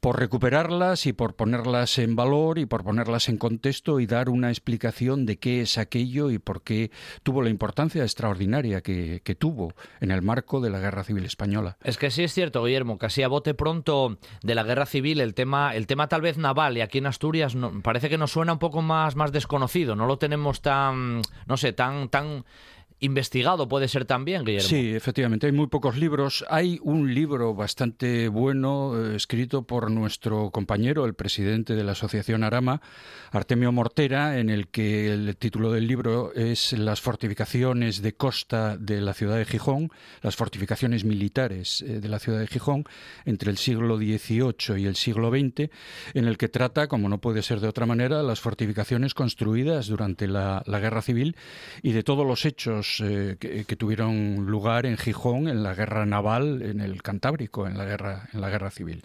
por 0.00 0.18
recuperarlas 0.18 1.06
y 1.06 1.12
por 1.12 1.34
ponerlas 1.34 1.98
en 1.98 2.16
valor 2.16 2.58
y 2.58 2.66
por 2.66 2.84
ponerlas 2.84 3.28
en 3.28 3.38
contexto 3.38 4.00
y 4.00 4.06
dar 4.06 4.28
una 4.28 4.50
explicación 4.50 5.26
de 5.26 5.38
qué 5.38 5.62
es 5.62 5.78
aquello 5.78 6.30
y 6.30 6.38
por 6.38 6.62
qué 6.62 6.90
tuvo 7.22 7.42
la 7.42 7.50
importancia 7.50 8.02
extraordinaria 8.02 8.80
que, 8.82 9.20
tuvo 9.38 9.72
en 10.00 10.10
el 10.10 10.22
marco 10.22 10.60
de 10.60 10.70
la 10.70 10.80
Guerra 10.80 11.04
Civil 11.04 11.24
Española. 11.24 11.76
Es 11.82 11.96
que 11.96 12.10
sí 12.10 12.24
es 12.24 12.34
cierto, 12.34 12.64
Guillermo, 12.64 12.98
casi 12.98 13.22
a 13.22 13.28
bote 13.28 13.54
pronto 13.54 14.18
de 14.42 14.54
la 14.54 14.64
Guerra 14.64 14.86
Civil 14.86 15.20
el 15.20 15.34
tema, 15.34 15.74
el 15.74 15.86
tema 15.86 16.08
tal 16.08 16.20
vez 16.20 16.36
naval 16.36 16.76
aquí 16.90 16.98
en 16.98 17.06
Asturias 17.06 17.56
parece 17.82 18.08
que 18.08 18.18
nos 18.18 18.32
suena 18.32 18.52
un 18.52 18.58
poco 18.58 18.82
más, 18.82 19.14
más 19.14 19.30
desconocido, 19.30 19.94
no 19.94 20.06
lo 20.06 20.18
tenemos 20.18 20.60
tan, 20.60 21.22
no 21.46 21.56
sé, 21.56 21.72
tan, 21.72 22.08
tan 22.08 22.44
investigado 23.00 23.66
puede 23.66 23.88
ser 23.88 24.04
también, 24.04 24.44
Guillermo. 24.44 24.68
Sí, 24.68 24.94
efectivamente, 24.94 25.46
hay 25.46 25.52
muy 25.52 25.66
pocos 25.66 25.96
libros. 25.96 26.44
Hay 26.48 26.78
un 26.82 27.14
libro 27.14 27.54
bastante 27.54 28.28
bueno 28.28 28.92
eh, 28.96 29.16
escrito 29.16 29.62
por 29.62 29.90
nuestro 29.90 30.50
compañero, 30.50 31.06
el 31.06 31.14
presidente 31.14 31.74
de 31.74 31.82
la 31.82 31.92
Asociación 31.92 32.44
Arama, 32.44 32.82
Artemio 33.30 33.72
Mortera, 33.72 34.38
en 34.38 34.50
el 34.50 34.68
que 34.68 35.12
el 35.12 35.36
título 35.36 35.72
del 35.72 35.86
libro 35.86 36.32
es 36.34 36.74
Las 36.74 37.00
fortificaciones 37.00 38.02
de 38.02 38.14
costa 38.14 38.76
de 38.76 39.00
la 39.00 39.14
ciudad 39.14 39.38
de 39.38 39.46
Gijón, 39.46 39.88
las 40.20 40.36
fortificaciones 40.36 41.04
militares 41.04 41.82
eh, 41.82 42.00
de 42.00 42.08
la 42.08 42.18
ciudad 42.18 42.38
de 42.38 42.46
Gijón 42.46 42.84
entre 43.24 43.50
el 43.50 43.56
siglo 43.56 43.96
XVIII 43.96 44.78
y 44.78 44.84
el 44.84 44.96
siglo 44.96 45.30
XX, 45.30 45.70
en 46.12 46.26
el 46.26 46.36
que 46.36 46.48
trata, 46.48 46.86
como 46.86 47.08
no 47.08 47.18
puede 47.18 47.42
ser 47.42 47.60
de 47.60 47.68
otra 47.68 47.86
manera, 47.86 48.22
las 48.22 48.40
fortificaciones 48.40 49.14
construidas 49.14 49.86
durante 49.86 50.28
la, 50.28 50.62
la 50.66 50.80
Guerra 50.80 51.00
Civil 51.00 51.34
y 51.82 51.92
de 51.92 52.02
todos 52.02 52.26
los 52.26 52.44
hechos 52.44 52.89
eh, 53.00 53.36
que, 53.38 53.76
tuvieron 53.76 54.46
lugar 54.46 54.86
en 54.86 54.96
Gijón 54.96 55.48
en 55.48 55.62
la 55.62 55.74
guerra 55.74 56.04
naval 56.06 56.62
en 56.62 56.80
el 56.80 57.02
Cantábrico, 57.02 57.66
en 57.66 57.78
la 57.78 57.84
guerra, 57.84 58.28
en 58.32 58.40
la 58.40 58.50
guerra 58.50 58.70
civil. 58.70 59.04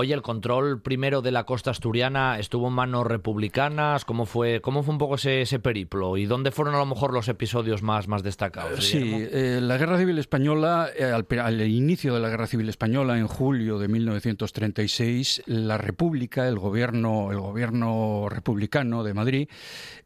Oye, 0.00 0.14
el 0.14 0.22
control 0.22 0.80
primero 0.80 1.22
de 1.22 1.32
la 1.32 1.42
costa 1.42 1.72
asturiana 1.72 2.38
estuvo 2.38 2.68
en 2.68 2.72
manos 2.72 3.04
republicanas. 3.04 4.04
¿Cómo 4.04 4.26
fue, 4.26 4.60
cómo 4.60 4.84
fue 4.84 4.92
un 4.92 4.98
poco 4.98 5.16
ese, 5.16 5.58
periplo? 5.58 6.16
¿Y 6.16 6.26
dónde 6.26 6.52
fueron 6.52 6.76
a 6.76 6.78
lo 6.78 6.86
mejor 6.86 7.12
los 7.12 7.26
episodios 7.26 7.82
más, 7.82 8.06
más 8.06 8.22
destacados? 8.22 8.84
Sí, 8.84 9.12
eh, 9.12 9.58
la 9.60 9.76
Guerra 9.76 9.98
Civil 9.98 10.20
Española, 10.20 10.88
eh, 10.96 11.10
al, 11.40 11.60
inicio 11.62 12.14
de 12.14 12.20
la 12.20 12.28
Guerra 12.28 12.46
Civil 12.46 12.68
Española, 12.68 13.18
en 13.18 13.26
julio 13.26 13.80
de 13.80 13.88
1936, 13.88 15.42
la 15.46 15.78
República, 15.78 16.46
el 16.46 16.60
gobierno, 16.60 17.32
el 17.32 17.40
gobierno 17.40 18.28
republicano 18.28 19.02
de 19.02 19.14
Madrid, 19.14 19.48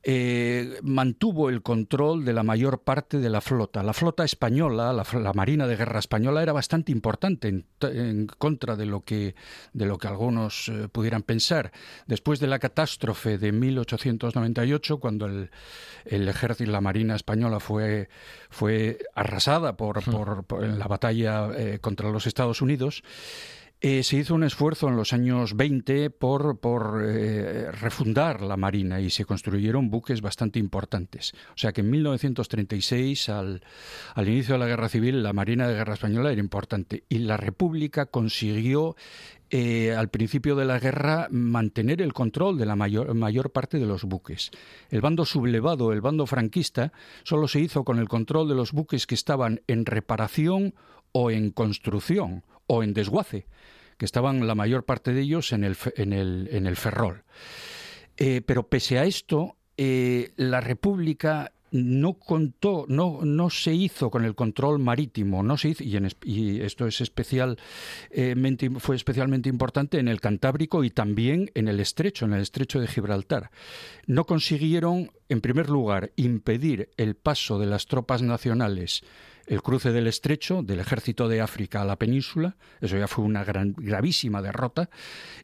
eh, 0.04 0.78
mantuvo 0.82 1.50
el 1.50 1.60
control 1.60 2.24
de 2.24 2.32
la 2.32 2.42
mayor 2.42 2.80
parte 2.80 3.18
de 3.18 3.28
la 3.28 3.42
flota. 3.42 3.82
La 3.82 3.92
flota 3.92 4.24
española, 4.24 4.94
la, 4.94 5.32
Marina 5.34 5.66
de 5.66 5.76
Guerra 5.76 5.98
Española, 5.98 6.42
era 6.42 6.54
bastante 6.54 6.92
importante 6.92 7.48
en, 7.48 7.66
en 7.82 8.26
contra 8.26 8.74
de 8.74 8.86
lo 8.86 9.02
que 9.02 9.34
de 9.74 9.81
lo 9.86 9.98
que 9.98 10.08
algunos 10.08 10.68
eh, 10.68 10.88
pudieran 10.90 11.22
pensar. 11.22 11.72
Después 12.06 12.40
de 12.40 12.46
la 12.46 12.58
catástrofe 12.58 13.38
de 13.38 13.52
1898, 13.52 14.98
cuando 14.98 15.26
el, 15.26 15.50
ejército 16.04 16.68
y 16.68 16.72
la 16.72 16.80
Marina 16.80 17.14
española 17.14 17.60
fue, 17.60 18.08
fue 18.50 18.98
arrasada 19.14 19.76
por, 19.76 20.02
en 20.62 20.78
la 20.78 20.86
batalla 20.86 21.50
eh, 21.56 21.78
contra 21.80 22.10
los 22.10 22.26
Estados 22.26 22.62
Unidos, 22.62 23.02
eh, 23.82 24.02
se 24.02 24.16
hizo 24.16 24.34
un 24.34 24.44
esfuerzo 24.44 24.88
en 24.88 24.96
los 24.96 25.12
años 25.12 25.56
20 25.56 26.10
por, 26.10 26.58
por 26.60 27.02
refundar 27.02 28.40
la 28.40 28.56
Marina 28.56 29.00
y 29.00 29.10
se 29.10 29.24
construyeron 29.24 29.90
buques 29.90 30.22
bastante 30.22 30.58
importantes. 30.58 31.34
O 31.50 31.58
sea 31.58 31.72
que 31.72 31.80
en 31.80 31.90
1936, 31.90 33.28
al, 33.28 33.62
al, 34.14 34.28
inicio 34.28 34.54
de 34.54 34.60
la 34.60 34.66
Guerra 34.66 34.88
Civil, 34.88 35.22
la 35.22 35.32
Marina 35.32 35.66
de 35.66 35.74
Guerra 35.74 35.94
Española 35.94 36.32
era 36.32 36.40
importante 36.40 37.04
y 37.08 37.18
la 37.18 37.36
República 37.36 38.06
consiguió 38.06 38.96
eh, 39.54 39.92
al 39.94 40.08
principio 40.08 40.56
de 40.56 40.64
la 40.64 40.78
guerra 40.78 41.28
mantener 41.30 42.00
el 42.00 42.14
control 42.14 42.56
de 42.56 42.64
la 42.64 42.74
mayor, 42.74 43.12
mayor, 43.12 43.52
parte 43.52 43.78
de 43.78 43.84
los 43.84 44.04
buques. 44.04 44.50
El 44.88 45.02
bando 45.02 45.26
sublevado, 45.26 45.92
el 45.92 46.00
bando 46.00 46.24
franquista, 46.24 46.94
solo 47.22 47.46
se 47.48 47.60
hizo 47.60 47.84
con 47.84 47.98
el 47.98 48.08
control 48.08 48.48
de 48.48 48.54
los 48.54 48.72
buques 48.72 49.06
que 49.06 49.14
estaban 49.14 49.60
en 49.66 49.84
reparación 49.84 50.74
o 51.12 51.30
en 51.30 51.50
construcción 51.50 52.44
o 52.66 52.82
en 52.82 52.94
desguace, 52.94 53.46
que 53.96 54.04
estaban 54.04 54.46
la 54.46 54.54
mayor 54.54 54.84
parte 54.84 55.12
de 55.12 55.22
ellos 55.22 55.52
en 55.52 55.64
el, 55.64 55.76
en 55.96 56.12
el, 56.12 56.48
en 56.52 56.66
el 56.66 56.76
Ferrol. 56.76 57.24
Eh, 58.16 58.42
pero 58.44 58.68
pese 58.68 58.98
a 58.98 59.04
esto, 59.04 59.56
eh, 59.76 60.32
la 60.36 60.60
República 60.60 61.52
no 61.72 62.14
contó, 62.14 62.84
no, 62.88 63.20
no 63.22 63.48
se 63.48 63.72
hizo 63.72 64.10
con 64.10 64.24
el 64.24 64.34
control 64.34 64.78
marítimo, 64.78 65.42
no 65.42 65.56
se 65.56 65.70
hizo, 65.70 65.82
y, 66.22 66.60
esto 66.60 66.86
es 66.86 67.00
especial, 67.00 67.58
fue 68.78 68.94
especialmente 68.94 69.48
importante 69.48 69.98
en 69.98 70.08
el 70.08 70.20
Cantábrico 70.20 70.84
y 70.84 70.90
también 70.90 71.50
en 71.54 71.68
el 71.68 71.80
Estrecho, 71.80 72.26
en 72.26 72.34
el 72.34 72.42
Estrecho 72.42 72.78
de 72.78 72.86
Gibraltar. 72.86 73.50
No 74.06 74.24
consiguieron, 74.24 75.10
en 75.30 75.40
primer 75.40 75.70
lugar, 75.70 76.12
impedir 76.16 76.90
el 76.98 77.16
paso 77.16 77.58
de 77.58 77.66
las 77.66 77.86
tropas 77.86 78.20
nacionales 78.20 79.02
el 79.52 79.60
cruce 79.60 79.92
del 79.92 80.06
estrecho 80.06 80.62
del 80.62 80.80
ejército 80.80 81.28
de 81.28 81.42
África 81.42 81.82
a 81.82 81.84
la 81.84 81.98
península, 81.98 82.56
eso 82.80 82.96
ya 82.96 83.06
fue 83.06 83.22
una 83.22 83.44
gran, 83.44 83.74
gravísima 83.76 84.40
derrota, 84.40 84.88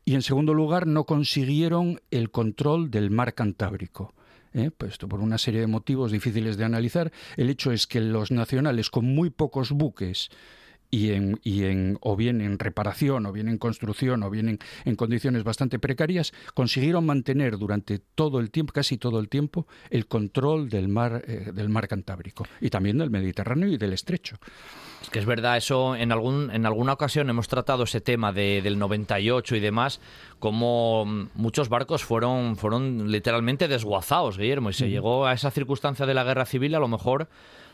y 0.06 0.14
en 0.14 0.22
segundo 0.22 0.54
lugar 0.54 0.86
no 0.86 1.04
consiguieron 1.04 2.00
el 2.10 2.30
control 2.30 2.90
del 2.90 3.10
mar 3.10 3.34
Cantábrico. 3.34 4.14
¿eh? 4.54 4.70
por 4.70 5.20
una 5.20 5.36
serie 5.36 5.60
de 5.60 5.66
motivos 5.66 6.10
difíciles 6.10 6.56
de 6.56 6.64
analizar. 6.64 7.12
El 7.36 7.50
hecho 7.50 7.70
es 7.70 7.86
que 7.86 8.00
los 8.00 8.30
nacionales 8.30 8.88
con 8.88 9.04
muy 9.04 9.28
pocos 9.28 9.72
buques 9.72 10.30
y 10.90 11.12
en, 11.12 11.40
y 11.42 11.64
en, 11.64 11.98
o 12.00 12.16
bien 12.16 12.40
en 12.40 12.58
reparación, 12.58 13.26
o 13.26 13.32
bien 13.32 13.48
en 13.48 13.58
construcción, 13.58 14.22
o 14.22 14.30
bien 14.30 14.58
en, 14.84 14.96
condiciones 14.96 15.44
bastante 15.44 15.78
precarias, 15.78 16.32
consiguieron 16.54 17.04
mantener 17.04 17.58
durante 17.58 17.98
todo 17.98 18.40
el 18.40 18.50
tiempo, 18.50 18.72
casi 18.72 18.96
todo 18.96 19.20
el 19.20 19.28
tiempo, 19.28 19.66
el 19.90 20.06
control 20.06 20.68
del 20.68 20.88
mar, 20.88 21.22
eh, 21.26 21.52
del 21.52 21.68
mar 21.68 21.88
Cantábrico 21.88 22.46
y 22.60 22.70
también 22.70 22.98
del 22.98 23.10
Mediterráneo 23.10 23.68
y 23.68 23.76
del 23.76 23.92
Estrecho. 23.92 24.36
Es 25.02 25.10
que 25.10 25.20
es 25.20 25.26
verdad, 25.26 25.56
eso 25.56 25.94
en 25.94 26.10
algún 26.10 26.50
en 26.50 26.66
alguna 26.66 26.92
ocasión 26.92 27.30
hemos 27.30 27.46
tratado 27.46 27.84
ese 27.84 28.00
tema 28.00 28.32
de, 28.32 28.62
del 28.62 28.78
98 28.78 29.54
y 29.56 29.60
demás, 29.60 30.00
como 30.40 31.04
muchos 31.34 31.68
barcos 31.68 32.02
fueron 32.02 32.56
fueron 32.56 33.10
literalmente 33.12 33.68
desguazados, 33.68 34.38
Guillermo, 34.38 34.70
y 34.70 34.72
se 34.72 34.90
llegó 34.90 35.26
a 35.26 35.34
esa 35.34 35.50
circunstancia 35.52 36.04
de 36.04 36.14
la 36.14 36.24
guerra 36.24 36.46
civil 36.46 36.74
a 36.74 36.80
lo 36.80 36.88
mejor 36.88 37.28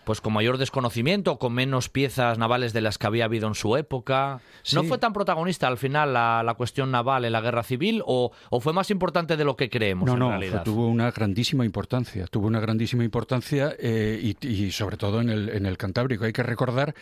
pues 0.05 0.21
con 0.21 0.33
mayor 0.33 0.59
desconocimiento, 0.59 1.39
con 1.39 1.53
menos 1.53 1.89
piezas 1.89 2.39
navales 2.39 2.73
de 2.73 2.81
las 2.81 2.99
que 2.99 3.07
había 3.07 3.25
habido 3.25 3.49
en 3.49 3.55
su 3.55 3.77
época. 3.77 4.41
¿No 4.73 4.85
fue 4.85 4.99
tan 4.99 5.13
protagonista 5.13 5.67
al 5.67 5.79
final 5.79 6.13
la, 6.13 6.55
cuestión 6.57 6.91
naval 6.91 7.25
en 7.25 7.33
la 7.33 7.41
guerra 7.41 7.63
civil 7.63 8.03
o, 8.07 8.31
fue 8.61 8.73
más 8.73 8.91
importante 8.91 9.37
de 9.37 9.45
lo 9.45 9.57
que 9.57 9.69
creemos? 9.69 10.07
No, 10.07 10.17
no, 10.17 10.63
tuvo 10.63 10.89
una 10.89 11.11
grandísima 11.11 11.65
importancia, 11.65 12.27
tuvo 12.27 12.47
una 12.47 12.61
grandísima 12.61 13.05
importancia 13.05 13.75
eh, 13.79 14.35
y, 14.41 14.71
sobre 14.71 14.97
todo 14.97 15.21
en 15.21 15.31
el, 15.31 15.49
en 15.49 15.67
el 15.67 15.77
Cantábrico. 15.77 16.25
Hay 16.25 16.33
que 16.33 16.43
recordar 16.43 16.95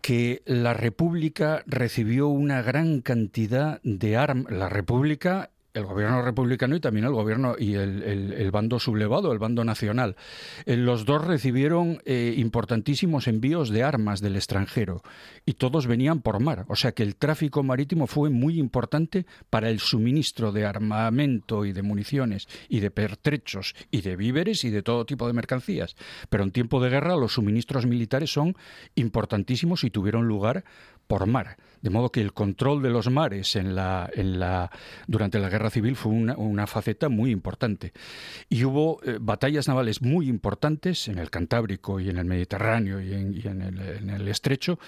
que 0.00 0.42
la 0.46 0.74
República 0.74 1.62
recibió 1.66 2.28
una 2.28 2.62
gran 2.62 3.00
cantidad 3.00 3.80
de 3.82 4.16
armas, 4.16 4.52
la 4.52 4.68
República 4.68 5.50
el 5.74 5.84
gobierno 5.84 6.22
republicano 6.22 6.76
y 6.76 6.80
también 6.80 7.06
el 7.06 7.12
gobierno 7.12 7.54
y 7.58 7.74
el, 7.74 8.50
bando 8.50 8.78
sublevado, 8.78 9.32
el 9.32 9.38
bando 9.38 9.64
nacional. 9.64 10.16
Eh, 10.66 10.76
los 10.76 11.04
dos 11.04 11.24
recibieron 11.24 12.02
eh, 12.04 12.34
importantísimos 12.36 13.28
envíos 13.28 13.70
de 13.70 13.82
armas 13.82 14.20
del 14.20 14.36
extranjero 14.36 15.02
y 15.46 15.54
todos 15.54 15.86
venían 15.86 16.20
por 16.20 16.40
mar. 16.40 16.64
O 16.68 16.76
sea 16.76 16.92
que 16.92 17.02
el 17.02 17.16
tráfico 17.16 17.62
marítimo 17.62 18.06
fue 18.06 18.30
muy 18.30 18.58
importante 18.58 19.26
para 19.48 19.70
el 19.70 19.80
suministro 19.80 20.52
de 20.52 20.64
armamento 20.64 21.64
y 21.64 21.72
de 21.72 21.82
municiones 21.82 22.48
y 22.68 22.80
de 22.80 22.90
pertrechos 22.90 23.74
y 23.90 24.00
de 24.00 24.16
víveres 24.16 24.64
y 24.64 24.70
de 24.70 24.82
todo 24.82 25.06
tipo 25.06 25.26
de 25.26 25.32
mercancías. 25.32 25.96
Pero 26.28 26.44
en 26.44 26.50
tiempo 26.50 26.82
de 26.82 26.90
guerra 26.90 27.16
los 27.16 27.34
suministros 27.34 27.86
militares 27.86 28.32
son 28.32 28.56
importantísimos 28.94 29.84
y 29.84 29.90
tuvieron 29.90 30.26
lugar 30.26 30.64
por 31.06 31.26
mar. 31.26 31.56
De 31.82 31.90
modo 31.90 32.10
que 32.12 32.20
el 32.20 32.32
control 32.32 32.82
de 32.82 32.90
los 32.90 33.10
mares 33.10 33.58
durante 35.06 35.38
la 35.38 35.48
guerra 35.48 35.70
civil 35.70 35.96
fue 35.96 36.12
una, 36.12 36.66
faceta 36.66 37.08
muy 37.08 37.30
importante. 37.30 37.92
Y 38.48 38.64
hubo 38.64 39.02
eh, 39.02 39.18
batallas 39.20 39.66
navales 39.66 40.02
muy 40.02 40.28
importantes 40.28 41.08
en 41.08 41.18
el 41.18 41.30
Cantábrico 41.30 41.98
y 42.00 42.10
en 42.10 42.18
el 42.18 42.26
Mediterráneo 42.26 43.00
y 43.00 43.12
en, 43.12 43.62
el, 44.10 44.28
Estrecho. 44.28 44.78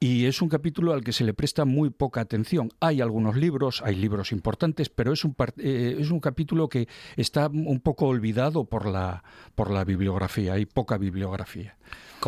Y 0.00 0.26
es 0.26 0.42
un 0.42 0.48
capítulo 0.48 0.92
al 0.92 1.02
que 1.02 1.12
se 1.12 1.24
le 1.24 1.34
presta 1.34 1.64
muy 1.64 1.90
poca 1.90 2.20
atención. 2.20 2.70
Hay 2.78 3.00
algunos 3.00 3.36
libros, 3.36 3.82
hay 3.84 3.96
libros 3.96 4.30
importantes, 4.30 4.90
pero 4.90 5.12
es 5.12 5.24
un, 5.24 5.34
eh, 5.56 5.96
es 5.98 6.10
un 6.10 6.20
capítulo 6.20 6.68
que 6.68 6.86
está 7.16 7.48
un 7.48 7.80
poco 7.80 8.06
olvidado 8.06 8.64
por 8.64 8.86
la, 8.86 9.24
por 9.54 9.70
la 9.70 9.84
bibliografía. 9.84 10.52
Hay 10.52 10.66
poca 10.66 10.98
bibliografía. 10.98 11.76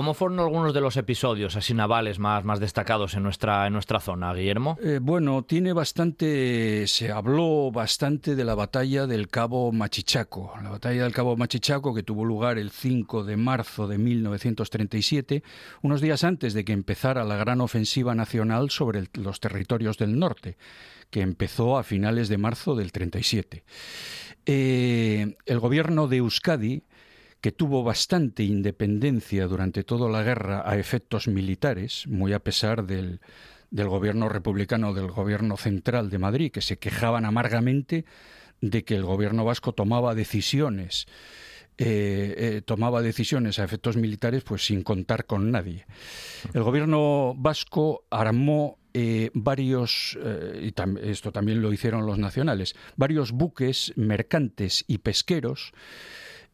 ¿Cómo 0.01 0.15
fueron 0.15 0.41
algunos 0.41 0.73
de 0.73 0.81
los 0.81 0.97
episodios 0.97 1.57
así 1.57 1.75
navales 1.75 2.19
más, 2.19 2.59
destacados 2.59 3.13
en 3.13 3.23
nuestra, 3.23 3.67
en 3.67 3.75
nuestra 3.75 4.01
zona, 4.01 4.33
Guillermo? 4.33 4.79
Eh, 4.83 4.99
bueno, 4.99 5.43
tiene 5.43 5.75
bastante, 5.75 6.87
se 6.87 7.13
habló 7.13 7.71
bastante 7.71 8.35
de 8.35 8.43
la 8.43 8.55
batalla 8.55 9.07
del 9.07 9.29
Cabo 9.29 9.71
Machichaco. 9.73 10.55
La 10.63 10.71
batalla 10.71 11.03
del 11.03 11.13
Cabo 11.13 11.37
Machichaco 11.37 11.93
que 11.95 12.03
tuvo 12.03 12.25
lugar 12.25 12.57
el 12.57 12.71
5 12.71 13.25
de 13.25 13.37
marzo 13.37 13.89
de 13.89 13.99
1937, 13.99 15.43
unos 15.83 16.01
días 16.01 16.25
antes 16.25 16.55
de 16.55 16.65
que 16.65 16.73
empezara 16.73 17.23
la 17.25 17.37
gran 17.37 17.61
ofensiva 17.61 18.15
nacional 18.15 18.71
sobre 18.71 19.05
los 19.13 19.39
territorios 19.39 19.99
del 19.99 20.19
norte, 20.19 20.57
que 21.11 21.21
empezó 21.21 21.77
a 21.77 21.83
finales 21.83 22.31
de 22.31 22.39
marzo 22.39 22.75
del 22.75 22.91
37. 22.91 23.65
Eh, 24.47 25.37
el 25.45 25.59
gobierno 25.59 26.09
de 26.09 26.17
Euskadi 26.17 26.85
que 27.41 27.53
tuvo 27.53 27.83
bastante 27.83 28.43
independencia 28.43 29.47
durante 29.47 29.85
toda 29.85 30.09
la 30.11 30.23
guerra 30.23 30.63
a 30.65 30.79
efectos 30.79 31.29
militares, 31.29 32.07
muy 32.07 32.33
a 32.33 32.41
pesar 32.41 32.87
del, 32.87 33.21
del 33.71 33.89
gobierno 33.89 34.29
republicano, 34.29 34.93
del 34.93 35.11
gobierno 35.11 35.57
central 35.57 36.11
de 36.11 36.19
Madrid, 36.19 36.53
que 36.53 36.61
se 36.61 36.79
quejaban 36.79 37.25
amargamente 37.25 38.05
de 38.61 38.85
que 38.85 38.95
el 38.95 39.05
gobierno 39.05 39.45
vasco 39.45 39.73
tomaba 39.73 40.15
decisiones. 40.15 41.07
Eh, 41.83 42.35
eh, 42.37 42.63
tomaba 42.63 43.01
decisiones 43.01 43.59
a 43.59 43.65
efectos 43.65 43.97
militares 43.97 44.43
pues 44.43 44.67
sin 44.67 44.83
contar 44.83 45.25
con 45.25 45.51
nadie. 45.51 45.87
El 46.53 46.63
gobierno 46.63 47.35
vasco 47.39 48.05
armó 48.11 48.77
eh, 48.93 49.31
varios, 49.33 50.19
y 50.61 50.75
esto 51.03 51.33
también 51.33 51.63
lo 51.63 51.73
hicieron 51.73 52.05
los 52.05 52.19
nacionales, 52.19 52.75
varios 52.97 53.33
buques 53.33 53.95
mercantes 53.97 54.85
y 54.89 54.99
pesqueros 54.99 55.73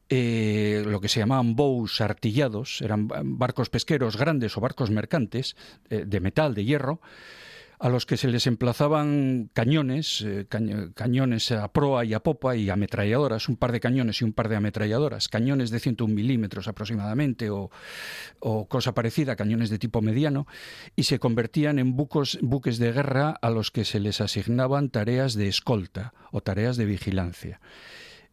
eh, 0.09 0.85
lo 0.87 1.01
que 1.01 1.09
se 1.09 1.21
llamaban 1.21 1.57
bows 1.57 2.01
artillados, 2.01 2.81
eran 2.83 3.09
barcos 3.09 3.71
pesqueros 3.71 4.17
grandes 4.17 4.57
o 4.57 4.61
barcos 4.61 4.91
mercantes 4.91 5.57
eh, 5.91 6.05
de 6.07 6.21
metal, 6.21 6.55
de 6.55 6.65
hierro, 6.65 7.01
a 7.79 7.89
los 7.89 8.07
que 8.07 8.17
se 8.17 8.29
les 8.29 8.47
emplazaban 8.47 9.51
cañones, 9.53 10.23
eh, 10.23 10.47
cañones 10.95 11.53
a 11.53 11.73
proa 11.73 12.05
y 12.05 12.15
a 12.15 12.21
popa 12.21 12.57
y 12.57 12.71
ametralladoras, 12.71 13.49
un 13.49 13.57
par 13.57 13.73
de 13.73 13.81
cañones 13.81 14.21
y 14.21 14.25
un 14.25 14.33
par 14.33 14.49
de 14.49 14.57
ametralladoras, 14.57 15.29
cañones 15.29 15.71
de 15.71 15.81
101 15.81 16.15
milímetros 16.15 16.69
aproximadamente 16.69 17.51
o, 17.51 17.71
o, 18.39 18.69
cosa 18.69 18.95
parecida, 18.95 19.37
cañones 19.37 19.71
de 19.71 19.79
tipo 19.79 20.01
mediano, 20.01 20.47
y 20.95 21.03
se 21.03 21.19
convertían 21.19 21.79
en 21.79 21.97
bucos, 21.97 22.39
buques 22.41 22.79
de 22.79 22.93
guerra 22.93 23.37
a 23.43 23.51
los 23.51 23.71
que 23.71 23.85
se 23.85 24.01
les 24.01 24.21
asignaban 24.21 24.89
tareas 24.89 25.35
de 25.35 25.49
escolta 25.49 26.15
o 26.31 26.41
tareas 26.41 26.77
de 26.77 26.87
vigilancia. 26.87 27.61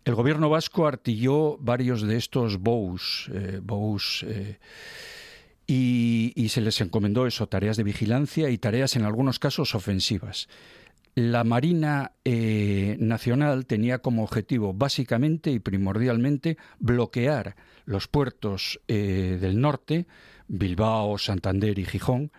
El 0.06 0.16
gobierno 0.16 0.50
vasco 0.50 0.86
artilló 0.86 1.58
varios 1.60 2.02
de 2.02 2.18
estos 2.18 2.58
bows, 2.60 3.30
eh, 3.34 3.62
eh, 4.18 4.58
y, 5.66 6.50
se 6.50 6.60
les 6.62 6.82
encomendó 6.82 7.26
eso, 7.26 7.48
tareas 7.48 7.78
de 7.78 7.84
vigilancia 7.84 8.50
y 8.50 8.58
tareas 8.58 8.98
en 8.98 9.04
algunos 9.04 9.40
casos 9.40 9.76
ofensivas. 9.76 10.50
La 11.16 11.46
Marina 11.46 12.12
eh, 12.26 12.98
Nacional 13.00 13.66
tenía 13.66 14.00
como 14.00 14.24
objetivo 14.24 14.74
básicamente 14.74 15.52
y 15.52 15.60
primordialmente 15.60 16.58
bloquear 16.80 17.56
los 17.86 18.08
puertos 18.08 18.82
del 18.88 19.62
norte, 19.62 20.08
Bilbao, 20.48 21.18
Santander 21.18 21.80
y 21.80 21.86
Gijón, 21.86 22.32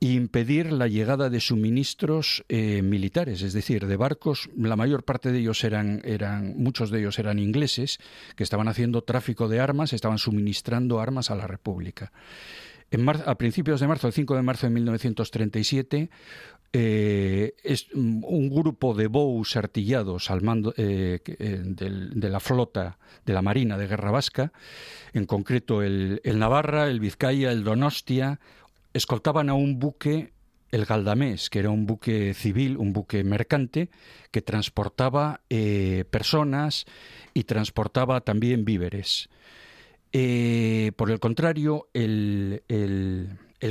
impedir 0.00 0.72
la 0.72 0.86
llegada 0.86 1.30
de 1.30 1.40
suministros 1.40 2.44
eh, 2.48 2.82
militares, 2.82 3.42
es 3.42 3.52
decir, 3.52 3.86
de 3.86 3.96
barcos. 3.96 4.50
La 4.56 4.76
mayor 4.76 5.04
parte 5.04 5.32
de 5.32 5.38
ellos 5.38 5.64
eran, 5.64 6.02
eran, 6.04 6.54
muchos 6.56 6.90
de 6.90 7.00
ellos 7.00 7.18
eran 7.18 7.38
ingleses 7.38 7.98
que 8.36 8.42
estaban 8.42 8.68
haciendo 8.68 9.02
tráfico 9.02 9.48
de 9.48 9.60
armas, 9.60 9.92
estaban 9.92 10.18
suministrando 10.18 11.00
armas 11.00 11.30
a 11.30 11.36
la 11.36 11.46
República. 11.46 12.12
En 12.90 13.08
a 13.08 13.34
principios 13.36 13.80
de 13.80 13.88
marzo, 13.88 14.06
el 14.06 14.12
5 14.12 14.36
de 14.36 14.42
marzo 14.42 14.66
de 14.66 14.74
1937, 14.74 16.10
eh, 16.72 17.54
es 17.62 17.86
un 17.92 18.50
grupo 18.50 18.94
de 18.94 19.06
bows 19.06 19.56
artillados 19.56 20.30
al 20.30 20.42
mando 20.42 20.74
eh, 20.76 21.20
de 21.24 22.28
la 22.28 22.40
flota 22.40 22.98
de 23.24 23.32
la 23.32 23.42
Marina 23.42 23.78
de 23.78 23.86
Guerra 23.86 24.10
Vasca, 24.10 24.52
en 25.12 25.24
concreto 25.24 25.82
el, 25.82 26.20
el 26.24 26.38
Navarra, 26.38 26.88
el 26.88 27.00
Vizcaya, 27.00 27.52
el 27.52 27.64
Donostia, 27.64 28.38
escoltaban 28.94 29.50
a 29.50 29.54
un 29.54 29.78
buque, 29.78 30.32
el 30.70 30.86
Galdamés, 30.86 31.50
que 31.50 31.58
era 31.58 31.70
un 31.70 31.86
buque 31.86 32.32
civil, 32.32 32.78
un 32.78 32.92
buque 32.92 33.22
mercante, 33.22 33.90
que 34.30 34.40
transportaba 34.40 35.42
eh, 35.50 36.04
personas 36.10 36.86
y 37.34 37.44
transportaba 37.44 38.22
también 38.22 38.64
víveres. 38.64 39.28
Eh, 40.12 40.92
por 40.96 41.10
el 41.10 41.20
contrario, 41.20 41.88
el, 41.92 42.62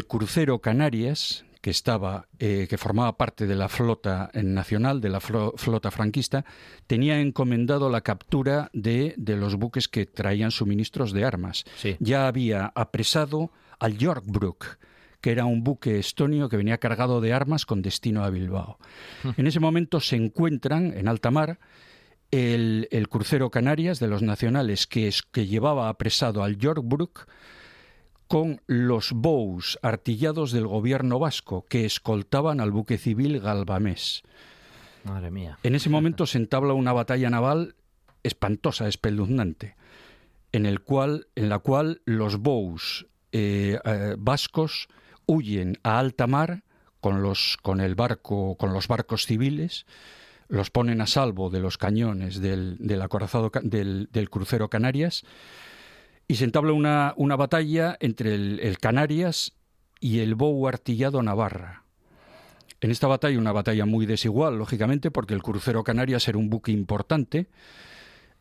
crucero 0.07 0.59
Canarias, 0.59 1.45
que 1.61 1.69
estaba, 1.69 2.27
eh, 2.39 2.67
que 2.69 2.77
formaba 2.77 3.17
parte 3.17 3.47
de 3.47 3.55
la 3.55 3.69
flota 3.69 4.29
nacional, 4.33 4.99
de 4.99 5.09
la 5.09 5.21
flota 5.21 5.89
franquista, 5.89 6.43
tenía 6.85 7.21
encomendado 7.21 7.89
la 7.89 8.01
captura 8.01 8.69
de, 8.73 9.15
los 9.17 9.55
buques 9.55 9.87
que 9.87 10.05
traían 10.05 10.51
suministros 10.51 11.13
de 11.13 11.23
armas. 11.23 11.63
Ya 11.99 12.27
había 12.27 12.73
apresado 12.75 13.51
al 13.79 13.97
Yorkbrook, 13.97 14.77
que 15.23 15.31
era 15.31 15.45
un 15.45 15.63
buque 15.63 15.99
estonio 15.99 16.49
que 16.49 16.57
venía 16.57 16.79
cargado 16.79 17.21
de 17.21 17.31
armas 17.31 17.65
con 17.65 17.81
destino 17.81 18.25
a 18.25 18.29
Bilbao. 18.29 18.77
En 19.37 19.47
ese 19.47 19.61
momento 19.61 20.01
se 20.01 20.17
encuentran 20.17 20.91
en 20.97 21.07
alta 21.07 21.31
mar 21.31 21.59
el, 22.29 23.07
crucero 23.09 23.49
Canarias 23.49 24.01
de 24.01 24.09
los 24.09 24.21
nacionales 24.21 24.85
que, 24.85 25.07
es, 25.07 25.21
que 25.21 25.47
llevaba 25.47 25.87
apresado 25.87 26.43
al 26.43 26.57
Yorkbrook 26.57 27.25
con 28.27 28.59
los 28.67 29.13
bows 29.13 29.79
artillados 29.81 30.51
del 30.51 30.67
gobierno 30.67 31.19
vasco 31.19 31.65
que 31.69 31.85
escoltaban 31.85 32.59
al 32.59 32.71
buque 32.71 32.97
civil 32.97 33.39
Galvamés. 33.39 34.23
Madre 35.05 35.31
mía. 35.31 35.57
En 35.63 35.75
ese 35.75 35.89
momento 35.89 36.25
se 36.25 36.37
entabla 36.37 36.73
una 36.73 36.91
batalla 36.91 37.29
naval 37.29 37.75
espantosa, 38.23 38.89
espeluznante, 38.89 39.77
en, 40.51 40.65
el 40.65 40.81
cual, 40.81 41.27
en 41.35 41.47
la 41.47 41.59
cual 41.59 42.01
los 42.03 42.39
bows 42.39 43.07
eh, 43.31 43.79
eh, 43.85 44.15
vascos 44.19 44.89
huyen 45.25 45.77
a 45.83 45.99
alta 45.99 46.27
mar 46.27 46.63
con 46.99 47.21
los, 47.21 47.57
con 47.61 47.81
el 47.81 47.95
barco, 47.95 48.55
con 48.55 48.71
los 48.71 48.87
barcos 48.87 49.25
civiles, 49.25 49.85
los 50.47 50.69
ponen 50.69 51.01
a 51.01 51.07
salvo 51.07 51.49
de 51.49 51.59
los 51.59 51.77
cañones 51.77 52.39
del, 52.39 52.77
del 52.79 53.01
acorazado 53.01 53.51
del, 53.61 54.29
crucero 54.29 54.69
Canarias 54.69 55.23
y 56.27 56.35
se 56.35 56.45
entabla 56.45 56.73
una, 56.73 57.13
una 57.17 57.35
batalla 57.35 57.97
entre 57.99 58.35
el, 58.35 58.77
Canarias 58.79 59.53
y 59.99 60.19
el 60.19 60.35
Bow 60.35 60.67
artillado 60.67 61.21
Navarra. 61.21 61.83
En 62.81 62.91
esta 62.91 63.07
batalla, 63.07 63.37
una 63.37 63.51
batalla 63.51 63.85
muy 63.85 64.05
desigual, 64.05 64.57
lógicamente, 64.57 65.11
porque 65.11 65.33
el 65.33 65.41
crucero 65.41 65.83
Canarias 65.83 66.27
era 66.27 66.37
un 66.37 66.49
buque 66.49 66.71
importante, 66.71 67.47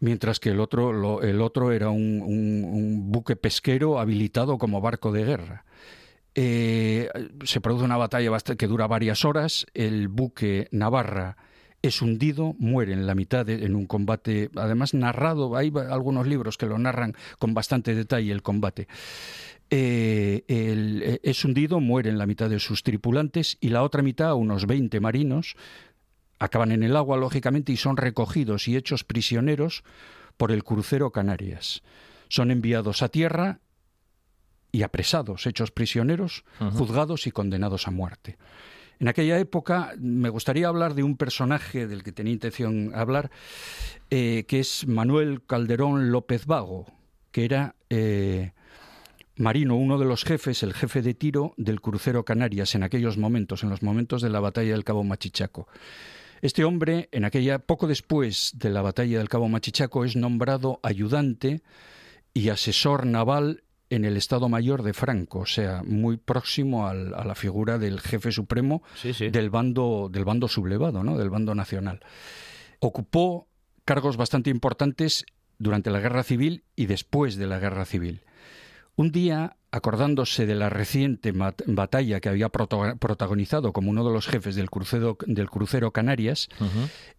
mientras 0.00 0.40
que 0.40 0.50
el 0.50 0.60
otro, 0.60 1.22
el 1.22 1.40
otro 1.40 1.72
era 1.72 1.90
un, 1.90 2.22
un 2.22 3.10
buque 3.10 3.36
pesquero 3.36 3.98
habilitado 4.00 4.58
como 4.58 4.80
barco 4.80 5.12
de 5.12 5.24
guerra. 5.24 5.64
Eh, 6.34 7.10
se 7.44 7.60
produce 7.60 7.84
una 7.84 7.96
batalla 7.96 8.30
que 8.56 8.66
dura 8.66 8.86
varias 8.86 9.24
horas. 9.24 9.66
El 9.74 10.08
buque 10.08 10.68
Navarra 10.70 11.36
es 11.82 12.00
hundido, 12.00 12.54
muere 12.58 12.92
en 12.92 13.06
la 13.06 13.14
mitad 13.14 13.48
en 13.50 13.74
un 13.74 13.86
combate, 13.86 14.50
además 14.56 14.94
narrado. 14.94 15.56
Hay 15.56 15.72
algunos 15.90 16.26
libros 16.26 16.56
que 16.56 16.66
lo 16.66 16.78
narran 16.78 17.14
con 17.38 17.54
bastante 17.54 17.94
detalle 17.94 18.32
el 18.32 18.42
combate. 18.42 18.86
Eh, 19.68 20.44
eh, 20.48 21.20
Es 21.22 21.44
hundido, 21.44 21.80
mueren 21.80 22.18
la 22.18 22.26
mitad 22.26 22.48
de 22.48 22.60
sus 22.60 22.82
tripulantes 22.82 23.56
y 23.60 23.70
la 23.70 23.82
otra 23.82 24.02
mitad, 24.02 24.34
unos 24.34 24.66
20 24.66 25.00
marinos, 25.00 25.56
acaban 26.38 26.72
en 26.72 26.82
el 26.82 26.96
agua, 26.96 27.16
lógicamente, 27.16 27.72
y 27.72 27.76
son 27.76 27.96
recogidos 27.96 28.68
y 28.68 28.76
hechos 28.76 29.02
prisioneros 29.02 29.82
por 30.36 30.52
el 30.52 30.62
crucero 30.62 31.10
Canarias. 31.10 31.82
Son 32.28 32.50
enviados 32.50 33.02
a 33.02 33.08
tierra 33.08 33.60
y 34.72 34.82
apresados, 34.82 35.46
hechos 35.46 35.70
prisioneros, 35.70 36.44
juzgados 36.72 37.26
y 37.26 37.30
condenados 37.30 37.86
a 37.86 37.90
muerte. 37.90 38.38
En 38.98 39.08
aquella 39.08 39.38
época 39.38 39.92
me 39.98 40.28
gustaría 40.28 40.68
hablar 40.68 40.94
de 40.94 41.02
un 41.02 41.16
personaje 41.16 41.86
del 41.86 42.02
que 42.02 42.12
tenía 42.12 42.32
intención 42.32 42.92
hablar, 42.94 43.30
eh, 44.10 44.44
que 44.48 44.60
es 44.60 44.86
Manuel 44.86 45.42
Calderón 45.44 46.10
López 46.10 46.46
Vago, 46.46 46.86
que 47.32 47.44
era 47.44 47.74
eh, 47.90 48.52
marino, 49.36 49.76
uno 49.76 49.98
de 49.98 50.04
los 50.04 50.24
jefes, 50.24 50.62
el 50.62 50.72
jefe 50.72 51.02
de 51.02 51.14
tiro 51.14 51.52
del 51.56 51.80
crucero 51.80 52.24
Canarias 52.24 52.74
en 52.74 52.82
aquellos 52.82 53.18
momentos, 53.18 53.62
en 53.62 53.70
los 53.70 53.82
momentos 53.82 54.22
de 54.22 54.30
la 54.30 54.40
batalla 54.40 54.72
del 54.72 54.84
Cabo 54.84 55.04
Machichaco. 55.04 55.66
Este 56.40 56.64
hombre, 56.64 57.08
en 57.12 57.24
aquella 57.24 57.58
poco 57.58 57.86
después 57.86 58.52
de 58.54 58.70
la 58.70 58.82
batalla 58.82 59.18
del 59.18 59.28
Cabo 59.28 59.48
Machichaco, 59.48 60.04
es 60.04 60.16
nombrado 60.16 60.80
ayudante 60.82 61.62
y 62.34 62.48
asesor 62.48 63.06
naval 63.06 63.64
en 63.94 64.06
el 64.06 64.16
Estado 64.16 64.48
Mayor 64.48 64.82
de 64.82 64.94
Franco, 64.94 65.40
o 65.40 65.46
sea, 65.46 65.82
muy 65.84 66.16
próximo 66.16 66.88
a 66.88 66.94
la 66.94 67.34
figura 67.34 67.78
del 67.78 68.00
jefe 68.00 68.32
supremo 68.32 68.82
del 69.02 69.50
bando 69.50 70.08
del 70.10 70.24
bando 70.24 70.48
sublevado, 70.48 71.04
¿no? 71.04 71.18
del 71.18 71.28
bando 71.28 71.54
nacional. 71.54 72.00
Ocupó 72.80 73.48
cargos 73.84 74.16
bastante 74.16 74.48
importantes 74.48 75.26
durante 75.58 75.90
la 75.90 76.00
Guerra 76.00 76.22
Civil 76.22 76.64
y 76.74 76.86
después 76.86 77.36
de 77.36 77.46
la 77.46 77.58
Guerra 77.58 77.84
Civil. 77.84 78.22
Un 78.96 79.12
día, 79.12 79.56
acordándose 79.72 80.44
de 80.44 80.54
la 80.54 80.68
reciente 80.68 81.32
batalla 81.32 82.20
que 82.20 82.28
había 82.28 82.50
protagonizado 82.50 83.72
como 83.72 83.90
uno 83.90 84.04
de 84.06 84.12
los 84.12 84.26
jefes 84.26 84.54
del 84.54 84.68
crucero, 84.68 85.16
del 85.26 85.48
crucero 85.48 85.92
Canarias, 85.92 86.50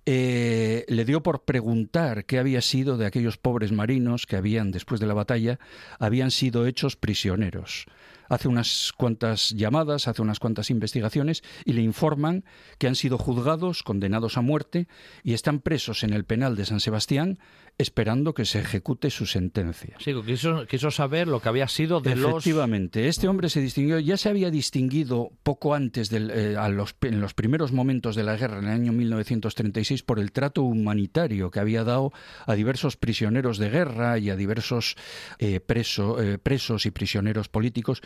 eh, 0.05 0.85
le 0.87 1.03
dio 1.03 1.23
por 1.23 1.43
preguntar 1.45 2.25
qué 2.25 2.37
había 2.37 2.61
sido 2.61 2.95
de 2.97 3.07
aquellos 3.07 3.37
pobres 3.37 3.71
marinos 3.71 4.27
que 4.27 4.35
habían, 4.35 4.71
después 4.71 5.01
de 5.01 5.07
la 5.07 5.15
batalla, 5.15 5.59
habían 5.97 6.29
sido 6.29 6.67
hechos 6.67 6.95
prisioneros. 6.95 7.87
Hace 8.29 8.47
unas 8.47 8.93
cuantas 8.95 9.49
llamadas, 9.49 10.07
hace 10.07 10.21
unas 10.21 10.39
cuantas 10.39 10.69
investigaciones 10.69 11.43
y 11.65 11.73
le 11.73 11.81
informan 11.81 12.45
que 12.77 12.87
han 12.87 12.95
sido 12.95 13.17
juzgados, 13.17 13.83
condenados 13.83 14.37
a 14.37 14.41
muerte 14.41 14.87
y 15.23 15.33
están 15.33 15.59
presos 15.59 16.03
en 16.03 16.13
el 16.13 16.23
penal 16.23 16.55
de 16.55 16.65
San 16.65 16.79
Sebastián 16.79 17.39
esperando 17.77 18.33
que 18.33 18.45
se 18.45 18.59
ejecute 18.59 19.09
su 19.09 19.25
sentencia. 19.25 19.97
Sí, 19.99 20.13
quiso, 20.25 20.67
quiso 20.67 20.91
saber 20.91 21.27
lo 21.27 21.39
que 21.39 21.49
había 21.49 21.67
sido 21.67 22.01
de 22.01 22.15
los... 22.15 22.31
Efectivamente, 22.31 23.07
este 23.07 23.27
hombre 23.27 23.49
se 23.49 23.61
distinguió, 23.61 23.99
ya 23.99 24.15
se 24.15 24.29
había 24.29 24.51
distinguido 24.51 25.31
poco 25.41 25.73
antes, 25.73 26.09
del, 26.09 26.29
eh, 26.31 26.55
a 26.55 26.69
los, 26.69 26.95
en 27.01 27.19
los 27.19 27.33
primeros 27.33 27.71
momentos 27.71 28.15
de 28.15 28.23
la 28.23 28.35
guerra, 28.35 28.59
en 28.59 28.65
el 28.65 28.71
año 28.71 28.91
1936, 28.93 30.03
por 30.03 30.19
el 30.19 30.31
trato 30.31 30.61
humanitario 30.61 31.49
que 31.49 31.59
había 31.59 31.83
dado 31.83 32.13
a 32.45 32.53
diversos 32.53 32.95
prisioneros 32.95 33.57
de 33.57 33.69
guerra 33.69 34.19
y 34.19 34.29
a 34.29 34.35
diversos 34.35 34.95
eh, 35.39 35.59
eh, 35.67 36.37
presos 36.41 36.85
y 36.85 36.91
prisioneros 36.91 37.49
políticos 37.49 38.01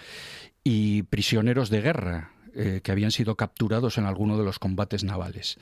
y 0.63 1.03
prisioneros 1.03 1.69
de 1.69 1.81
guerra 1.81 2.31
que 2.81 2.91
habían 2.91 3.11
sido 3.11 3.35
capturados 3.35 3.99
en 3.99 4.05
alguno 4.05 4.35
de 4.35 4.43
los 4.43 4.57
combates 4.57 5.03
navales. 5.03 5.59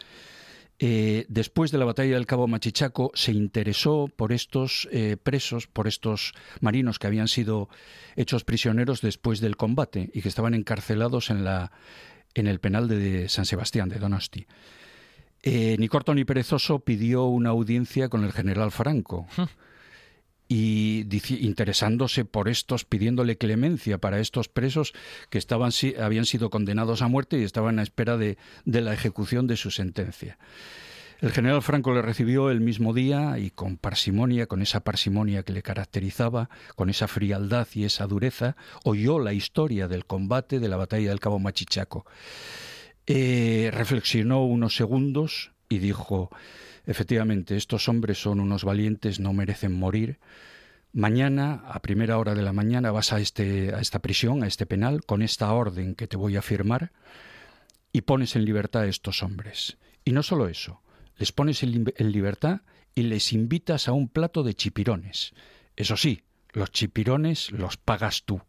Eh, 0.77 1.25
después 1.29 1.71
de 1.71 1.77
la 1.77 1.85
batalla 1.85 2.15
del 2.15 2.25
Cabo 2.25 2.47
Machichaco, 2.47 3.11
se 3.13 3.31
interesó 3.31 4.09
por 4.13 4.33
estos 4.33 4.89
eh, 4.91 5.15
presos, 5.21 5.67
por 5.67 5.87
estos 5.87 6.33
marinos 6.59 6.99
que 6.99 7.07
habían 7.07 7.29
sido 7.29 7.69
hechos 8.17 8.43
prisioneros 8.43 9.01
después 9.01 9.39
del 9.39 9.55
combate 9.55 10.09
y 10.13 10.21
que 10.21 10.27
estaban 10.27 10.53
encarcelados 10.53 11.29
en, 11.29 11.45
la, 11.45 11.71
en 12.33 12.47
el 12.47 12.59
penal 12.59 12.89
de 12.89 13.29
San 13.29 13.45
Sebastián, 13.45 13.87
de 13.87 13.99
Donosti. 13.99 14.47
Eh, 15.43 15.75
ni 15.79 15.87
corto 15.87 16.13
ni 16.13 16.25
perezoso 16.25 16.79
pidió 16.79 17.25
una 17.25 17.51
audiencia 17.51 18.09
con 18.09 18.23
el 18.23 18.33
general 18.33 18.71
Franco 18.71 19.27
y 20.47 21.05
interesándose 21.41 22.25
por 22.25 22.49
estos, 22.49 22.85
pidiéndole 22.85 23.37
clemencia 23.37 23.97
para 23.97 24.19
estos 24.19 24.47
presos 24.47 24.93
que 25.29 25.37
estaban, 25.37 25.71
habían 25.99 26.25
sido 26.25 26.49
condenados 26.49 27.01
a 27.01 27.07
muerte 27.07 27.39
y 27.39 27.43
estaban 27.43 27.79
a 27.79 27.83
espera 27.83 28.17
de, 28.17 28.37
de 28.65 28.81
la 28.81 28.93
ejecución 28.93 29.47
de 29.47 29.57
su 29.57 29.71
sentencia. 29.71 30.37
El 31.21 31.31
general 31.31 31.61
Franco 31.61 31.93
le 31.93 32.01
recibió 32.01 32.51
el 32.51 32.59
mismo 32.59 32.93
día 32.93 33.39
y 33.39 33.49
con 33.49 33.77
parsimonia, 33.77 34.47
con 34.47 34.61
esa 34.61 34.81
parsimonia 34.81 35.43
que 35.43 35.53
le 35.53 35.63
caracterizaba, 35.63 36.49
con 36.75 36.89
esa 36.89 37.07
frialdad 37.07 37.67
y 37.73 37.85
esa 37.85 38.05
dureza, 38.05 38.57
oyó 38.83 39.17
la 39.19 39.33
historia 39.33 39.87
del 39.87 40.05
combate 40.05 40.59
de 40.59 40.67
la 40.67 40.77
batalla 40.77 41.09
del 41.09 41.21
Cabo 41.21 41.39
Machichaco. 41.39 42.05
Eh, 43.07 43.71
reflexionó 43.73 44.43
unos 44.45 44.75
segundos 44.75 45.51
y 45.69 45.77
dijo 45.79 46.29
Efectivamente, 46.87 47.55
estos 47.57 47.89
hombres 47.89 48.21
son 48.21 48.39
unos 48.39 48.63
valientes, 48.63 49.19
no 49.19 49.33
merecen 49.33 49.73
morir. 49.73 50.19
Mañana, 50.93 51.63
a 51.67 51.81
primera 51.81 52.17
hora 52.17 52.35
de 52.35 52.43
la 52.43 52.53
mañana, 52.53 52.91
vas 52.91 53.11
a, 53.11 53.19
este, 53.19 53.73
a 53.73 53.79
esta 53.79 53.99
prisión, 53.99 54.43
a 54.43 54.47
este 54.47 54.65
penal, 54.65 55.03
con 55.03 55.21
esta 55.21 55.51
orden 55.51 55.95
que 55.95 56.07
te 56.07 56.15
voy 56.15 56.37
a 56.37 56.41
firmar, 56.41 56.91
y 57.91 58.01
pones 58.01 58.35
en 58.35 58.45
libertad 58.45 58.83
a 58.83 58.87
estos 58.87 59.23
hombres. 59.23 59.77
Y 60.05 60.11
no 60.11 60.21
solo 60.21 60.47
eso, 60.47 60.81
les 61.17 61.31
pones 61.31 61.63
en, 61.63 61.85
libertad 61.97 62.61
y 62.93 63.03
les 63.03 63.33
invitas 63.33 63.87
a 63.87 63.93
un 63.93 64.07
plato 64.07 64.43
de 64.43 64.53
chipirones. 64.53 65.33
Eso 65.75 65.97
sí, 65.97 66.23
los 66.53 66.71
chipirones 66.71 67.51
los 67.51 67.77
pagas 67.77 68.23
tú. 68.23 68.41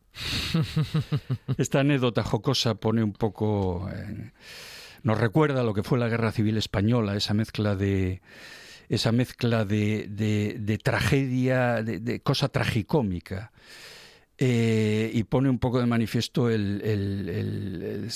Esta 1.58 1.80
anécdota 1.80 2.22
jocosa 2.22 2.74
pone 2.74 3.02
un 3.02 3.12
poco 3.12 3.88
nos 5.06 5.20
recuerda 5.20 5.62
lo 5.62 5.72
que 5.72 5.84
fue 5.84 6.00
la 6.00 6.08
Guerra 6.08 6.32
Civil 6.32 6.56
Española, 6.56 7.14
esa 7.14 7.32
mezcla 7.32 7.76
de 7.76 8.20
esa 8.88 9.12
mezcla 9.12 9.64
de, 9.64 10.08
de, 10.08 10.78
tragedia, 10.78 11.80
de, 11.84 12.20
cosa 12.20 12.48
tragicómica. 12.48 13.52
Eh, 14.36 15.12
y 15.14 15.22
pone 15.22 15.48
un 15.48 15.60
poco 15.60 15.78
de 15.78 15.86
manifiesto 15.86 16.50
el, 16.50 16.82
el, 16.82 18.08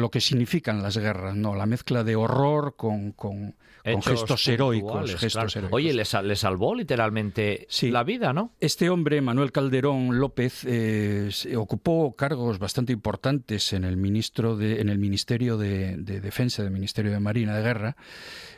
lo 0.00 0.10
que 0.10 0.20
significan 0.22 0.82
las 0.82 0.96
guerras, 0.96 1.36
¿no? 1.36 1.54
La 1.54 1.66
mezcla 1.66 2.04
de 2.04 2.16
horror 2.16 2.74
con, 2.74 3.12
con, 3.12 3.54
gestos 4.02 4.48
heroicos. 4.48 5.14
Gestos 5.16 5.58
Oye, 5.70 5.92
le, 5.92 6.04
salvó 6.04 6.74
literalmente 6.74 7.66
la 7.82 8.02
vida, 8.02 8.32
¿no? 8.32 8.52
Este 8.60 8.88
hombre, 8.88 9.20
Manuel 9.20 9.52
Calderón 9.52 10.18
López, 10.18 10.64
eh, 10.66 11.30
ocupó 11.56 12.14
cargos 12.16 12.58
bastante 12.58 12.92
importantes 12.92 13.72
en 13.72 13.84
el, 13.84 13.96
ministro 13.96 14.56
de, 14.56 14.80
en 14.80 14.88
el 14.88 14.98
Ministerio 14.98 15.58
de, 15.58 15.96
Defensa, 15.96 16.62
del 16.62 16.72
Ministerio 16.72 17.10
de 17.12 17.20
Marina 17.20 17.56
de 17.56 17.62
Guerra, 17.62 17.96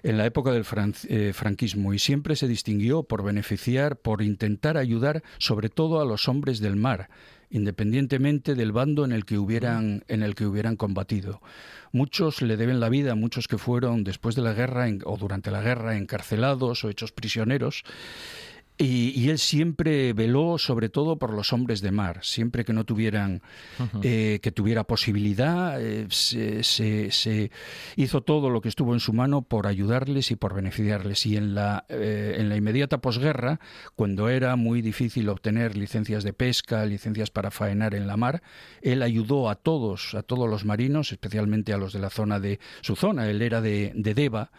en 0.03 0.17
la 0.17 0.27
época 0.27 0.53
del 0.53 0.65
eh, 1.09 1.33
franquismo 1.35 1.93
y 1.93 1.99
siempre 1.99 2.37
se 2.37 2.47
distinguió 2.47 3.03
por 3.03 3.25
beneficiar, 3.25 3.97
por 3.97 4.23
intentar 4.23 4.77
ayudar 4.77 5.23
sobre 5.39 5.69
todo 5.69 6.01
a 6.01 6.05
los 6.05 6.29
hombres 6.29 6.61
del 6.61 6.77
mar, 6.77 7.09
independientemente 7.51 8.55
del 8.55 8.73
bando 8.73 9.05
en 9.05 9.13
el 9.13 9.25
que 9.25 9.39
hubieran, 9.39 10.05
en 10.09 10.23
el 10.23 10.35
que 10.35 10.47
hubieran 10.47 10.77
combatido. 10.77 11.41
Muchos 11.93 12.43
le 12.43 12.57
deben 12.57 12.81
la 12.81 12.89
vida, 12.89 13.15
muchos 13.15 13.49
que 13.49 13.59
fueron 13.59 14.05
después 14.05 14.35
de 14.35 14.43
la 14.43 14.53
guerra 14.53 14.87
o 15.05 15.17
durante 15.17 15.51
la 15.51 15.63
guerra 15.63 15.97
encarcelados 15.97 16.85
o 16.85 16.91
hechos 16.91 17.13
prisioneros 17.13 17.85
y, 18.79 19.31
él 19.31 19.39
siempre 19.39 20.13
veló 20.13 20.59
sobre 20.59 20.91
todo 20.91 21.19
por 21.19 21.33
los 21.33 21.53
hombres 21.53 21.81
de 21.81 21.93
mar, 21.93 22.21
siempre 22.23 22.65
que 22.65 22.75
no 22.75 22.85
tuvieran, 22.85 23.41
eh, 24.03 24.39
que 24.43 24.53
tuviera 24.53 24.85
posibilidad, 24.85 25.81
eh, 25.81 26.07
se, 26.11 27.51
hizo 27.97 28.23
todo 28.23 28.51
lo 28.51 28.61
que 28.61 28.69
estuvo 28.69 28.93
en 28.93 29.01
su 29.01 29.15
mano 29.15 29.43
por 29.43 29.67
ayudarles 29.67 30.31
y 30.31 30.37
por 30.37 30.55
beneficiarles. 30.55 31.25
Y 31.25 31.37
en 31.37 31.55
la, 31.55 31.87
eh, 31.89 32.37
en 32.39 32.51
la 32.51 32.57
inmediata 32.57 32.99
posguerra, 32.99 33.61
cuando 33.95 34.29
era 34.29 34.57
muy 34.57 34.83
difícil 34.83 35.29
obtener 35.31 35.77
licencias 35.77 36.23
de 36.23 36.35
pesca, 36.35 36.85
licencias 36.85 37.31
para 37.31 37.51
faenar 37.51 37.95
en 37.95 38.07
la 38.07 38.19
mar, 38.19 38.43
él 38.83 39.03
ayudó 39.03 39.49
a 39.49 39.55
todos, 39.55 40.15
a 40.15 40.23
todos 40.23 40.51
los 40.51 40.67
marinos, 40.67 41.13
especialmente 41.13 41.73
a 41.73 41.79
los 41.79 41.95
de 41.95 42.01
la 42.01 42.11
zona 42.11 42.41
de 42.41 42.61
su 42.83 42.95
zona, 42.95 43.29
él 43.31 43.41
era 43.41 43.63
de, 43.63 43.93
de 43.95 44.15
Deva 44.15 44.51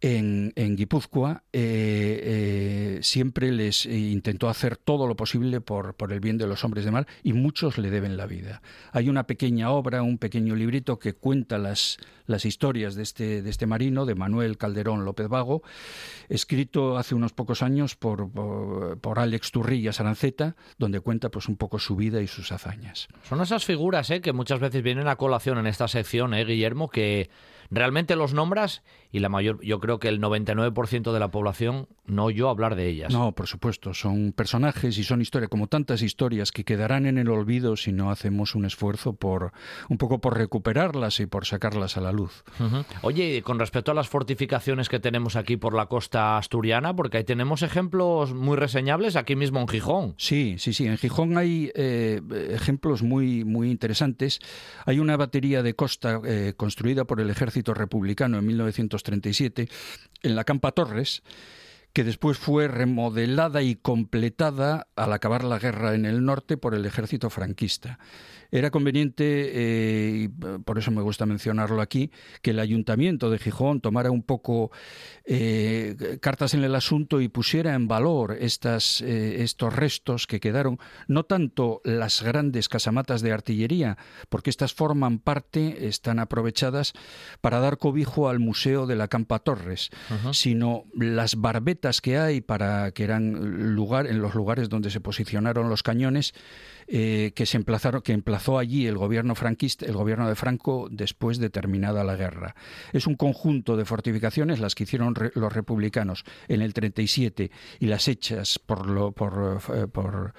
en, 0.00 0.52
Guipúzcoa 0.76 1.42
eh, 1.52 2.20
eh, 2.22 2.98
siempre 3.02 3.52
les 3.52 3.84
intentó 3.86 4.48
hacer 4.48 4.76
todo 4.76 5.06
lo 5.06 5.16
posible 5.16 5.60
por, 5.60 5.94
por, 5.94 6.12
el 6.12 6.20
bien 6.20 6.38
de 6.38 6.46
los 6.46 6.64
hombres 6.64 6.84
de 6.84 6.90
mar 6.90 7.06
y 7.22 7.32
muchos 7.32 7.76
le 7.76 7.90
deben 7.90 8.16
la 8.16 8.26
vida. 8.26 8.62
Hay 8.92 9.08
una 9.08 9.26
pequeña 9.26 9.70
obra, 9.70 10.02
un 10.02 10.18
pequeño 10.18 10.54
librito 10.54 10.98
que 10.98 11.12
cuenta 11.12 11.58
las, 11.58 11.98
las 12.30 12.44
historias 12.44 12.94
de 12.94 13.02
este, 13.02 13.42
de 13.42 13.50
este 13.50 13.66
marino, 13.66 14.06
de 14.06 14.14
Manuel 14.14 14.56
Calderón 14.56 15.04
López 15.04 15.28
Vago, 15.28 15.62
escrito 16.28 16.96
hace 16.96 17.14
unos 17.14 17.32
pocos 17.32 17.62
años 17.62 17.96
por, 17.96 18.30
por, 18.30 19.18
Alex 19.18 19.50
Turrilla 19.50 19.92
Saranceta, 19.92 20.56
donde 20.78 21.00
cuenta 21.00 21.30
pues 21.30 21.48
un 21.48 21.56
poco 21.56 21.78
su 21.78 21.96
vida 21.96 22.22
y 22.22 22.26
sus 22.26 22.52
hazañas. 22.52 23.08
Son 23.28 23.42
esas 23.42 23.64
figuras 23.64 24.10
¿eh? 24.10 24.20
que 24.20 24.32
muchas 24.32 24.60
veces 24.60 24.82
vienen 24.82 25.08
a 25.08 25.16
colación 25.16 25.58
en 25.58 25.66
esta 25.66 25.88
sección, 25.88 26.32
¿eh, 26.32 26.44
Guillermo, 26.44 26.88
que 26.88 27.28
realmente 27.70 28.16
los 28.16 28.32
nombras 28.32 28.82
y 29.12 29.18
la 29.18 29.28
mayor, 29.28 29.60
yo 29.62 29.80
creo 29.80 29.98
que 29.98 30.08
el 30.08 30.20
99% 30.20 31.12
de 31.12 31.20
la 31.20 31.30
población 31.30 31.88
no 32.06 32.24
oyó 32.24 32.48
hablar 32.48 32.76
de 32.76 32.88
ellas. 32.88 33.12
No, 33.12 33.32
por 33.32 33.46
supuesto, 33.46 33.94
son 33.94 34.32
personajes 34.32 34.98
y 34.98 35.04
son 35.04 35.20
historias, 35.20 35.48
como 35.48 35.66
tantas 35.66 36.02
historias 36.02 36.52
que 36.52 36.64
quedarán 36.64 37.06
en 37.06 37.18
el 37.18 37.28
olvido 37.28 37.76
si 37.76 37.92
no 37.92 38.10
hacemos 38.10 38.54
un 38.54 38.64
esfuerzo 38.64 39.14
por 39.14 39.52
un 39.88 39.98
poco 39.98 40.20
por 40.20 40.36
recuperarlas 40.36 41.20
y 41.20 41.26
por 41.26 41.46
sacarlas 41.46 41.96
a 41.96 42.00
la 42.00 42.12
luz. 42.12 42.44
Oye, 43.02 43.42
con 43.42 43.58
respecto 43.58 43.90
a 43.90 43.94
las 43.94 44.08
fortificaciones 44.08 44.88
que 44.88 45.00
tenemos 45.00 45.36
aquí 45.36 45.56
por 45.56 45.74
la 45.74 45.86
costa 45.86 46.38
asturiana, 46.38 46.94
porque 46.94 47.18
ahí 47.18 47.24
tenemos 47.24 47.62
ejemplos 47.62 48.34
muy 48.34 48.56
reseñables 48.56 49.16
aquí 49.16 49.36
mismo 49.36 49.60
en 49.60 49.68
Gijón. 49.68 50.14
Sí, 50.18 50.56
sí, 50.58 50.72
sí. 50.72 50.86
En 50.86 50.98
Gijón 50.98 51.36
hay 51.36 51.70
eh, 51.74 52.20
ejemplos 52.50 53.02
muy, 53.02 53.44
muy 53.44 53.70
interesantes. 53.70 54.40
Hay 54.86 54.98
una 54.98 55.16
batería 55.16 55.62
de 55.62 55.74
costa 55.74 56.20
eh, 56.24 56.54
construida 56.56 57.04
por 57.04 57.20
el 57.20 57.30
ejército 57.30 57.74
republicano 57.74 58.38
en 58.38 58.46
1937 59.02 59.68
en 60.22 60.36
la 60.36 60.44
Campa 60.44 60.72
Torres 60.72 61.22
que 61.92 62.04
después 62.04 62.38
fue 62.38 62.68
remodelada 62.68 63.62
y 63.62 63.74
completada 63.74 64.86
al 64.94 65.12
acabar 65.12 65.42
la 65.44 65.58
guerra 65.58 65.94
en 65.94 66.06
el 66.06 66.24
norte 66.24 66.56
por 66.56 66.74
el 66.74 66.86
ejército 66.86 67.30
franquista. 67.30 67.98
Era 68.52 68.70
conveniente, 68.70 69.24
eh, 69.24 70.24
y 70.24 70.28
por 70.28 70.78
eso 70.78 70.90
me 70.90 71.02
gusta 71.02 71.26
mencionarlo 71.26 71.80
aquí, 71.80 72.10
que 72.42 72.50
el 72.50 72.58
ayuntamiento 72.58 73.30
de 73.30 73.38
Gijón 73.38 73.80
tomara 73.80 74.10
un 74.10 74.22
poco 74.22 74.70
eh, 75.24 76.18
cartas 76.20 76.54
en 76.54 76.64
el 76.64 76.74
asunto 76.74 77.20
y 77.20 77.28
pusiera 77.28 77.74
en 77.74 77.86
valor 77.86 78.36
estas, 78.40 79.00
eh, 79.02 79.42
estos 79.42 79.74
restos 79.74 80.26
que 80.26 80.40
quedaron, 80.40 80.78
no 81.06 81.24
tanto 81.24 81.80
las 81.84 82.22
grandes 82.22 82.68
casamatas 82.68 83.22
de 83.22 83.32
artillería, 83.32 83.98
porque 84.28 84.50
estas 84.50 84.74
forman 84.74 85.18
parte, 85.18 85.86
están 85.86 86.18
aprovechadas 86.18 86.92
para 87.40 87.60
dar 87.60 87.78
cobijo 87.78 88.28
al 88.28 88.40
Museo 88.40 88.86
de 88.86 88.96
la 88.96 89.08
Campa 89.08 89.38
Torres, 89.38 89.90
sino 90.32 90.84
las 90.94 91.36
barbetas 91.36 92.00
que 92.00 92.18
hay 92.18 92.40
para 92.40 92.90
que 92.92 93.04
eran 93.04 93.74
lugar 93.74 94.06
en 94.06 94.20
los 94.20 94.34
lugares 94.34 94.68
donde 94.68 94.90
se 94.90 95.00
posicionaron 95.00 95.68
los 95.68 95.82
cañones 95.82 96.34
eh, 96.92 97.30
que 97.36 97.46
se 97.46 97.56
emplazaron, 97.56 98.02
que 98.02 98.12
emplazó 98.12 98.58
allí 98.58 98.88
el 98.88 98.98
gobierno 98.98 99.36
franquista, 99.36 99.86
el 99.86 99.92
gobierno 99.92 100.28
de 100.28 100.34
Franco 100.34 100.88
después 100.90 101.38
de 101.38 101.48
terminada 101.48 102.02
la 102.02 102.16
guerra. 102.16 102.56
Es 102.92 103.06
un 103.06 103.14
conjunto 103.14 103.76
de 103.76 103.84
fortificaciones, 103.84 104.58
las 104.58 104.74
que 104.74 104.82
hicieron 104.82 105.14
los 105.34 105.52
republicanos 105.52 106.24
en 106.48 106.62
el 106.62 106.74
37 106.74 107.52
y 107.78 107.86
las 107.86 108.08
hechas 108.08 108.58
por, 108.58 108.88
lo, 108.88 109.12
por, 109.12 109.60
eh, 109.72 109.86
por 109.86 110.34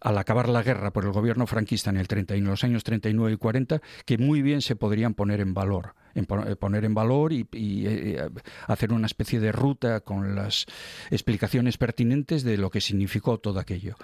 al 0.00 0.16
acabar 0.16 0.48
la 0.48 0.62
guerra 0.62 0.92
por 0.92 1.04
el 1.04 1.10
gobierno 1.10 1.48
franquista 1.48 1.90
en, 1.90 1.96
el 1.96 2.06
30, 2.06 2.36
en 2.36 2.44
los 2.44 2.62
años 2.62 2.84
39 2.84 3.32
y 3.32 3.36
40, 3.36 3.80
que 4.04 4.16
muy 4.16 4.42
bien 4.42 4.62
se 4.62 4.76
podrían 4.76 5.14
poner 5.14 5.40
en 5.40 5.54
valor 5.54 5.96
en 6.14 6.26
eh, 6.46 6.56
poner 6.56 6.84
en 6.84 6.94
valor 6.94 7.32
y, 7.32 7.46
eh, 7.52 8.28
hacer 8.66 8.92
una 8.92 9.06
especie 9.06 9.40
de 9.40 9.52
ruta 9.52 10.00
con 10.00 10.34
las 10.34 10.66
explicaciones 11.10 11.78
pertinentes 11.78 12.42
de 12.42 12.56
lo 12.56 12.70
que 12.70 12.80
significó 12.80 13.38
todo 13.38 13.60
aquello. 13.60 13.96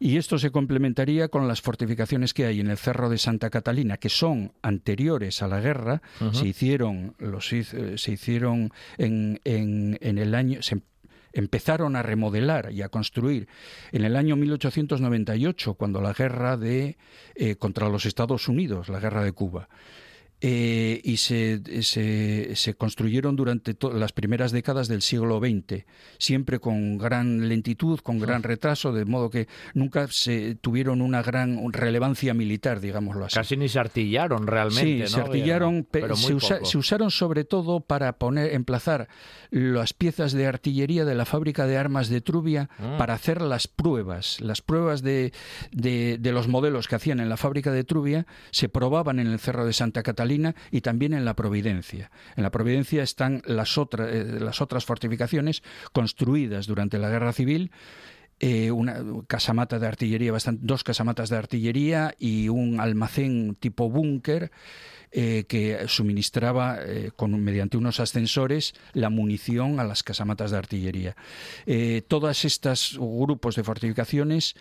Y 0.00 0.16
esto 0.16 0.38
se 0.38 0.50
complementaría 0.50 1.28
con 1.28 1.48
las 1.48 1.60
fortificaciones 1.60 2.32
que 2.32 2.46
hay 2.46 2.60
en 2.60 2.70
el 2.70 2.78
Cerro 2.78 3.08
de 3.08 3.18
Santa 3.18 3.50
Catalina, 3.50 3.96
que 3.96 4.08
son 4.08 4.52
anteriores 4.62 5.42
a 5.42 5.48
la 5.48 5.60
guerra, 5.60 6.02
se 6.32 6.46
hicieron, 6.46 7.14
los, 7.18 7.52
eh, 7.52 7.96
se 7.96 8.12
hicieron 8.12 8.70
en, 8.96 9.40
en, 9.44 9.98
en 10.00 10.18
el 10.18 10.34
año, 10.34 10.60
empezaron 11.32 11.96
a 11.96 12.02
remodelar 12.02 12.72
y 12.72 12.82
a 12.82 12.88
construir 12.88 13.48
en 13.92 14.04
el 14.04 14.16
año 14.16 14.36
1898, 14.36 15.74
cuando 15.74 16.00
la 16.00 16.12
guerra 16.12 16.56
de, 16.56 16.96
eh, 17.34 17.56
contra 17.56 17.88
los 17.88 18.06
Estados 18.06 18.48
Unidos, 18.48 18.88
la 18.88 19.00
guerra 19.00 19.24
de 19.24 19.32
Cuba. 19.32 19.68
Eh, 20.40 21.00
y 21.02 21.16
se, 21.16 21.60
se, 21.82 22.74
construyeron 22.74 23.34
durante 23.34 23.76
las 23.92 24.12
primeras 24.12 24.52
décadas 24.52 24.86
del 24.86 25.02
siglo 25.02 25.40
XX, 25.40 25.84
siempre 26.16 26.60
con 26.60 26.96
gran 26.96 27.48
lentitud, 27.48 27.98
con 27.98 28.20
gran 28.20 28.44
retraso, 28.44 28.92
de 28.92 29.04
modo 29.04 29.30
que 29.30 29.48
nunca 29.74 30.06
se 30.06 30.54
tuvieron 30.54 31.02
una 31.02 31.24
gran 31.24 31.72
relevancia 31.72 32.34
militar, 32.34 32.78
digámoslo 32.78 33.24
así. 33.24 33.34
Casi 33.34 33.56
ni 33.56 33.68
se 33.68 33.80
artillaron 33.80 34.46
realmente. 34.46 35.08
Sí, 35.08 35.12
se 35.12 35.20
artillaron, 35.20 35.84
pero 35.90 36.14
se, 36.14 36.34
usaron 36.34 37.10
sobre 37.10 37.42
todo 37.42 37.80
para 37.80 38.12
poner, 38.12 38.54
emplazar 38.54 39.08
las 39.50 39.92
piezas 39.92 40.30
de 40.30 40.46
artillería 40.46 41.04
de 41.04 41.16
la 41.16 41.24
fábrica 41.24 41.66
de 41.66 41.78
armas 41.78 42.08
de 42.08 42.20
Trubia 42.20 42.70
mm. 42.78 42.96
para 42.96 43.14
hacer 43.14 43.42
las 43.42 43.66
pruebas. 43.66 44.40
Las 44.40 44.62
pruebas 44.62 45.02
de, 45.02 45.32
de, 45.72 46.16
de 46.20 46.32
los 46.32 46.46
modelos 46.46 46.86
que 46.86 46.94
hacían 46.94 47.18
en 47.18 47.28
la 47.28 47.36
fábrica 47.36 47.72
de 47.72 47.82
Trubia 47.82 48.24
se 48.52 48.68
probaban 48.68 49.18
en 49.18 49.26
el 49.26 49.40
Cerro 49.40 49.66
de 49.66 49.72
Santa 49.72 50.04
Catalina 50.04 50.27
y 50.70 50.80
también 50.80 51.12
en 51.12 51.24
la 51.24 51.34
Providencia. 51.34 52.10
En 52.36 52.42
la 52.42 52.50
Providencia 52.50 53.02
están 53.02 53.42
las, 53.46 53.76
eh, 53.76 54.38
las 54.40 54.60
otras 54.60 54.84
fortificaciones 54.84 55.62
construidas 55.92 56.66
durante 56.66 56.98
la 56.98 57.08
Guerra 57.08 57.32
Civil 57.32 57.70
eh, 58.40 58.70
una 58.70 59.02
casamata 59.26 59.80
de 59.80 59.88
artillería, 59.88 60.32
dos 60.60 60.84
casamatas 60.84 61.28
de 61.28 61.36
artillería 61.36 62.14
y 62.20 62.48
un 62.48 62.78
almacén 62.78 63.56
tipo 63.56 63.90
búnker 63.90 64.52
eh, 65.10 65.44
que 65.48 65.88
suministraba 65.88 66.78
con, 67.16 67.42
mediante 67.42 67.76
unos 67.76 67.98
ascensores 67.98 68.74
la 68.92 69.10
munición 69.10 69.80
a 69.80 69.84
las 69.84 70.04
casamatas 70.04 70.52
de 70.52 70.56
artillería. 70.56 71.16
todos 72.06 72.44
estos 72.44 72.96
grupos 72.96 73.56
de 73.56 73.64
fortificaciones 73.64 74.54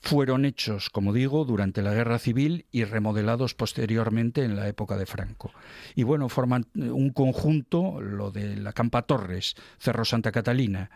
fueron 0.00 0.44
hechos, 0.44 0.90
como 0.90 1.12
digo, 1.12 1.44
durante 1.44 1.82
la 1.82 1.94
Guerra 1.94 2.18
Civil 2.18 2.66
y 2.70 2.84
remodelados 2.84 3.54
posteriormente 3.54 4.44
en 4.44 4.56
la 4.56 4.68
época 4.68 4.96
de 4.96 5.06
Franco. 5.06 5.52
Y 5.94 6.02
bueno, 6.02 6.28
forman 6.28 6.66
un 6.74 7.10
conjunto, 7.10 8.00
lo 8.00 8.30
de 8.30 8.56
la 8.56 8.72
Campa 8.72 9.02
Torres, 9.02 9.54
Cerro 9.78 10.04
Santa 10.04 10.32
Catalina 10.32 10.90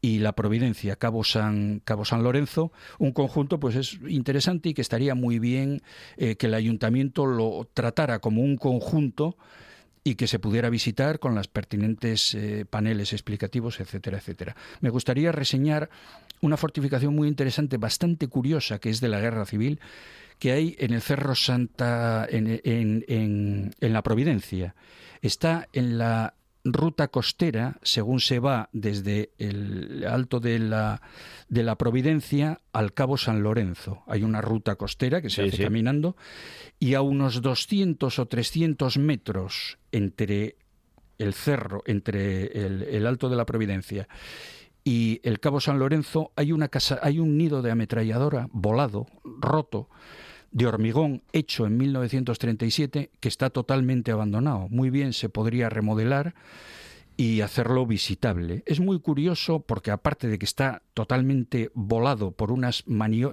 y 0.00 0.18
la 0.20 0.32
Providencia, 0.32 0.96
Cabo 0.96 1.24
San, 1.24 1.80
Cabo 1.84 2.04
San 2.04 2.22
Lorenzo, 2.22 2.72
un 2.98 3.12
conjunto 3.12 3.58
pues 3.58 3.76
es 3.76 3.98
interesante 4.08 4.70
y 4.70 4.74
que 4.74 4.82
estaría 4.82 5.14
muy 5.14 5.38
bien 5.38 5.82
eh, 6.16 6.36
que 6.36 6.46
el 6.46 6.54
ayuntamiento 6.54 7.26
lo 7.26 7.68
tratara 7.74 8.20
como 8.20 8.42
un 8.42 8.56
conjunto 8.56 9.36
y 10.08 10.14
que 10.14 10.26
se 10.26 10.38
pudiera 10.38 10.70
visitar 10.70 11.18
con 11.18 11.34
las 11.34 11.48
pertinentes 11.48 12.34
eh, 12.34 12.64
paneles 12.64 13.12
explicativos, 13.12 13.78
etcétera, 13.78 14.16
etcétera. 14.16 14.56
Me 14.80 14.88
gustaría 14.88 15.32
reseñar 15.32 15.90
una 16.40 16.56
fortificación 16.56 17.14
muy 17.14 17.28
interesante, 17.28 17.76
bastante 17.76 18.26
curiosa, 18.28 18.78
que 18.78 18.88
es 18.88 19.02
de 19.02 19.08
la 19.08 19.20
Guerra 19.20 19.44
Civil, 19.44 19.80
que 20.38 20.52
hay 20.52 20.76
en 20.78 20.94
el 20.94 21.02
Cerro 21.02 21.34
Santa, 21.34 22.26
en, 22.30 22.60
en, 22.64 23.04
en 23.78 23.92
la 23.92 24.02
Providencia. 24.02 24.74
Está 25.20 25.68
en 25.74 25.98
la 25.98 26.32
ruta 26.72 27.08
costera, 27.08 27.78
según 27.82 28.20
se 28.20 28.38
va 28.38 28.68
desde 28.72 29.30
el 29.38 30.04
alto 30.08 30.40
de 30.40 30.58
la, 30.58 31.02
de 31.48 31.62
la 31.62 31.76
Providencia 31.76 32.60
al 32.72 32.92
Cabo 32.92 33.16
San 33.16 33.42
Lorenzo. 33.42 34.02
Hay 34.06 34.22
una 34.22 34.40
ruta 34.40 34.76
costera 34.76 35.22
que 35.22 35.30
se 35.30 35.42
hace 35.42 35.62
caminando 35.64 36.16
y 36.78 36.94
a 36.94 37.02
unos 37.02 37.42
200 37.42 38.18
o 38.18 38.26
300 38.26 38.98
metros 38.98 39.78
entre 39.92 40.56
el 41.18 41.34
cerro, 41.34 41.82
entre 41.86 42.66
el, 42.66 42.82
el 42.82 43.06
alto 43.06 43.28
de 43.28 43.36
la 43.36 43.46
Providencia 43.46 44.08
y 44.88 45.20
el 45.22 45.38
Cabo 45.38 45.60
San 45.60 45.78
Lorenzo, 45.78 46.32
hay 46.34 46.50
una 46.50 46.68
casa, 46.68 46.98
hay 47.02 47.18
un 47.18 47.36
nido 47.36 47.60
de 47.60 47.70
ametralladora 47.70 48.48
volado, 48.52 49.06
roto, 49.22 49.90
de 50.50 50.66
hormigón 50.66 51.22
hecho 51.32 51.66
en 51.66 51.76
1937 51.76 53.10
que 53.20 53.28
está 53.28 53.50
totalmente 53.50 54.12
abandonado. 54.12 54.68
Muy 54.70 54.90
bien 54.90 55.12
se 55.12 55.28
podría 55.28 55.68
remodelar 55.68 56.34
y 57.18 57.40
hacerlo 57.40 57.84
visitable. 57.84 58.62
Es 58.64 58.78
muy 58.78 59.00
curioso 59.00 59.58
porque 59.58 59.90
aparte 59.90 60.28
de 60.28 60.38
que 60.38 60.44
está 60.44 60.82
totalmente 60.94 61.70
volado 61.74 62.30
por 62.30 62.52
unas 62.52 62.84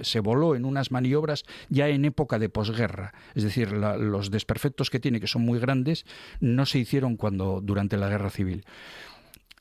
se 0.02 0.20
voló 0.22 0.56
en 0.56 0.66
unas 0.66 0.92
maniobras 0.92 1.44
ya 1.70 1.88
en 1.88 2.04
época 2.04 2.40
de 2.40 2.50
posguerra, 2.50 3.14
es 3.36 3.44
decir, 3.44 3.72
los 3.72 4.32
desperfectos 4.32 4.90
que 4.90 5.00
tiene 5.00 5.20
que 5.20 5.28
son 5.28 5.44
muy 5.44 5.60
grandes 5.60 6.08
no 6.40 6.66
se 6.66 6.80
hicieron 6.80 7.16
cuando 7.16 7.62
durante 7.62 7.96
la 7.96 8.10
guerra 8.10 8.32
civil. 8.32 8.66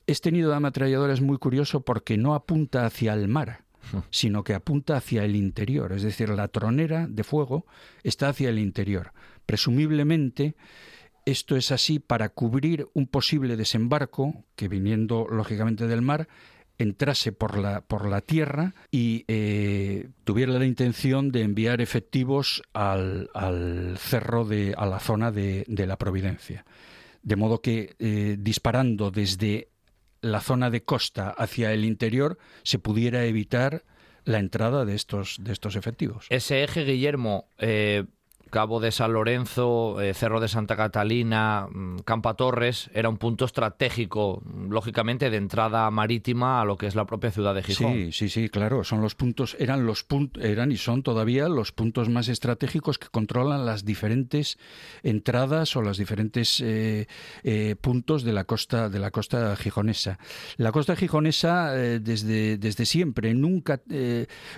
Este 0.07 0.31
nido 0.31 0.49
de 0.49 0.55
ametralladora 0.55 1.13
es 1.13 1.21
muy 1.21 1.37
curioso 1.37 1.81
porque 1.81 2.17
no 2.17 2.33
apunta 2.33 2.87
hacia 2.87 3.13
el 3.13 3.27
mar, 3.27 3.64
sino 4.11 4.43
que 4.43 4.53
apunta 4.53 4.97
hacia 4.97 5.23
el 5.23 5.35
interior, 5.35 5.93
es 5.93 6.03
decir, 6.03 6.29
la 6.29 6.47
tronera 6.47 7.07
de 7.07 7.23
fuego 7.23 7.65
está 8.03 8.29
hacia 8.29 8.49
el 8.49 8.59
interior. 8.59 9.11
Presumiblemente, 9.45 10.55
esto 11.25 11.55
es 11.55 11.71
así 11.71 11.99
para 11.99 12.29
cubrir 12.29 12.87
un 12.93 13.07
posible 13.07 13.57
desembarco 13.57 14.45
que 14.55 14.67
viniendo 14.67 15.27
lógicamente 15.29 15.87
del 15.87 16.01
mar 16.01 16.27
entrase 16.77 17.31
por 17.31 17.57
la, 17.57 17.81
por 17.81 18.07
la 18.07 18.21
tierra 18.21 18.75
y 18.91 19.23
eh, 19.27 20.09
tuviera 20.23 20.53
la 20.53 20.65
intención 20.65 21.31
de 21.31 21.41
enviar 21.41 21.81
efectivos 21.81 22.61
al, 22.73 23.29
cerro 23.97 24.45
de, 24.45 24.75
a 24.77 24.85
la 24.85 24.99
zona 24.99 25.31
de, 25.31 25.65
la 25.67 25.97
Providencia. 25.97 26.65
De 27.23 27.35
modo 27.35 27.61
que 27.61 27.95
eh, 27.99 28.37
disparando 28.39 29.09
desde 29.09 29.69
la 30.21 30.41
zona 30.41 30.69
de 30.69 30.83
costa 30.83 31.29
hacia 31.29 31.71
el 31.71 31.85
interior 31.85 32.37
se 32.63 32.79
pudiera 32.79 33.25
evitar 33.25 33.83
la 34.23 34.39
entrada 34.39 34.85
de 34.85 34.95
estos, 34.95 35.37
de 35.39 35.53
estos 35.53 35.75
efectivos. 35.75 36.25
Ese 36.29 36.63
eje, 36.63 36.83
Guillermo, 36.83 37.47
eh, 37.59 38.05
Cabo 38.49 38.79
de 38.79 38.91
San 38.91 39.13
Lorenzo, 39.13 39.99
eh, 40.01 40.13
Cerro 40.13 40.39
de 40.39 40.47
Santa 40.47 40.75
Catalina, 40.75 41.67
mm, 41.69 41.99
Campa 41.99 42.35
Torres, 42.35 42.89
era 42.93 43.09
un 43.09 43.17
punto 43.17 43.45
estratégico, 43.45 44.43
lógicamente, 44.69 45.29
de 45.29 45.37
entrada 45.37 45.89
marítima 45.91 46.61
a 46.61 46.65
lo 46.65 46.77
que 46.77 46.87
es 46.87 46.95
la 46.95 47.05
propia 47.05 47.31
ciudad 47.31 47.55
de 47.55 47.63
Gijón. 47.63 47.93
Sí, 47.93 48.11
sí, 48.11 48.29
sí, 48.29 48.49
claro, 48.49 48.83
son 48.83 49.01
los 49.01 49.15
puntos, 49.15 49.55
eran 49.59 49.85
los 49.85 50.03
puntos, 50.03 50.43
eran 50.43 50.71
y 50.71 50.77
son 50.77 51.03
todavía 51.03 51.49
los 51.49 51.71
puntos 51.71 52.09
más 52.09 52.27
estratégicos 52.27 52.97
que 52.97 53.07
controlan 53.07 53.65
las 53.65 53.83
diferentes 53.83 54.57
entradas 55.03 55.75
o 55.75 55.81
los 55.81 55.97
diferentes 55.97 56.61
eh, 56.61 57.07
eh, 57.43 57.75
puntos 57.79 58.23
de 58.23 58.33
la 58.33 58.43
costa 58.43 58.89
de 58.89 58.99
la 58.99 59.11
costa 59.11 59.55
gijonesa. 59.55 60.19
La 60.57 60.71
costa 60.71 60.95
gijonesa 60.95 61.71
desde, 61.71 62.57
desde 62.57 62.85
siempre 62.85 63.33
nunca 63.33 63.81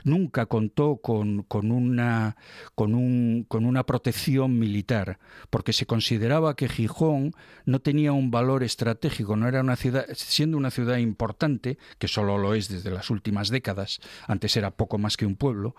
nunca 0.04 0.46
contó 0.46 0.98
con, 0.98 1.44
con 1.44 1.72
una 1.72 2.36
con 2.76 2.94
un, 2.94 3.46
con 3.48 3.66
una 3.66 3.77
protección 3.86 4.60
militar, 4.60 5.20
porque 5.50 5.74
se 5.74 5.86
consideraba 5.86 6.56
que 6.56 6.70
Gijón 6.70 7.34
no 7.66 7.80
tenía 7.80 8.12
un 8.12 8.32
valor 8.32 8.64
estratégico, 8.64 9.36
no 9.36 9.48
era 9.48 9.62
una 9.62 9.76
ciudad, 9.76 10.06
siendo 10.14 10.58
una 10.58 10.72
ciudad 10.72 10.98
importante, 10.98 11.78
que 12.00 12.08
solo 12.08 12.38
lo 12.38 12.54
es 12.54 12.70
desde 12.70 12.92
las 12.92 13.10
últimas 13.10 13.50
décadas, 13.50 14.00
antes 14.28 14.56
era 14.58 14.72
poco 14.72 14.98
más 14.98 15.18
que 15.18 15.26
un 15.26 15.36
pueblo, 15.36 15.76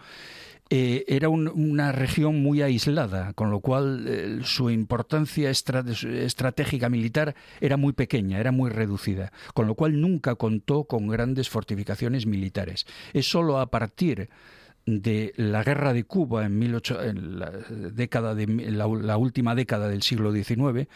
eh, 0.71 1.07
era 1.09 1.31
una 1.31 1.93
región 1.93 2.43
muy 2.43 2.61
aislada, 2.61 3.33
con 3.33 3.51
lo 3.51 3.61
cual 3.61 4.05
eh, 4.07 4.41
su 4.45 4.69
importancia 4.69 5.49
estratégica 5.49 6.91
militar 6.91 7.35
era 7.63 7.79
muy 7.79 7.95
pequeña, 7.95 8.39
era 8.39 8.53
muy 8.53 8.69
reducida, 8.69 9.33
con 9.55 9.67
lo 9.67 9.75
cual 9.75 9.99
nunca 9.99 10.35
contó 10.35 10.85
con 10.85 11.09
grandes 11.09 11.49
fortificaciones 11.49 12.27
militares. 12.27 12.85
Es 13.15 13.31
solo 13.31 13.61
a 13.61 13.71
partir 13.71 14.19
de 14.19 14.29
la 15.37 15.63
guerra 15.63 15.93
de 15.93 16.05
Cuba 16.05 16.47
en, 16.47 16.63
en 16.63 17.39
la, 17.39 17.51
década 17.93 18.35
de, 18.35 18.47
la, 18.47 19.17
última 19.17 19.55
década 19.55 19.89
del 19.89 20.03
siglo 20.03 20.33
XIX, 20.33 20.89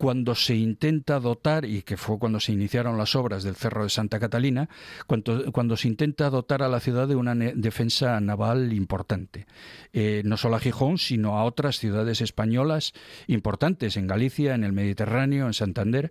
cuando 0.00 0.34
se 0.34 0.56
intenta 0.56 1.20
dotar, 1.20 1.66
y 1.66 1.82
que 1.82 1.98
fue 1.98 2.18
cuando 2.18 2.40
se 2.40 2.52
iniciaron 2.52 2.96
las 2.96 3.14
obras 3.14 3.42
del 3.42 3.54
Cerro 3.54 3.82
de 3.82 3.90
Santa 3.90 4.18
Catalina, 4.18 4.70
cuando, 5.06 5.52
cuando 5.52 5.76
se 5.76 5.88
intenta 5.88 6.30
dotar 6.30 6.62
a 6.62 6.68
la 6.68 6.80
ciudad 6.80 7.06
de 7.06 7.16
una 7.16 7.34
defensa 7.34 8.18
naval 8.18 8.72
importante. 8.72 9.46
Eh, 9.92 10.22
no 10.24 10.38
solo 10.38 10.56
a 10.56 10.60
Gijón, 10.60 10.96
sino 10.96 11.36
a 11.36 11.44
otras 11.44 11.78
ciudades 11.78 12.22
españolas 12.22 12.94
importantes, 13.26 13.98
en 13.98 14.06
Galicia, 14.06 14.54
en 14.54 14.64
el 14.64 14.72
Mediterráneo, 14.72 15.46
en 15.46 15.52
Santander, 15.52 16.10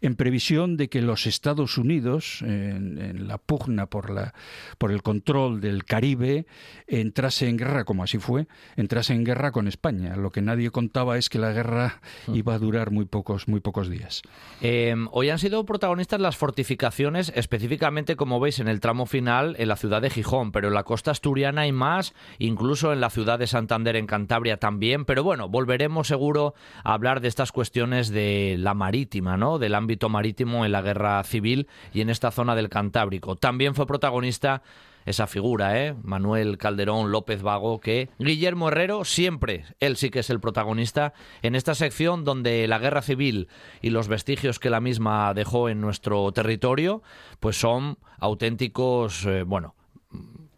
en 0.00 0.16
previsión 0.16 0.76
de 0.76 0.88
que 0.88 1.02
los 1.02 1.26
Estados 1.26 1.78
Unidos, 1.78 2.42
en, 2.42 3.26
la 3.26 3.38
pugna 3.38 3.86
por, 3.86 4.10
la, 4.10 4.34
por 4.78 4.92
el 4.92 5.02
control 5.02 5.60
del 5.60 5.84
Caribe, 5.84 6.46
entrase 6.86 7.48
en 7.48 7.56
guerra, 7.56 7.84
como 7.84 8.02
así 8.02 8.18
fue, 8.18 8.46
entrase 8.76 9.14
en 9.14 9.24
guerra 9.24 9.52
con 9.52 9.66
España. 9.66 10.16
Lo 10.16 10.30
que 10.30 10.42
nadie 10.42 10.70
contaba 10.70 11.18
es 11.18 11.28
que 11.28 11.38
la 11.38 11.52
guerra 11.52 12.00
mm. 12.26 12.34
iba 12.34 12.54
a 12.54 12.58
durar 12.58 12.90
muy 12.90 13.06
muy 13.46 13.60
pocos 13.60 13.88
días. 13.88 14.22
Em, 14.60 15.08
hoy 15.12 15.30
han 15.30 15.38
sido 15.38 15.64
protagonistas 15.64 16.20
las 16.20 16.36
fortificaciones, 16.36 17.32
específicamente, 17.34 18.16
como 18.16 18.40
veis, 18.40 18.58
en 18.58 18.68
el 18.68 18.80
tramo 18.80 19.06
final, 19.06 19.54
en 19.58 19.68
la 19.68 19.76
ciudad 19.76 20.00
de 20.00 20.10
Gijón, 20.10 20.50
pero 20.52 20.68
en 20.68 20.74
la 20.74 20.84
costa 20.84 21.10
asturiana 21.10 21.62
hay 21.62 21.72
más, 21.72 22.14
incluso 22.38 22.92
en 22.92 23.00
la 23.00 23.10
ciudad 23.10 23.38
de 23.38 23.46
Santander, 23.46 23.96
en 23.96 24.06
Cantabria 24.06 24.56
también. 24.56 25.04
Pero 25.04 25.22
bueno, 25.22 25.48
volveremos 25.48 26.08
seguro 26.08 26.54
a 26.84 26.94
hablar 26.94 27.20
de 27.20 27.28
estas 27.28 27.52
cuestiones 27.52 28.08
de 28.08 28.56
la 28.58 28.74
marítima, 28.74 29.36
¿no? 29.36 29.58
Del 29.58 29.74
ámbito 29.74 30.08
marítimo 30.08 30.64
en 30.64 30.72
la 30.72 30.82
guerra 30.82 31.22
civil 31.24 31.68
y 31.92 32.00
en 32.00 32.10
esta 32.10 32.30
zona 32.30 32.54
del 32.54 32.68
Cantábrico. 32.68 33.36
También 33.36 33.74
fue 33.74 33.86
protagonista 33.86 34.62
esa 35.06 35.26
figura, 35.26 35.84
¿eh? 35.84 35.94
Manuel 36.02 36.58
Calderón 36.58 37.10
López 37.10 37.42
Vago, 37.42 37.80
que 37.80 38.10
Guillermo 38.18 38.68
Herrero 38.68 39.04
siempre, 39.04 39.64
él 39.80 39.96
sí 39.96 40.10
que 40.10 40.20
es 40.20 40.30
el 40.30 40.40
protagonista 40.40 41.14
en 41.42 41.54
esta 41.54 41.74
sección 41.74 42.24
donde 42.24 42.66
la 42.68 42.78
guerra 42.78 43.02
civil 43.02 43.48
y 43.80 43.90
los 43.90 44.08
vestigios 44.08 44.58
que 44.58 44.70
la 44.70 44.80
misma 44.80 45.32
dejó 45.34 45.68
en 45.68 45.80
nuestro 45.80 46.30
territorio, 46.32 47.02
pues 47.40 47.58
son 47.58 47.98
auténticos, 48.18 49.24
eh, 49.26 49.42
bueno, 49.44 49.74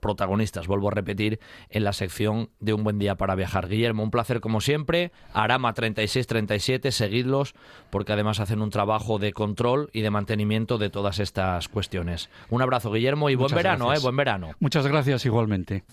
protagonistas, 0.01 0.67
vuelvo 0.67 0.89
a 0.89 0.93
repetir, 0.93 1.39
en 1.69 1.85
la 1.85 1.93
sección 1.93 2.51
de 2.59 2.73
Un 2.73 2.85
buen 2.85 2.99
día 2.99 3.17
para 3.17 3.35
viajar. 3.35 3.69
Guillermo, 3.69 4.03
un 4.03 4.11
placer 4.11 4.41
como 4.41 4.61
siempre. 4.61 5.13
Arama 5.33 5.73
3637, 5.73 6.93
seguidlos, 6.93 7.55
porque 7.91 8.13
además 8.13 8.41
hacen 8.41 8.63
un 8.63 8.71
trabajo 8.71 9.19
de 9.19 9.33
control 9.33 9.91
y 9.93 10.01
de 10.01 10.11
mantenimiento 10.11 10.79
de 10.79 10.91
todas 10.91 11.19
estas 11.19 11.69
cuestiones. 11.69 12.31
Un 12.49 12.63
abrazo, 12.63 12.91
Guillermo, 12.93 13.31
y 13.31 13.35
buen 13.35 13.55
verano, 13.55 13.93
¿eh? 13.93 13.99
Buen 14.01 14.17
verano. 14.17 14.51
Muchas 14.59 14.87
gracias 14.87 15.25
igualmente. 15.27 15.85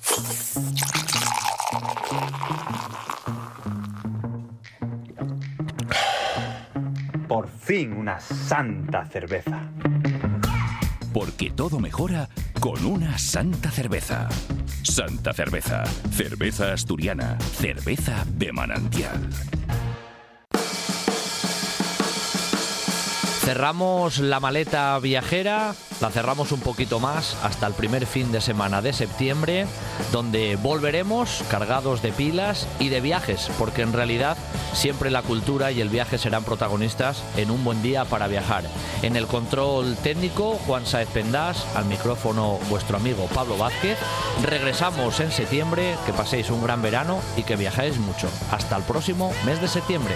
Por 7.27 7.47
fin 7.49 7.93
una 7.93 8.19
santa 8.19 9.05
cerveza 9.05 9.69
porque 11.17 11.49
todo 11.49 11.79
mejora 11.79 12.29
con 12.59 12.85
una 12.85 13.17
santa 13.17 13.71
cerveza. 13.71 14.29
Santa 14.83 15.33
cerveza, 15.33 15.83
cerveza 16.11 16.73
asturiana, 16.73 17.39
cerveza 17.39 18.23
de 18.37 18.53
manantial. 18.53 19.27
Cerramos 23.47 24.19
la 24.19 24.41
maleta 24.41 24.99
viajera, 24.99 25.73
la 26.01 26.09
cerramos 26.09 26.51
un 26.51 26.59
poquito 26.59 26.99
más 26.99 27.37
hasta 27.43 27.65
el 27.65 27.73
primer 27.75 28.05
fin 28.05 28.29
de 28.33 28.41
semana 28.41 28.81
de 28.81 28.91
septiembre, 28.91 29.67
donde 30.11 30.57
volveremos 30.57 31.45
cargados 31.49 32.01
de 32.01 32.11
pilas 32.11 32.67
y 32.77 32.89
de 32.89 32.99
viajes, 32.99 33.49
porque 33.57 33.83
en 33.83 33.93
realidad 33.93 34.35
siempre 34.73 35.11
la 35.11 35.21
cultura 35.21 35.71
y 35.71 35.79
el 35.79 35.87
viaje 35.87 36.17
serán 36.17 36.43
protagonistas 36.43 37.23
en 37.37 37.49
un 37.49 37.63
buen 37.63 37.81
día 37.81 38.03
para 38.03 38.27
viajar. 38.27 38.65
En 39.01 39.15
el 39.15 39.27
control 39.27 39.95
técnico, 40.03 40.59
Juan 40.67 40.85
Saez 40.85 41.07
Pendás, 41.07 41.65
al 41.73 41.85
micrófono 41.85 42.59
vuestro 42.69 42.97
amigo 42.97 43.29
Pablo 43.33 43.55
Vázquez. 43.55 43.97
Regresamos 44.43 45.21
en 45.21 45.31
septiembre, 45.31 45.95
que 46.05 46.11
paséis 46.11 46.49
un 46.49 46.61
gran 46.61 46.81
verano 46.81 47.21
y 47.37 47.43
que 47.43 47.55
viajáis 47.55 47.97
mucho. 47.97 48.27
Hasta 48.51 48.75
el 48.75 48.83
próximo 48.83 49.31
mes 49.45 49.61
de 49.61 49.69
septiembre. 49.69 50.15